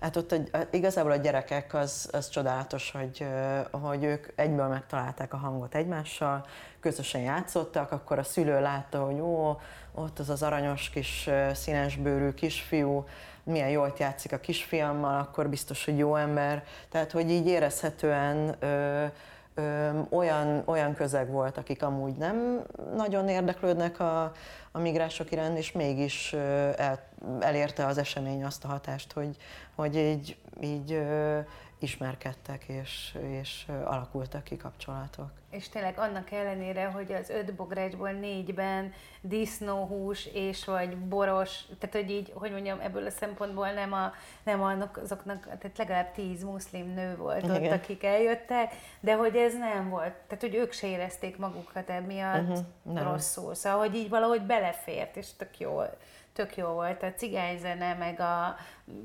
hát 0.00 0.16
ott 0.16 0.32
egy, 0.32 0.50
igazából 0.70 1.10
a 1.10 1.16
gyerekek 1.16 1.74
az, 1.74 2.08
az 2.12 2.28
csodálatos, 2.28 2.90
hogy, 2.90 3.26
hogy 3.70 4.04
ők 4.04 4.26
egyből 4.34 4.66
megtalálták 4.66 5.32
a 5.32 5.36
hangot 5.36 5.74
egymással, 5.74 6.46
közösen 6.80 7.20
játszottak, 7.20 7.92
akkor 7.92 8.18
a 8.18 8.22
szülő 8.22 8.60
látta, 8.60 9.04
hogy 9.04 9.20
ó, 9.20 9.60
ott 9.94 10.18
az 10.18 10.30
az 10.30 10.42
aranyos 10.42 10.90
kis 10.90 11.30
színesbőrű 11.54 12.30
kisfiú, 12.30 13.04
milyen 13.46 13.68
jól 13.68 13.94
játszik 13.98 14.32
a 14.32 14.38
kisfiammal, 14.38 15.20
akkor 15.20 15.48
biztos, 15.48 15.84
hogy 15.84 15.98
jó 15.98 16.16
ember. 16.16 16.64
Tehát, 16.88 17.12
hogy 17.12 17.30
így 17.30 17.46
érezhetően 17.46 18.54
ö, 18.58 19.04
ö, 19.54 19.88
olyan, 20.10 20.62
olyan 20.64 20.94
közeg 20.94 21.30
volt, 21.30 21.58
akik 21.58 21.82
amúgy 21.82 22.14
nem 22.16 22.62
nagyon 22.96 23.28
érdeklődnek 23.28 24.00
a, 24.00 24.32
a 24.76 24.78
migránsok 24.78 25.32
iránt, 25.32 25.58
és 25.58 25.72
mégis 25.72 26.32
el, 26.32 27.08
elérte 27.40 27.86
az 27.86 27.98
esemény 27.98 28.44
azt 28.44 28.64
a 28.64 28.68
hatást, 28.68 29.12
hogy, 29.12 29.36
hogy 29.74 29.96
így, 29.96 30.36
így 30.60 30.98
ismerkedtek, 31.78 32.64
és, 32.64 33.18
és 33.40 33.66
alakultak 33.84 34.44
ki 34.44 34.56
kapcsolatok. 34.56 35.30
És 35.50 35.68
tényleg 35.68 35.98
annak 35.98 36.30
ellenére, 36.30 36.84
hogy 36.84 37.12
az 37.12 37.30
öt 37.30 37.54
bográcsból 37.54 38.10
négyben 38.10 38.92
disznóhús 39.20 40.26
és 40.26 40.64
vagy 40.64 40.96
boros, 40.96 41.60
tehát 41.78 41.96
hogy 41.96 42.10
így, 42.10 42.32
hogy 42.34 42.50
mondjam, 42.50 42.80
ebből 42.80 43.06
a 43.06 43.10
szempontból 43.10 43.70
nem, 43.70 43.92
a, 43.92 44.12
nem 44.42 44.62
annak, 44.62 44.96
azoknak, 44.96 45.42
tehát 45.44 45.78
legalább 45.78 46.12
tíz 46.12 46.42
muszlim 46.42 46.94
nő 46.94 47.16
volt 47.16 47.44
Igen. 47.44 47.64
ott, 47.64 47.70
akik 47.70 48.04
eljöttek, 48.04 48.74
de 49.00 49.14
hogy 49.14 49.36
ez 49.36 49.54
nem 49.54 49.88
volt, 49.88 50.12
tehát 50.12 50.40
hogy 50.40 50.54
ők 50.54 50.72
se 50.72 50.86
érezték 50.86 51.36
magukat 51.36 51.90
emiatt 51.90 52.58
uh-huh, 52.84 53.02
rosszul, 53.02 53.54
szóval 53.54 53.78
hogy 53.78 53.94
így 53.94 54.08
valahogy 54.08 54.42
belefért, 54.66 55.16
és 55.16 55.26
tök 55.36 55.58
jó 55.58 55.82
tök 56.32 56.56
jó 56.56 56.66
volt. 56.66 57.02
A 57.02 57.14
cigányzene, 57.14 57.94
meg 57.94 58.20
a 58.20 58.56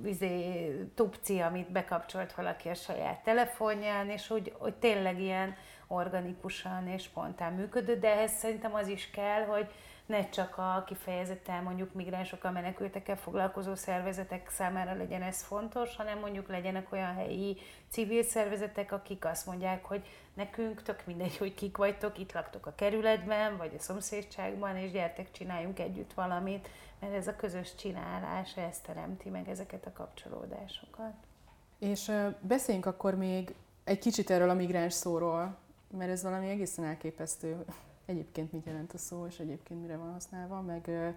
izé, 0.06 0.68
tupci, 0.96 1.40
amit 1.40 1.72
bekapcsolt 1.72 2.34
valaki 2.34 2.70
a 2.70 2.74
saját 2.74 3.24
telefonján, 3.24 4.10
és 4.10 4.28
hogy, 4.28 4.54
hogy 4.58 4.74
tényleg 4.74 5.20
ilyen 5.20 5.56
organikusan 5.88 6.88
és 6.88 7.04
spontán 7.04 7.54
működött, 7.54 8.00
de 8.02 8.12
ehhez 8.12 8.32
szerintem 8.32 8.74
az 8.74 8.88
is 8.88 9.10
kell, 9.10 9.46
hogy 9.46 9.68
ne 10.12 10.30
csak 10.30 10.58
a 10.58 10.84
kifejezetten 10.88 11.64
mondjuk 11.64 11.94
migránsokkal, 11.94 12.52
menekültekkel 12.52 13.18
foglalkozó 13.18 13.76
szervezetek 13.76 14.50
számára 14.50 14.94
legyen 14.94 15.22
ez 15.22 15.42
fontos, 15.42 15.96
hanem 15.96 16.20
mondjuk 16.20 16.48
legyenek 16.48 16.92
olyan 16.92 17.14
helyi 17.16 17.58
civil 17.90 18.24
szervezetek, 18.24 18.92
akik 18.92 19.26
azt 19.26 19.46
mondják, 19.46 19.86
hogy 19.86 20.06
nekünk 20.34 20.82
tök 20.82 21.06
mindegy, 21.06 21.38
hogy 21.38 21.54
kik 21.54 21.78
vagytok, 21.78 22.18
itt 22.18 22.34
laktok 22.34 22.66
a 22.66 22.76
kerületben, 22.76 23.58
vagy 23.58 23.74
a 23.78 23.82
szomszédságban, 23.82 24.78
és 24.78 24.92
gyertek, 24.92 25.32
csináljunk 25.32 25.80
együtt 25.80 26.14
valamit, 26.14 26.70
mert 27.00 27.14
ez 27.14 27.28
a 27.28 27.36
közös 27.36 27.76
csinálás, 27.76 28.58
ez 28.58 28.80
teremti 28.80 29.30
meg 29.30 29.50
ezeket 29.50 29.86
a 29.86 29.92
kapcsolódásokat. 29.94 31.14
És 31.80 32.12
beszéljünk 32.42 32.86
akkor 32.86 33.16
még 33.16 33.56
egy 33.84 34.00
kicsit 34.00 34.30
erről 34.30 34.50
a 34.50 34.54
migráns 34.54 34.94
szóról, 34.94 35.58
mert 35.98 36.12
ez 36.12 36.24
valami 36.24 36.50
egészen 36.50 36.86
elképesztő. 36.86 37.66
Egyébként 38.12 38.52
mit 38.52 38.66
jelent 38.66 38.94
a 38.94 38.98
szó, 38.98 39.26
és 39.26 39.40
egyébként 39.40 39.82
mire 39.82 39.98
van 39.98 40.12
használva, 40.12 40.62
meg 40.62 41.14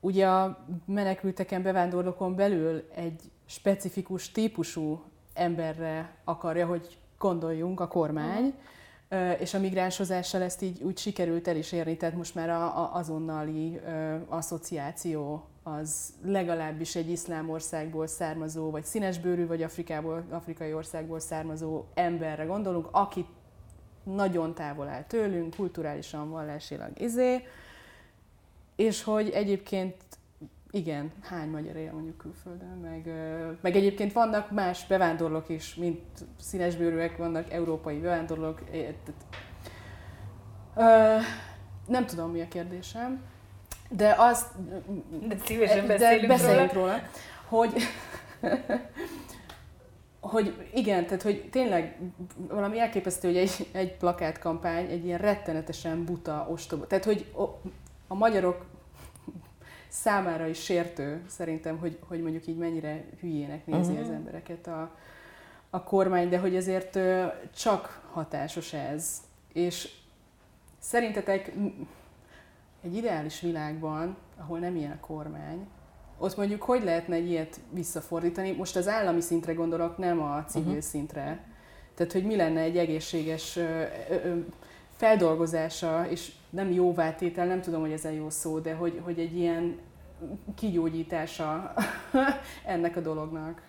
ugye 0.00 0.28
a 0.28 0.66
menekülteken, 0.84 1.62
bevándorlókon 1.62 2.34
belül 2.34 2.88
egy 2.94 3.30
specifikus 3.46 4.32
típusú 4.32 5.02
emberre 5.34 6.14
akarja, 6.24 6.66
hogy 6.66 6.98
gondoljunk 7.18 7.80
a 7.80 7.88
kormány, 7.88 8.44
uh-huh 8.44 8.76
és 9.38 9.54
a 9.54 9.58
migránshozással 9.58 10.42
ezt 10.42 10.62
így 10.62 10.82
úgy 10.82 10.98
sikerült 10.98 11.48
el 11.48 11.56
is 11.56 11.72
érni, 11.72 11.96
tehát 11.96 12.14
most 12.16 12.34
már 12.34 12.50
a, 12.50 12.62
a, 12.62 12.94
azonnali 12.94 13.80
ö, 13.86 14.16
asszociáció 14.28 15.44
az 15.62 16.12
legalábbis 16.24 16.96
egy 16.96 17.10
iszlám 17.10 17.50
országból 17.50 18.06
származó, 18.06 18.70
vagy 18.70 18.84
színesbőrű, 18.84 19.46
vagy 19.46 19.62
Afrikából, 19.62 20.24
afrikai 20.30 20.72
országból 20.72 21.20
származó 21.20 21.84
emberre 21.94 22.44
gondolunk, 22.44 22.88
aki 22.90 23.26
nagyon 24.14 24.54
távol 24.54 24.88
áll 24.88 25.02
tőlünk, 25.02 25.56
kulturálisan, 25.56 26.30
vallásilag 26.30 26.90
izé, 27.00 27.46
és 28.76 29.02
hogy 29.02 29.30
egyébként 29.30 29.94
igen, 30.70 31.12
hány 31.22 31.48
magyar 31.48 31.76
él 31.76 31.92
mondjuk 31.92 32.16
külföldön, 32.16 32.78
meg, 32.82 33.06
meg 33.60 33.76
egyébként 33.76 34.12
vannak 34.12 34.50
más 34.50 34.86
bevándorlók 34.86 35.48
is, 35.48 35.74
mint 35.74 36.00
színesbőrűek, 36.40 37.16
vannak 37.16 37.52
európai 37.52 37.98
bevándorlók. 37.98 38.60
Nem 41.86 42.06
tudom, 42.06 42.30
mi 42.30 42.40
a 42.40 42.48
kérdésem, 42.48 43.20
de 43.88 44.14
azt... 44.18 44.46
De 45.28 45.36
szívesen 45.44 45.86
beszélünk, 45.86 46.20
de 46.20 46.26
beszélünk 46.26 46.72
róla. 46.72 46.86
róla. 46.86 47.02
Hogy, 47.48 47.72
hogy 50.20 50.70
igen, 50.74 51.06
tehát 51.06 51.22
hogy 51.22 51.48
tényleg 51.50 51.98
valami 52.48 52.78
elképesztő, 52.78 53.28
hogy 53.28 53.36
egy, 53.36 53.68
egy 53.72 53.96
plakátkampány 53.96 54.90
egy 54.90 55.04
ilyen 55.04 55.18
rettenetesen 55.18 56.04
buta, 56.04 56.46
ostoba. 56.50 56.86
Tehát, 56.86 57.04
hogy 57.04 57.32
a 58.06 58.14
magyarok 58.14 58.64
számára 59.88 60.46
is 60.46 60.62
sértő 60.62 61.22
szerintem, 61.26 61.78
hogy, 61.78 61.98
hogy 62.08 62.22
mondjuk 62.22 62.46
így 62.46 62.56
mennyire 62.56 63.04
hülyének 63.20 63.66
nézi 63.66 63.90
uh-huh. 63.90 64.06
az 64.06 64.10
embereket 64.12 64.66
a, 64.66 64.90
a 65.70 65.82
kormány, 65.82 66.28
de 66.28 66.38
hogy 66.38 66.56
ezért 66.56 66.98
csak 67.54 68.08
hatásos 68.12 68.72
ez. 68.72 69.20
És 69.52 69.88
szerintetek 70.78 71.52
egy 72.82 72.96
ideális 72.96 73.40
világban, 73.40 74.16
ahol 74.36 74.58
nem 74.58 74.76
ilyen 74.76 74.92
a 74.92 75.06
kormány, 75.06 75.66
ott 76.18 76.36
mondjuk 76.36 76.62
hogy 76.62 76.84
lehetne 76.84 77.14
egy 77.14 77.30
ilyet 77.30 77.60
visszafordítani? 77.70 78.52
Most 78.52 78.76
az 78.76 78.88
állami 78.88 79.20
szintre 79.20 79.52
gondolok, 79.52 79.98
nem 79.98 80.22
a 80.22 80.44
civil 80.44 80.66
uh-huh. 80.66 80.82
szintre. 80.82 81.44
Tehát, 81.94 82.12
hogy 82.12 82.24
mi 82.24 82.36
lenne 82.36 82.60
egy 82.60 82.76
egészséges 82.76 83.56
ö, 83.56 83.82
ö, 84.10 84.38
feldolgozása, 84.96 86.06
és 86.08 86.32
nem 86.50 86.70
jóvátétel, 86.72 87.46
nem 87.46 87.60
tudom, 87.60 87.80
hogy 87.80 87.92
ez 87.92 88.04
egy 88.04 88.16
jó 88.16 88.30
szó, 88.30 88.58
de 88.58 88.74
hogy, 88.74 89.00
hogy 89.04 89.18
egy 89.18 89.36
ilyen 89.36 89.78
kigyógyítása 90.54 91.74
ennek 92.64 92.96
a 92.96 93.00
dolognak. 93.00 93.62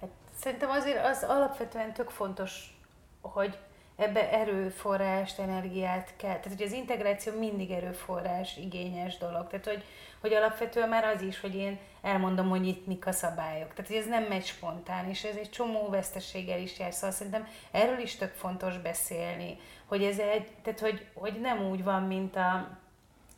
Hát, 0.00 0.10
szerintem 0.40 0.70
azért 0.70 1.06
az 1.06 1.22
alapvetően 1.28 1.92
tök 1.92 2.10
fontos, 2.10 2.80
hogy 3.20 3.58
ebbe 3.98 4.30
erőforrást, 4.32 5.38
energiát 5.38 6.12
kell. 6.16 6.36
Tehát, 6.36 6.58
hogy 6.58 6.62
az 6.62 6.72
integráció 6.72 7.38
mindig 7.38 7.70
erőforrás 7.70 8.56
igényes 8.56 9.18
dolog. 9.18 9.46
Tehát, 9.46 9.66
hogy, 9.66 9.84
hogy 10.20 10.32
alapvetően 10.32 10.88
már 10.88 11.04
az 11.04 11.22
is, 11.22 11.40
hogy 11.40 11.54
én 11.54 11.78
elmondom, 12.02 12.48
hogy 12.48 12.66
itt 12.66 12.86
mik 12.86 13.06
a 13.06 13.12
szabályok. 13.12 13.74
Tehát, 13.74 13.86
hogy 13.86 13.96
ez 13.96 14.06
nem 14.06 14.22
megy 14.22 14.44
spontán, 14.44 15.08
és 15.08 15.24
ez 15.24 15.36
egy 15.36 15.50
csomó 15.50 15.88
veszteséggel 15.88 16.60
is 16.60 16.78
jár. 16.78 16.92
Szóval 16.92 17.10
szerintem 17.10 17.48
erről 17.70 17.98
is 17.98 18.16
tök 18.16 18.34
fontos 18.34 18.78
beszélni, 18.78 19.58
hogy 19.86 20.02
ez 20.02 20.18
egy, 20.18 20.48
tehát, 20.62 20.80
hogy, 20.80 21.06
hogy 21.14 21.40
nem 21.40 21.68
úgy 21.68 21.84
van, 21.84 22.02
mint 22.02 22.36
a, 22.36 22.78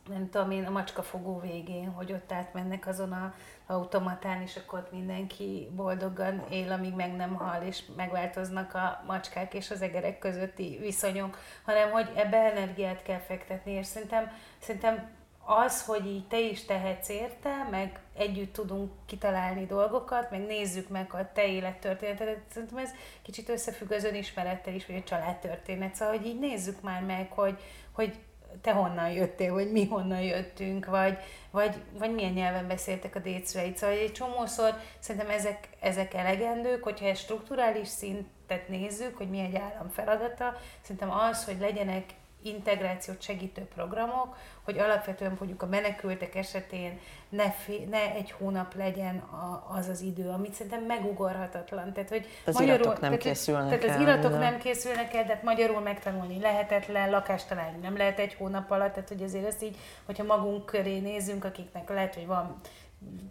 nem 0.07 0.29
tudom 0.29 0.51
én, 0.51 0.65
a 0.65 0.69
macskafogó 0.69 1.39
végén, 1.39 1.89
hogy 1.89 2.11
ott 2.11 2.31
átmennek 2.31 2.87
azon 2.87 3.11
a 3.11 3.33
automatán, 3.71 4.41
és 4.41 4.55
akkor 4.55 4.79
ott 4.79 4.91
mindenki 4.91 5.67
boldogan 5.75 6.43
él, 6.49 6.71
amíg 6.71 6.93
meg 6.93 7.15
nem 7.15 7.33
hal, 7.33 7.61
és 7.61 7.83
megváltoznak 7.95 8.73
a 8.73 9.03
macskák 9.07 9.53
és 9.53 9.71
az 9.71 9.81
egerek 9.81 10.19
közötti 10.19 10.77
viszonyok, 10.81 11.37
hanem 11.65 11.91
hogy 11.91 12.09
ebbe 12.15 12.37
energiát 12.37 13.03
kell 13.03 13.19
fektetni, 13.19 13.71
és 13.71 13.85
szerintem, 13.85 14.31
szerintem 14.59 15.09
az, 15.45 15.85
hogy 15.85 16.05
így 16.05 16.27
te 16.27 16.39
is 16.39 16.65
tehetsz 16.65 17.09
érte, 17.09 17.67
meg 17.71 17.99
együtt 18.13 18.53
tudunk 18.53 18.91
kitalálni 19.05 19.65
dolgokat, 19.65 20.31
meg 20.31 20.45
nézzük 20.45 20.89
meg 20.89 21.13
a 21.13 21.31
te 21.33 21.47
élettörténetedet, 21.47 22.41
szerintem 22.51 22.77
ez 22.77 22.89
kicsit 23.21 23.49
összefügg 23.49 23.91
az 23.91 24.03
önismerettel 24.03 24.73
is, 24.73 24.85
vagy 24.85 24.95
a 24.95 25.03
családtörténet, 25.03 25.95
szóval 25.95 26.17
hogy 26.17 26.25
így 26.25 26.39
nézzük 26.39 26.81
már 26.81 27.03
meg, 27.03 27.31
hogy, 27.31 27.59
hogy 27.91 28.19
te 28.61 28.71
honnan 28.71 29.11
jöttél, 29.11 29.53
hogy 29.53 29.71
mi 29.71 29.85
honnan 29.85 30.21
jöttünk, 30.21 30.85
vagy, 30.85 31.17
vagy, 31.51 31.75
vagy 31.97 32.13
milyen 32.13 32.31
nyelven 32.33 32.67
beszéltek 32.67 33.15
a 33.15 33.19
décreid. 33.19 33.77
Szóval 33.77 33.95
egy 33.95 34.11
csomószor 34.11 34.73
szerintem 34.99 35.29
ezek, 35.29 35.69
ezek 35.79 36.13
elegendők, 36.13 36.83
hogyha 36.83 37.05
egy 37.05 37.17
strukturális 37.17 37.87
szintet 37.87 38.67
nézzük, 38.67 39.17
hogy 39.17 39.29
mi 39.29 39.39
egy 39.39 39.55
állam 39.55 39.89
feladata, 39.89 40.55
szerintem 40.81 41.11
az, 41.11 41.45
hogy 41.45 41.57
legyenek 41.59 42.03
integrációt 42.43 43.21
segítő 43.21 43.61
programok, 43.75 44.35
hogy 44.63 44.77
alapvetően 44.77 45.35
mondjuk 45.39 45.61
a 45.61 45.65
menekültek 45.65 46.35
esetén 46.35 46.99
ne, 47.29 47.51
fé, 47.51 47.87
ne 47.89 48.11
egy 48.13 48.31
hónap 48.31 48.75
legyen 48.75 49.17
a, 49.17 49.73
az 49.77 49.87
az 49.87 50.01
idő, 50.01 50.29
amit 50.29 50.53
szerintem 50.53 50.83
megugorhatatlan. 50.83 51.93
Tehát, 51.93 52.09
hogy 52.09 52.25
az 52.45 52.53
magyarul, 52.53 52.79
iratok 52.79 52.99
nem 52.99 53.09
tehát, 53.09 53.23
készülnek 53.23 53.79
Tehát 53.79 53.83
el, 53.83 53.95
az 53.95 54.01
iratok 54.01 54.39
nem 54.39 54.57
készülnek 54.57 55.13
el, 55.13 55.23
de 55.23 55.39
magyarul 55.43 55.81
megtanulni 55.81 56.39
lehetetlen, 56.39 57.09
lakást 57.09 57.47
találni 57.47 57.77
nem 57.81 57.97
lehet 57.97 58.19
egy 58.19 58.33
hónap 58.33 58.71
alatt, 58.71 58.93
tehát 58.93 59.09
hogy 59.09 59.23
azért 59.23 59.45
ezt 59.45 59.63
így, 59.63 59.77
hogyha 60.05 60.23
magunk 60.23 60.65
köré 60.65 60.99
nézünk, 60.99 61.45
akiknek 61.45 61.89
lehet, 61.89 62.15
hogy 62.15 62.25
van 62.25 62.59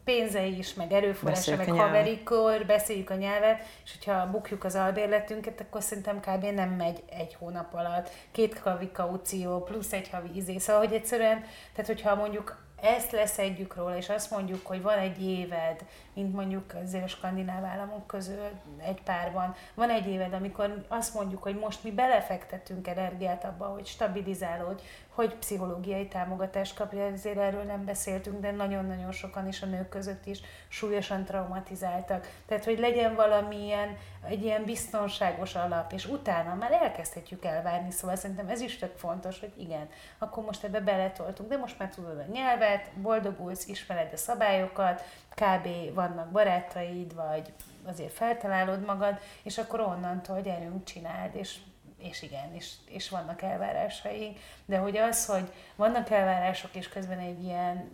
pénzei 0.04 0.58
is, 0.58 0.74
meg 0.74 0.92
erőforrása, 0.92 1.56
meg 1.56 1.70
haverikor, 1.70 2.66
beszéljük 2.66 3.10
a 3.10 3.14
nyelvet, 3.14 3.62
és 3.84 3.92
hogyha 3.98 4.30
bukjuk 4.30 4.64
az 4.64 4.74
albérletünket, 4.74 5.60
akkor 5.60 5.82
szerintem 5.82 6.20
kb. 6.20 6.44
nem 6.44 6.70
megy 6.70 7.02
egy 7.10 7.34
hónap 7.38 7.74
alatt. 7.74 8.10
Két 8.32 8.58
havi 8.58 8.90
kaució, 8.90 9.62
plusz 9.62 9.92
egy 9.92 10.08
havi 10.08 10.36
izé. 10.36 10.58
Szóval, 10.58 10.84
hogy 10.84 10.94
egyszerűen, 10.94 11.44
tehát 11.74 11.86
hogyha 11.86 12.14
mondjuk 12.14 12.68
ezt 12.82 13.10
leszedjük 13.10 13.76
róla, 13.76 13.96
és 13.96 14.08
azt 14.08 14.30
mondjuk, 14.30 14.66
hogy 14.66 14.82
van 14.82 14.98
egy 14.98 15.22
éved, 15.22 15.84
mint 16.14 16.34
mondjuk 16.34 16.74
azért 16.84 17.04
a 17.04 17.08
skandináv 17.08 17.64
államok 17.64 18.06
közül 18.06 18.48
egy 18.78 19.02
párban, 19.02 19.54
van 19.74 19.90
egy 19.90 20.06
éved, 20.06 20.32
amikor 20.32 20.84
azt 20.88 21.14
mondjuk, 21.14 21.42
hogy 21.42 21.58
most 21.58 21.84
mi 21.84 21.90
belefektetünk 21.90 22.86
energiát 22.86 23.44
abba, 23.44 23.64
hogy 23.64 23.86
stabilizálódj, 23.86 24.82
hogy 25.20 25.34
pszichológiai 25.34 26.08
támogatást 26.08 26.74
kapja, 26.74 27.04
ezért 27.04 27.38
erről 27.38 27.62
nem 27.62 27.84
beszéltünk, 27.84 28.40
de 28.40 28.50
nagyon-nagyon 28.50 29.12
sokan 29.12 29.48
is 29.48 29.62
a 29.62 29.66
nők 29.66 29.88
között 29.88 30.26
is 30.26 30.40
súlyosan 30.68 31.24
traumatizáltak. 31.24 32.28
Tehát, 32.46 32.64
hogy 32.64 32.78
legyen 32.78 33.14
valamilyen, 33.14 33.96
egy 34.28 34.42
ilyen 34.42 34.64
biztonságos 34.64 35.54
alap, 35.54 35.92
és 35.92 36.06
utána 36.06 36.54
már 36.54 36.72
elkezdhetjük 36.72 37.44
elvárni, 37.44 37.90
szóval 37.90 38.16
szerintem 38.16 38.48
ez 38.48 38.60
is 38.60 38.76
tök 38.76 38.96
fontos, 38.96 39.40
hogy 39.40 39.52
igen, 39.56 39.88
akkor 40.18 40.44
most 40.44 40.64
ebbe 40.64 40.80
beletoltunk, 40.80 41.48
de 41.48 41.56
most 41.56 41.78
már 41.78 41.88
tudod 41.88 42.18
a 42.18 42.32
nyelvet, 42.32 42.90
boldogulsz, 42.94 43.66
ismered 43.66 44.12
a 44.12 44.16
szabályokat, 44.16 45.02
kb. 45.34 45.94
vannak 45.94 46.30
barátaid, 46.30 47.14
vagy 47.14 47.52
azért 47.86 48.12
feltalálod 48.12 48.84
magad, 48.84 49.18
és 49.42 49.58
akkor 49.58 49.80
onnantól 49.80 50.40
gyerünk, 50.40 50.84
csináld, 50.84 51.34
és 51.34 51.56
és 52.03 52.22
igen, 52.22 52.55
és, 52.55 52.72
és 52.88 53.09
vannak 53.09 53.42
elvárásaink, 53.42 54.38
de 54.64 54.78
hogy 54.78 54.96
az, 54.96 55.26
hogy 55.26 55.53
vannak 55.76 56.11
elvárások, 56.11 56.74
és 56.74 56.88
közben 56.88 57.18
egy 57.18 57.42
ilyen 57.42 57.90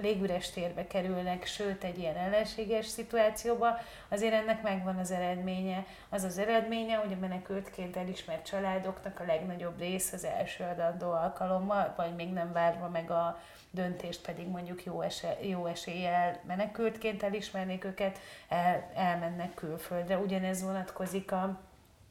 légüres 0.00 0.50
térbe 0.50 0.86
kerülnek, 0.86 1.46
sőt 1.46 1.84
egy 1.84 1.98
ilyen 1.98 2.16
ellenséges 2.16 2.86
szituációba, 2.86 3.78
azért 4.08 4.32
ennek 4.32 4.62
megvan 4.62 4.96
az 4.96 5.10
eredménye. 5.10 5.84
Az 6.08 6.24
az 6.24 6.38
eredménye, 6.38 6.96
hogy 6.96 7.12
a 7.12 7.20
menekültként 7.20 7.96
elismert 7.96 8.46
családoknak 8.46 9.20
a 9.20 9.24
legnagyobb 9.24 9.78
rész 9.78 10.12
az 10.12 10.24
első 10.24 10.64
adandó 10.64 11.10
alkalommal, 11.10 11.94
vagy 11.96 12.14
még 12.14 12.32
nem 12.32 12.52
várva 12.52 12.88
meg 12.88 13.10
a 13.10 13.40
döntést 13.70 14.20
pedig 14.20 14.46
mondjuk 14.46 14.84
jó, 14.84 15.00
esze, 15.00 15.36
jó 15.42 15.66
eséllyel 15.66 16.40
menekültként 16.46 17.22
elismernék 17.22 17.84
őket, 17.84 18.18
el, 18.48 18.90
elmennek 18.94 19.54
külföldre. 19.54 20.18
Ugyanez 20.18 20.62
vonatkozik 20.62 21.32
a 21.32 21.60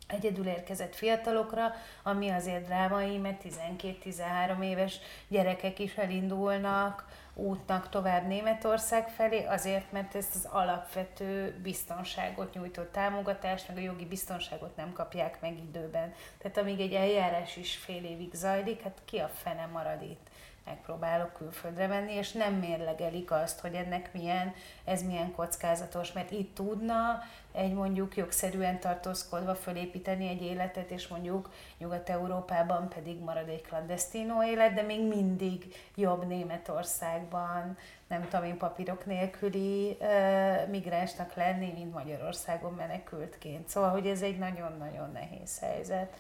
egyedül 0.08 0.48
érkezett 0.48 0.96
fiatalokra, 0.96 1.74
ami 2.04 2.30
azért 2.30 2.66
drámai, 2.66 3.18
mert 3.18 3.44
12-13 3.44 4.64
éves 4.64 5.00
gyerekek 5.28 5.80
is 5.80 5.96
elindulnak 5.96 7.06
útnak 7.34 7.90
tovább 7.90 8.28
Németország 8.28 9.10
felé, 9.10 9.46
azért, 9.46 9.92
mert 9.92 10.16
ezt 10.16 10.36
az 10.36 10.48
alapvető 10.52 11.60
biztonságot 11.64 12.54
nyújtó 12.54 12.82
támogatást, 12.82 13.68
meg 13.68 13.78
a 13.78 13.82
jogi 13.82 14.06
biztonságot 14.06 14.76
nem 14.76 14.94
kapják 14.94 15.42
meg 15.42 15.58
időben. 15.58 16.14
Tehát 16.38 16.58
amíg 16.58 16.80
egy 16.80 16.94
eljárás 16.94 17.56
is 17.56 17.76
fél 17.76 18.04
évig 18.04 18.34
zajlik, 18.34 18.82
hát 18.82 19.02
ki 19.06 19.18
a 19.18 19.28
fene 19.28 19.66
marad 19.66 20.02
itt? 20.02 20.28
Megpróbálok 20.68 21.34
külföldre 21.34 21.88
menni, 21.88 22.14
és 22.14 22.32
nem 22.32 22.54
mérlegelik 22.54 23.32
azt, 23.32 23.60
hogy 23.60 23.74
ennek 23.74 24.14
milyen, 24.14 24.54
ez 24.84 25.04
milyen 25.04 25.32
kockázatos, 25.32 26.12
mert 26.12 26.32
itt 26.32 26.56
tudna 26.56 27.22
egy 27.52 27.74
mondjuk 27.74 28.16
jogszerűen 28.16 28.80
tartózkodva 28.80 29.56
fölépíteni 29.56 30.28
egy 30.28 30.42
életet, 30.42 30.92
és 30.92 31.08
mondjuk 31.08 31.50
Nyugat-Európában 31.78 32.90
pedig 32.90 33.20
marad 33.20 33.50
egy 33.50 33.62
clandestino 33.62 34.44
élet, 34.44 34.74
de 34.74 34.82
még 34.82 35.08
mindig 35.08 35.76
jobb 35.96 36.28
Németországban, 36.28 37.78
nem 38.08 38.28
tudom 38.30 38.46
én, 38.46 38.58
papírok 38.58 39.06
nélküli 39.06 39.98
uh, 40.00 40.68
migránsnak 40.70 41.34
lenni, 41.34 41.72
mint 41.72 41.94
Magyarországon 41.94 42.74
menekültként. 42.74 43.70
Szóval, 43.70 43.90
hogy 43.90 44.08
ez 44.08 44.22
egy 44.22 44.38
nagyon-nagyon 44.38 45.12
nehéz 45.12 45.60
helyzet. 45.60 46.14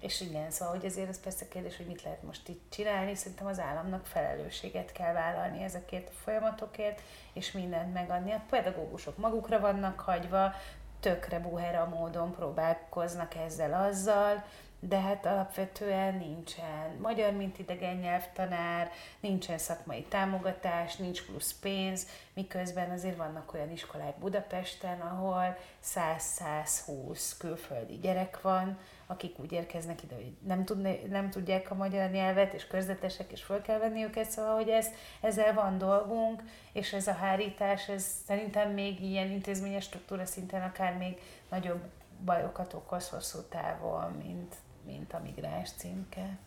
És 0.00 0.20
igen, 0.20 0.50
szóval, 0.50 0.74
hogy 0.74 0.84
ezért 0.84 1.08
ez 1.08 1.20
persze 1.20 1.48
kérdés, 1.48 1.76
hogy 1.76 1.86
mit 1.86 2.02
lehet 2.02 2.22
most 2.22 2.48
itt 2.48 2.70
csinálni. 2.70 3.14
Szerintem 3.14 3.46
az 3.46 3.60
államnak 3.60 4.06
felelősséget 4.06 4.92
kell 4.92 5.12
vállalni 5.12 5.62
ezekért 5.62 6.08
a 6.08 6.18
folyamatokért, 6.22 7.00
és 7.32 7.52
mindent 7.52 7.92
megadni. 7.92 8.32
A 8.32 8.44
pedagógusok 8.50 9.16
magukra 9.16 9.60
vannak 9.60 10.00
hagyva, 10.00 10.52
tökre 11.00 11.38
buhera 11.38 11.86
módon 11.86 12.34
próbálkoznak 12.34 13.34
ezzel 13.34 13.86
azzal, 13.88 14.44
de 14.80 15.00
hát 15.00 15.26
alapvetően 15.26 16.14
nincsen 16.14 16.96
magyar, 17.00 17.32
mint 17.32 17.58
idegen 17.58 17.96
nyelvtanár, 17.96 18.90
nincsen 19.20 19.58
szakmai 19.58 20.02
támogatás, 20.02 20.96
nincs 20.96 21.26
plusz 21.26 21.54
pénz, 21.60 22.06
miközben 22.32 22.90
azért 22.90 23.16
vannak 23.16 23.54
olyan 23.54 23.70
iskolák 23.70 24.18
Budapesten, 24.18 25.00
ahol 25.00 25.56
100-120 25.84 27.32
külföldi 27.38 27.98
gyerek 27.98 28.40
van, 28.40 28.78
akik 29.10 29.38
úgy 29.38 29.52
érkeznek 29.52 30.02
ide, 30.02 30.14
hogy 30.14 30.32
nem, 30.46 30.64
tudni, 30.64 31.00
nem 31.08 31.30
tudják 31.30 31.70
a 31.70 31.74
magyar 31.74 32.10
nyelvet, 32.10 32.52
és 32.52 32.66
körzetesek, 32.66 33.32
és 33.32 33.42
föl 33.42 33.60
kell 33.60 33.78
venni 33.78 34.04
őket, 34.04 34.30
szóval, 34.30 34.54
hogy 34.54 34.68
ez, 34.68 34.86
ezzel 35.20 35.54
van 35.54 35.78
dolgunk, 35.78 36.42
és 36.72 36.92
ez 36.92 37.06
a 37.06 37.12
hárítás, 37.12 37.88
ez 37.88 38.06
szerintem 38.26 38.70
még 38.70 39.02
ilyen 39.02 39.30
intézményes 39.30 39.84
struktúra 39.84 40.24
szinten 40.24 40.62
akár 40.62 40.96
még 40.96 41.20
nagyobb 41.50 41.80
bajokat 42.24 42.72
okoz 42.74 43.08
hosszú 43.08 43.38
távon, 43.48 44.12
mint, 44.12 44.54
mint 44.86 45.12
a 45.12 45.20
migráns 45.24 45.70
címke. 45.76 46.38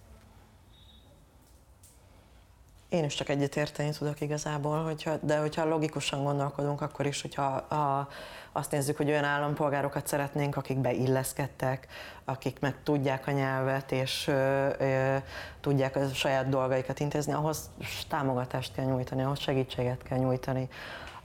Én 2.92 3.04
is 3.04 3.16
csak 3.16 3.30
egyetérteni 3.30 3.90
tudok 3.90 4.22
igazából, 4.22 4.84
hogyha, 4.84 5.18
de 5.22 5.38
hogyha 5.38 5.66
logikusan 5.66 6.24
gondolkodunk, 6.24 6.82
akkor 6.82 7.06
is, 7.06 7.22
hogyha 7.22 7.44
a, 7.56 8.08
azt 8.52 8.72
nézzük, 8.72 8.98
hogy 8.98 9.10
olyan 9.10 9.24
állampolgárokat 9.24 10.08
szeretnénk, 10.08 10.56
akik 10.56 10.78
beilleszkedtek, 10.78 11.88
akik 12.26 12.60
meg 12.60 12.76
tudják 12.84 13.28
a 13.28 13.32
nyelvet, 13.32 13.92
és 13.92 14.28
ö, 14.28 14.68
ö, 14.80 15.16
tudják 15.62 15.96
a 15.96 16.08
saját 16.08 16.50
dolgaikat 16.50 17.00
intézni, 17.00 17.34
ahhoz 17.34 17.70
támogatást 18.08 18.74
kell 18.74 18.86
nyújtani, 18.86 19.24
ahhoz 19.24 19.40
segítséget 19.40 20.04
kell 20.04 20.18
nyújtani 20.18 20.70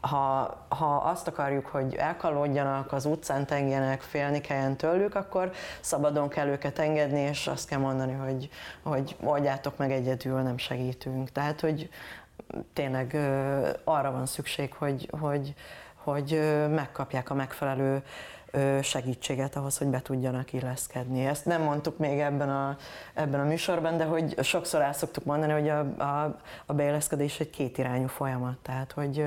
ha, 0.06 0.56
ha 0.68 0.96
azt 0.96 1.28
akarjuk, 1.28 1.66
hogy 1.66 1.94
elkalódjanak, 1.94 2.92
az 2.92 3.04
utcán 3.04 3.46
tengjenek, 3.46 4.00
félni 4.00 4.40
kelljen 4.40 4.76
tőlük, 4.76 5.14
akkor 5.14 5.50
szabadon 5.80 6.28
kell 6.28 6.46
őket 6.46 6.78
engedni, 6.78 7.20
és 7.20 7.46
azt 7.46 7.68
kell 7.68 7.78
mondani, 7.78 8.12
hogy, 8.12 8.48
hogy 8.82 9.16
oldjátok 9.24 9.76
meg 9.76 9.92
egyedül, 9.92 10.40
nem 10.40 10.58
segítünk. 10.58 11.30
Tehát, 11.30 11.60
hogy 11.60 11.88
tényleg 12.72 13.16
arra 13.84 14.12
van 14.12 14.26
szükség, 14.26 14.72
hogy, 14.72 15.10
hogy, 15.20 15.54
hogy 15.94 16.40
megkapják 16.70 17.30
a 17.30 17.34
megfelelő 17.34 18.02
segítséget 18.82 19.56
ahhoz, 19.56 19.78
hogy 19.78 19.86
be 19.86 20.02
tudjanak 20.02 20.52
illeszkedni. 20.52 21.26
Ezt 21.26 21.44
nem 21.44 21.62
mondtuk 21.62 21.98
még 21.98 22.20
ebben 22.20 22.50
a, 22.50 22.76
ebben 23.14 23.40
a 23.40 23.44
műsorban, 23.44 23.96
de 23.96 24.04
hogy 24.04 24.44
sokszor 24.44 24.80
el 24.80 24.92
szoktuk 24.92 25.24
mondani, 25.24 25.52
hogy 25.52 25.68
a, 25.68 25.78
a, 26.02 26.38
a 26.66 26.74
beilleszkedés 26.74 27.40
egy 27.40 27.50
kétirányú 27.50 28.06
folyamat, 28.06 28.56
tehát 28.62 28.92
hogy, 28.92 29.26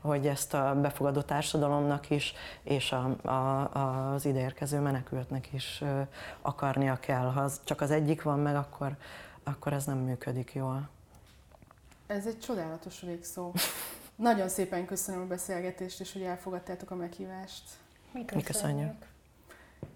hogy 0.00 0.26
ezt 0.26 0.54
a 0.54 0.74
befogadó 0.80 1.20
társadalomnak 1.20 2.10
is, 2.10 2.34
és 2.62 2.92
a, 2.92 3.28
a, 3.28 3.70
az 4.12 4.24
ideérkező 4.24 4.78
menekültnek 4.78 5.52
is 5.52 5.82
akarnia 6.42 6.96
kell. 7.00 7.30
Ha 7.30 7.50
csak 7.64 7.80
az 7.80 7.90
egyik 7.90 8.22
van 8.22 8.38
meg, 8.38 8.56
akkor, 8.56 8.96
akkor 9.42 9.72
ez 9.72 9.84
nem 9.84 9.98
működik 9.98 10.52
jól. 10.54 10.88
Ez 12.06 12.26
egy 12.26 12.38
csodálatos 12.38 13.00
végszó. 13.00 13.52
Nagyon 14.16 14.48
szépen 14.48 14.86
köszönöm 14.86 15.20
a 15.20 15.26
beszélgetést, 15.26 16.00
és 16.00 16.12
hogy 16.12 16.22
elfogadtátok 16.22 16.90
a 16.90 16.94
meghívást. 16.94 17.62
Mi 18.12 18.24
köszönjük. 18.24 18.34
Mi 18.34 18.42
köszönjük. 18.42 19.06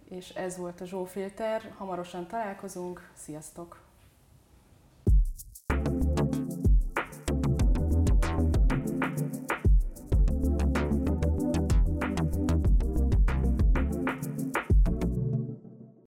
És 0.09 0.29
ez 0.29 0.57
volt 0.57 0.81
a 0.81 0.85
Zsófilter. 0.85 1.73
Hamarosan 1.79 2.27
találkozunk. 2.27 3.11
Sziasztok! 3.15 3.84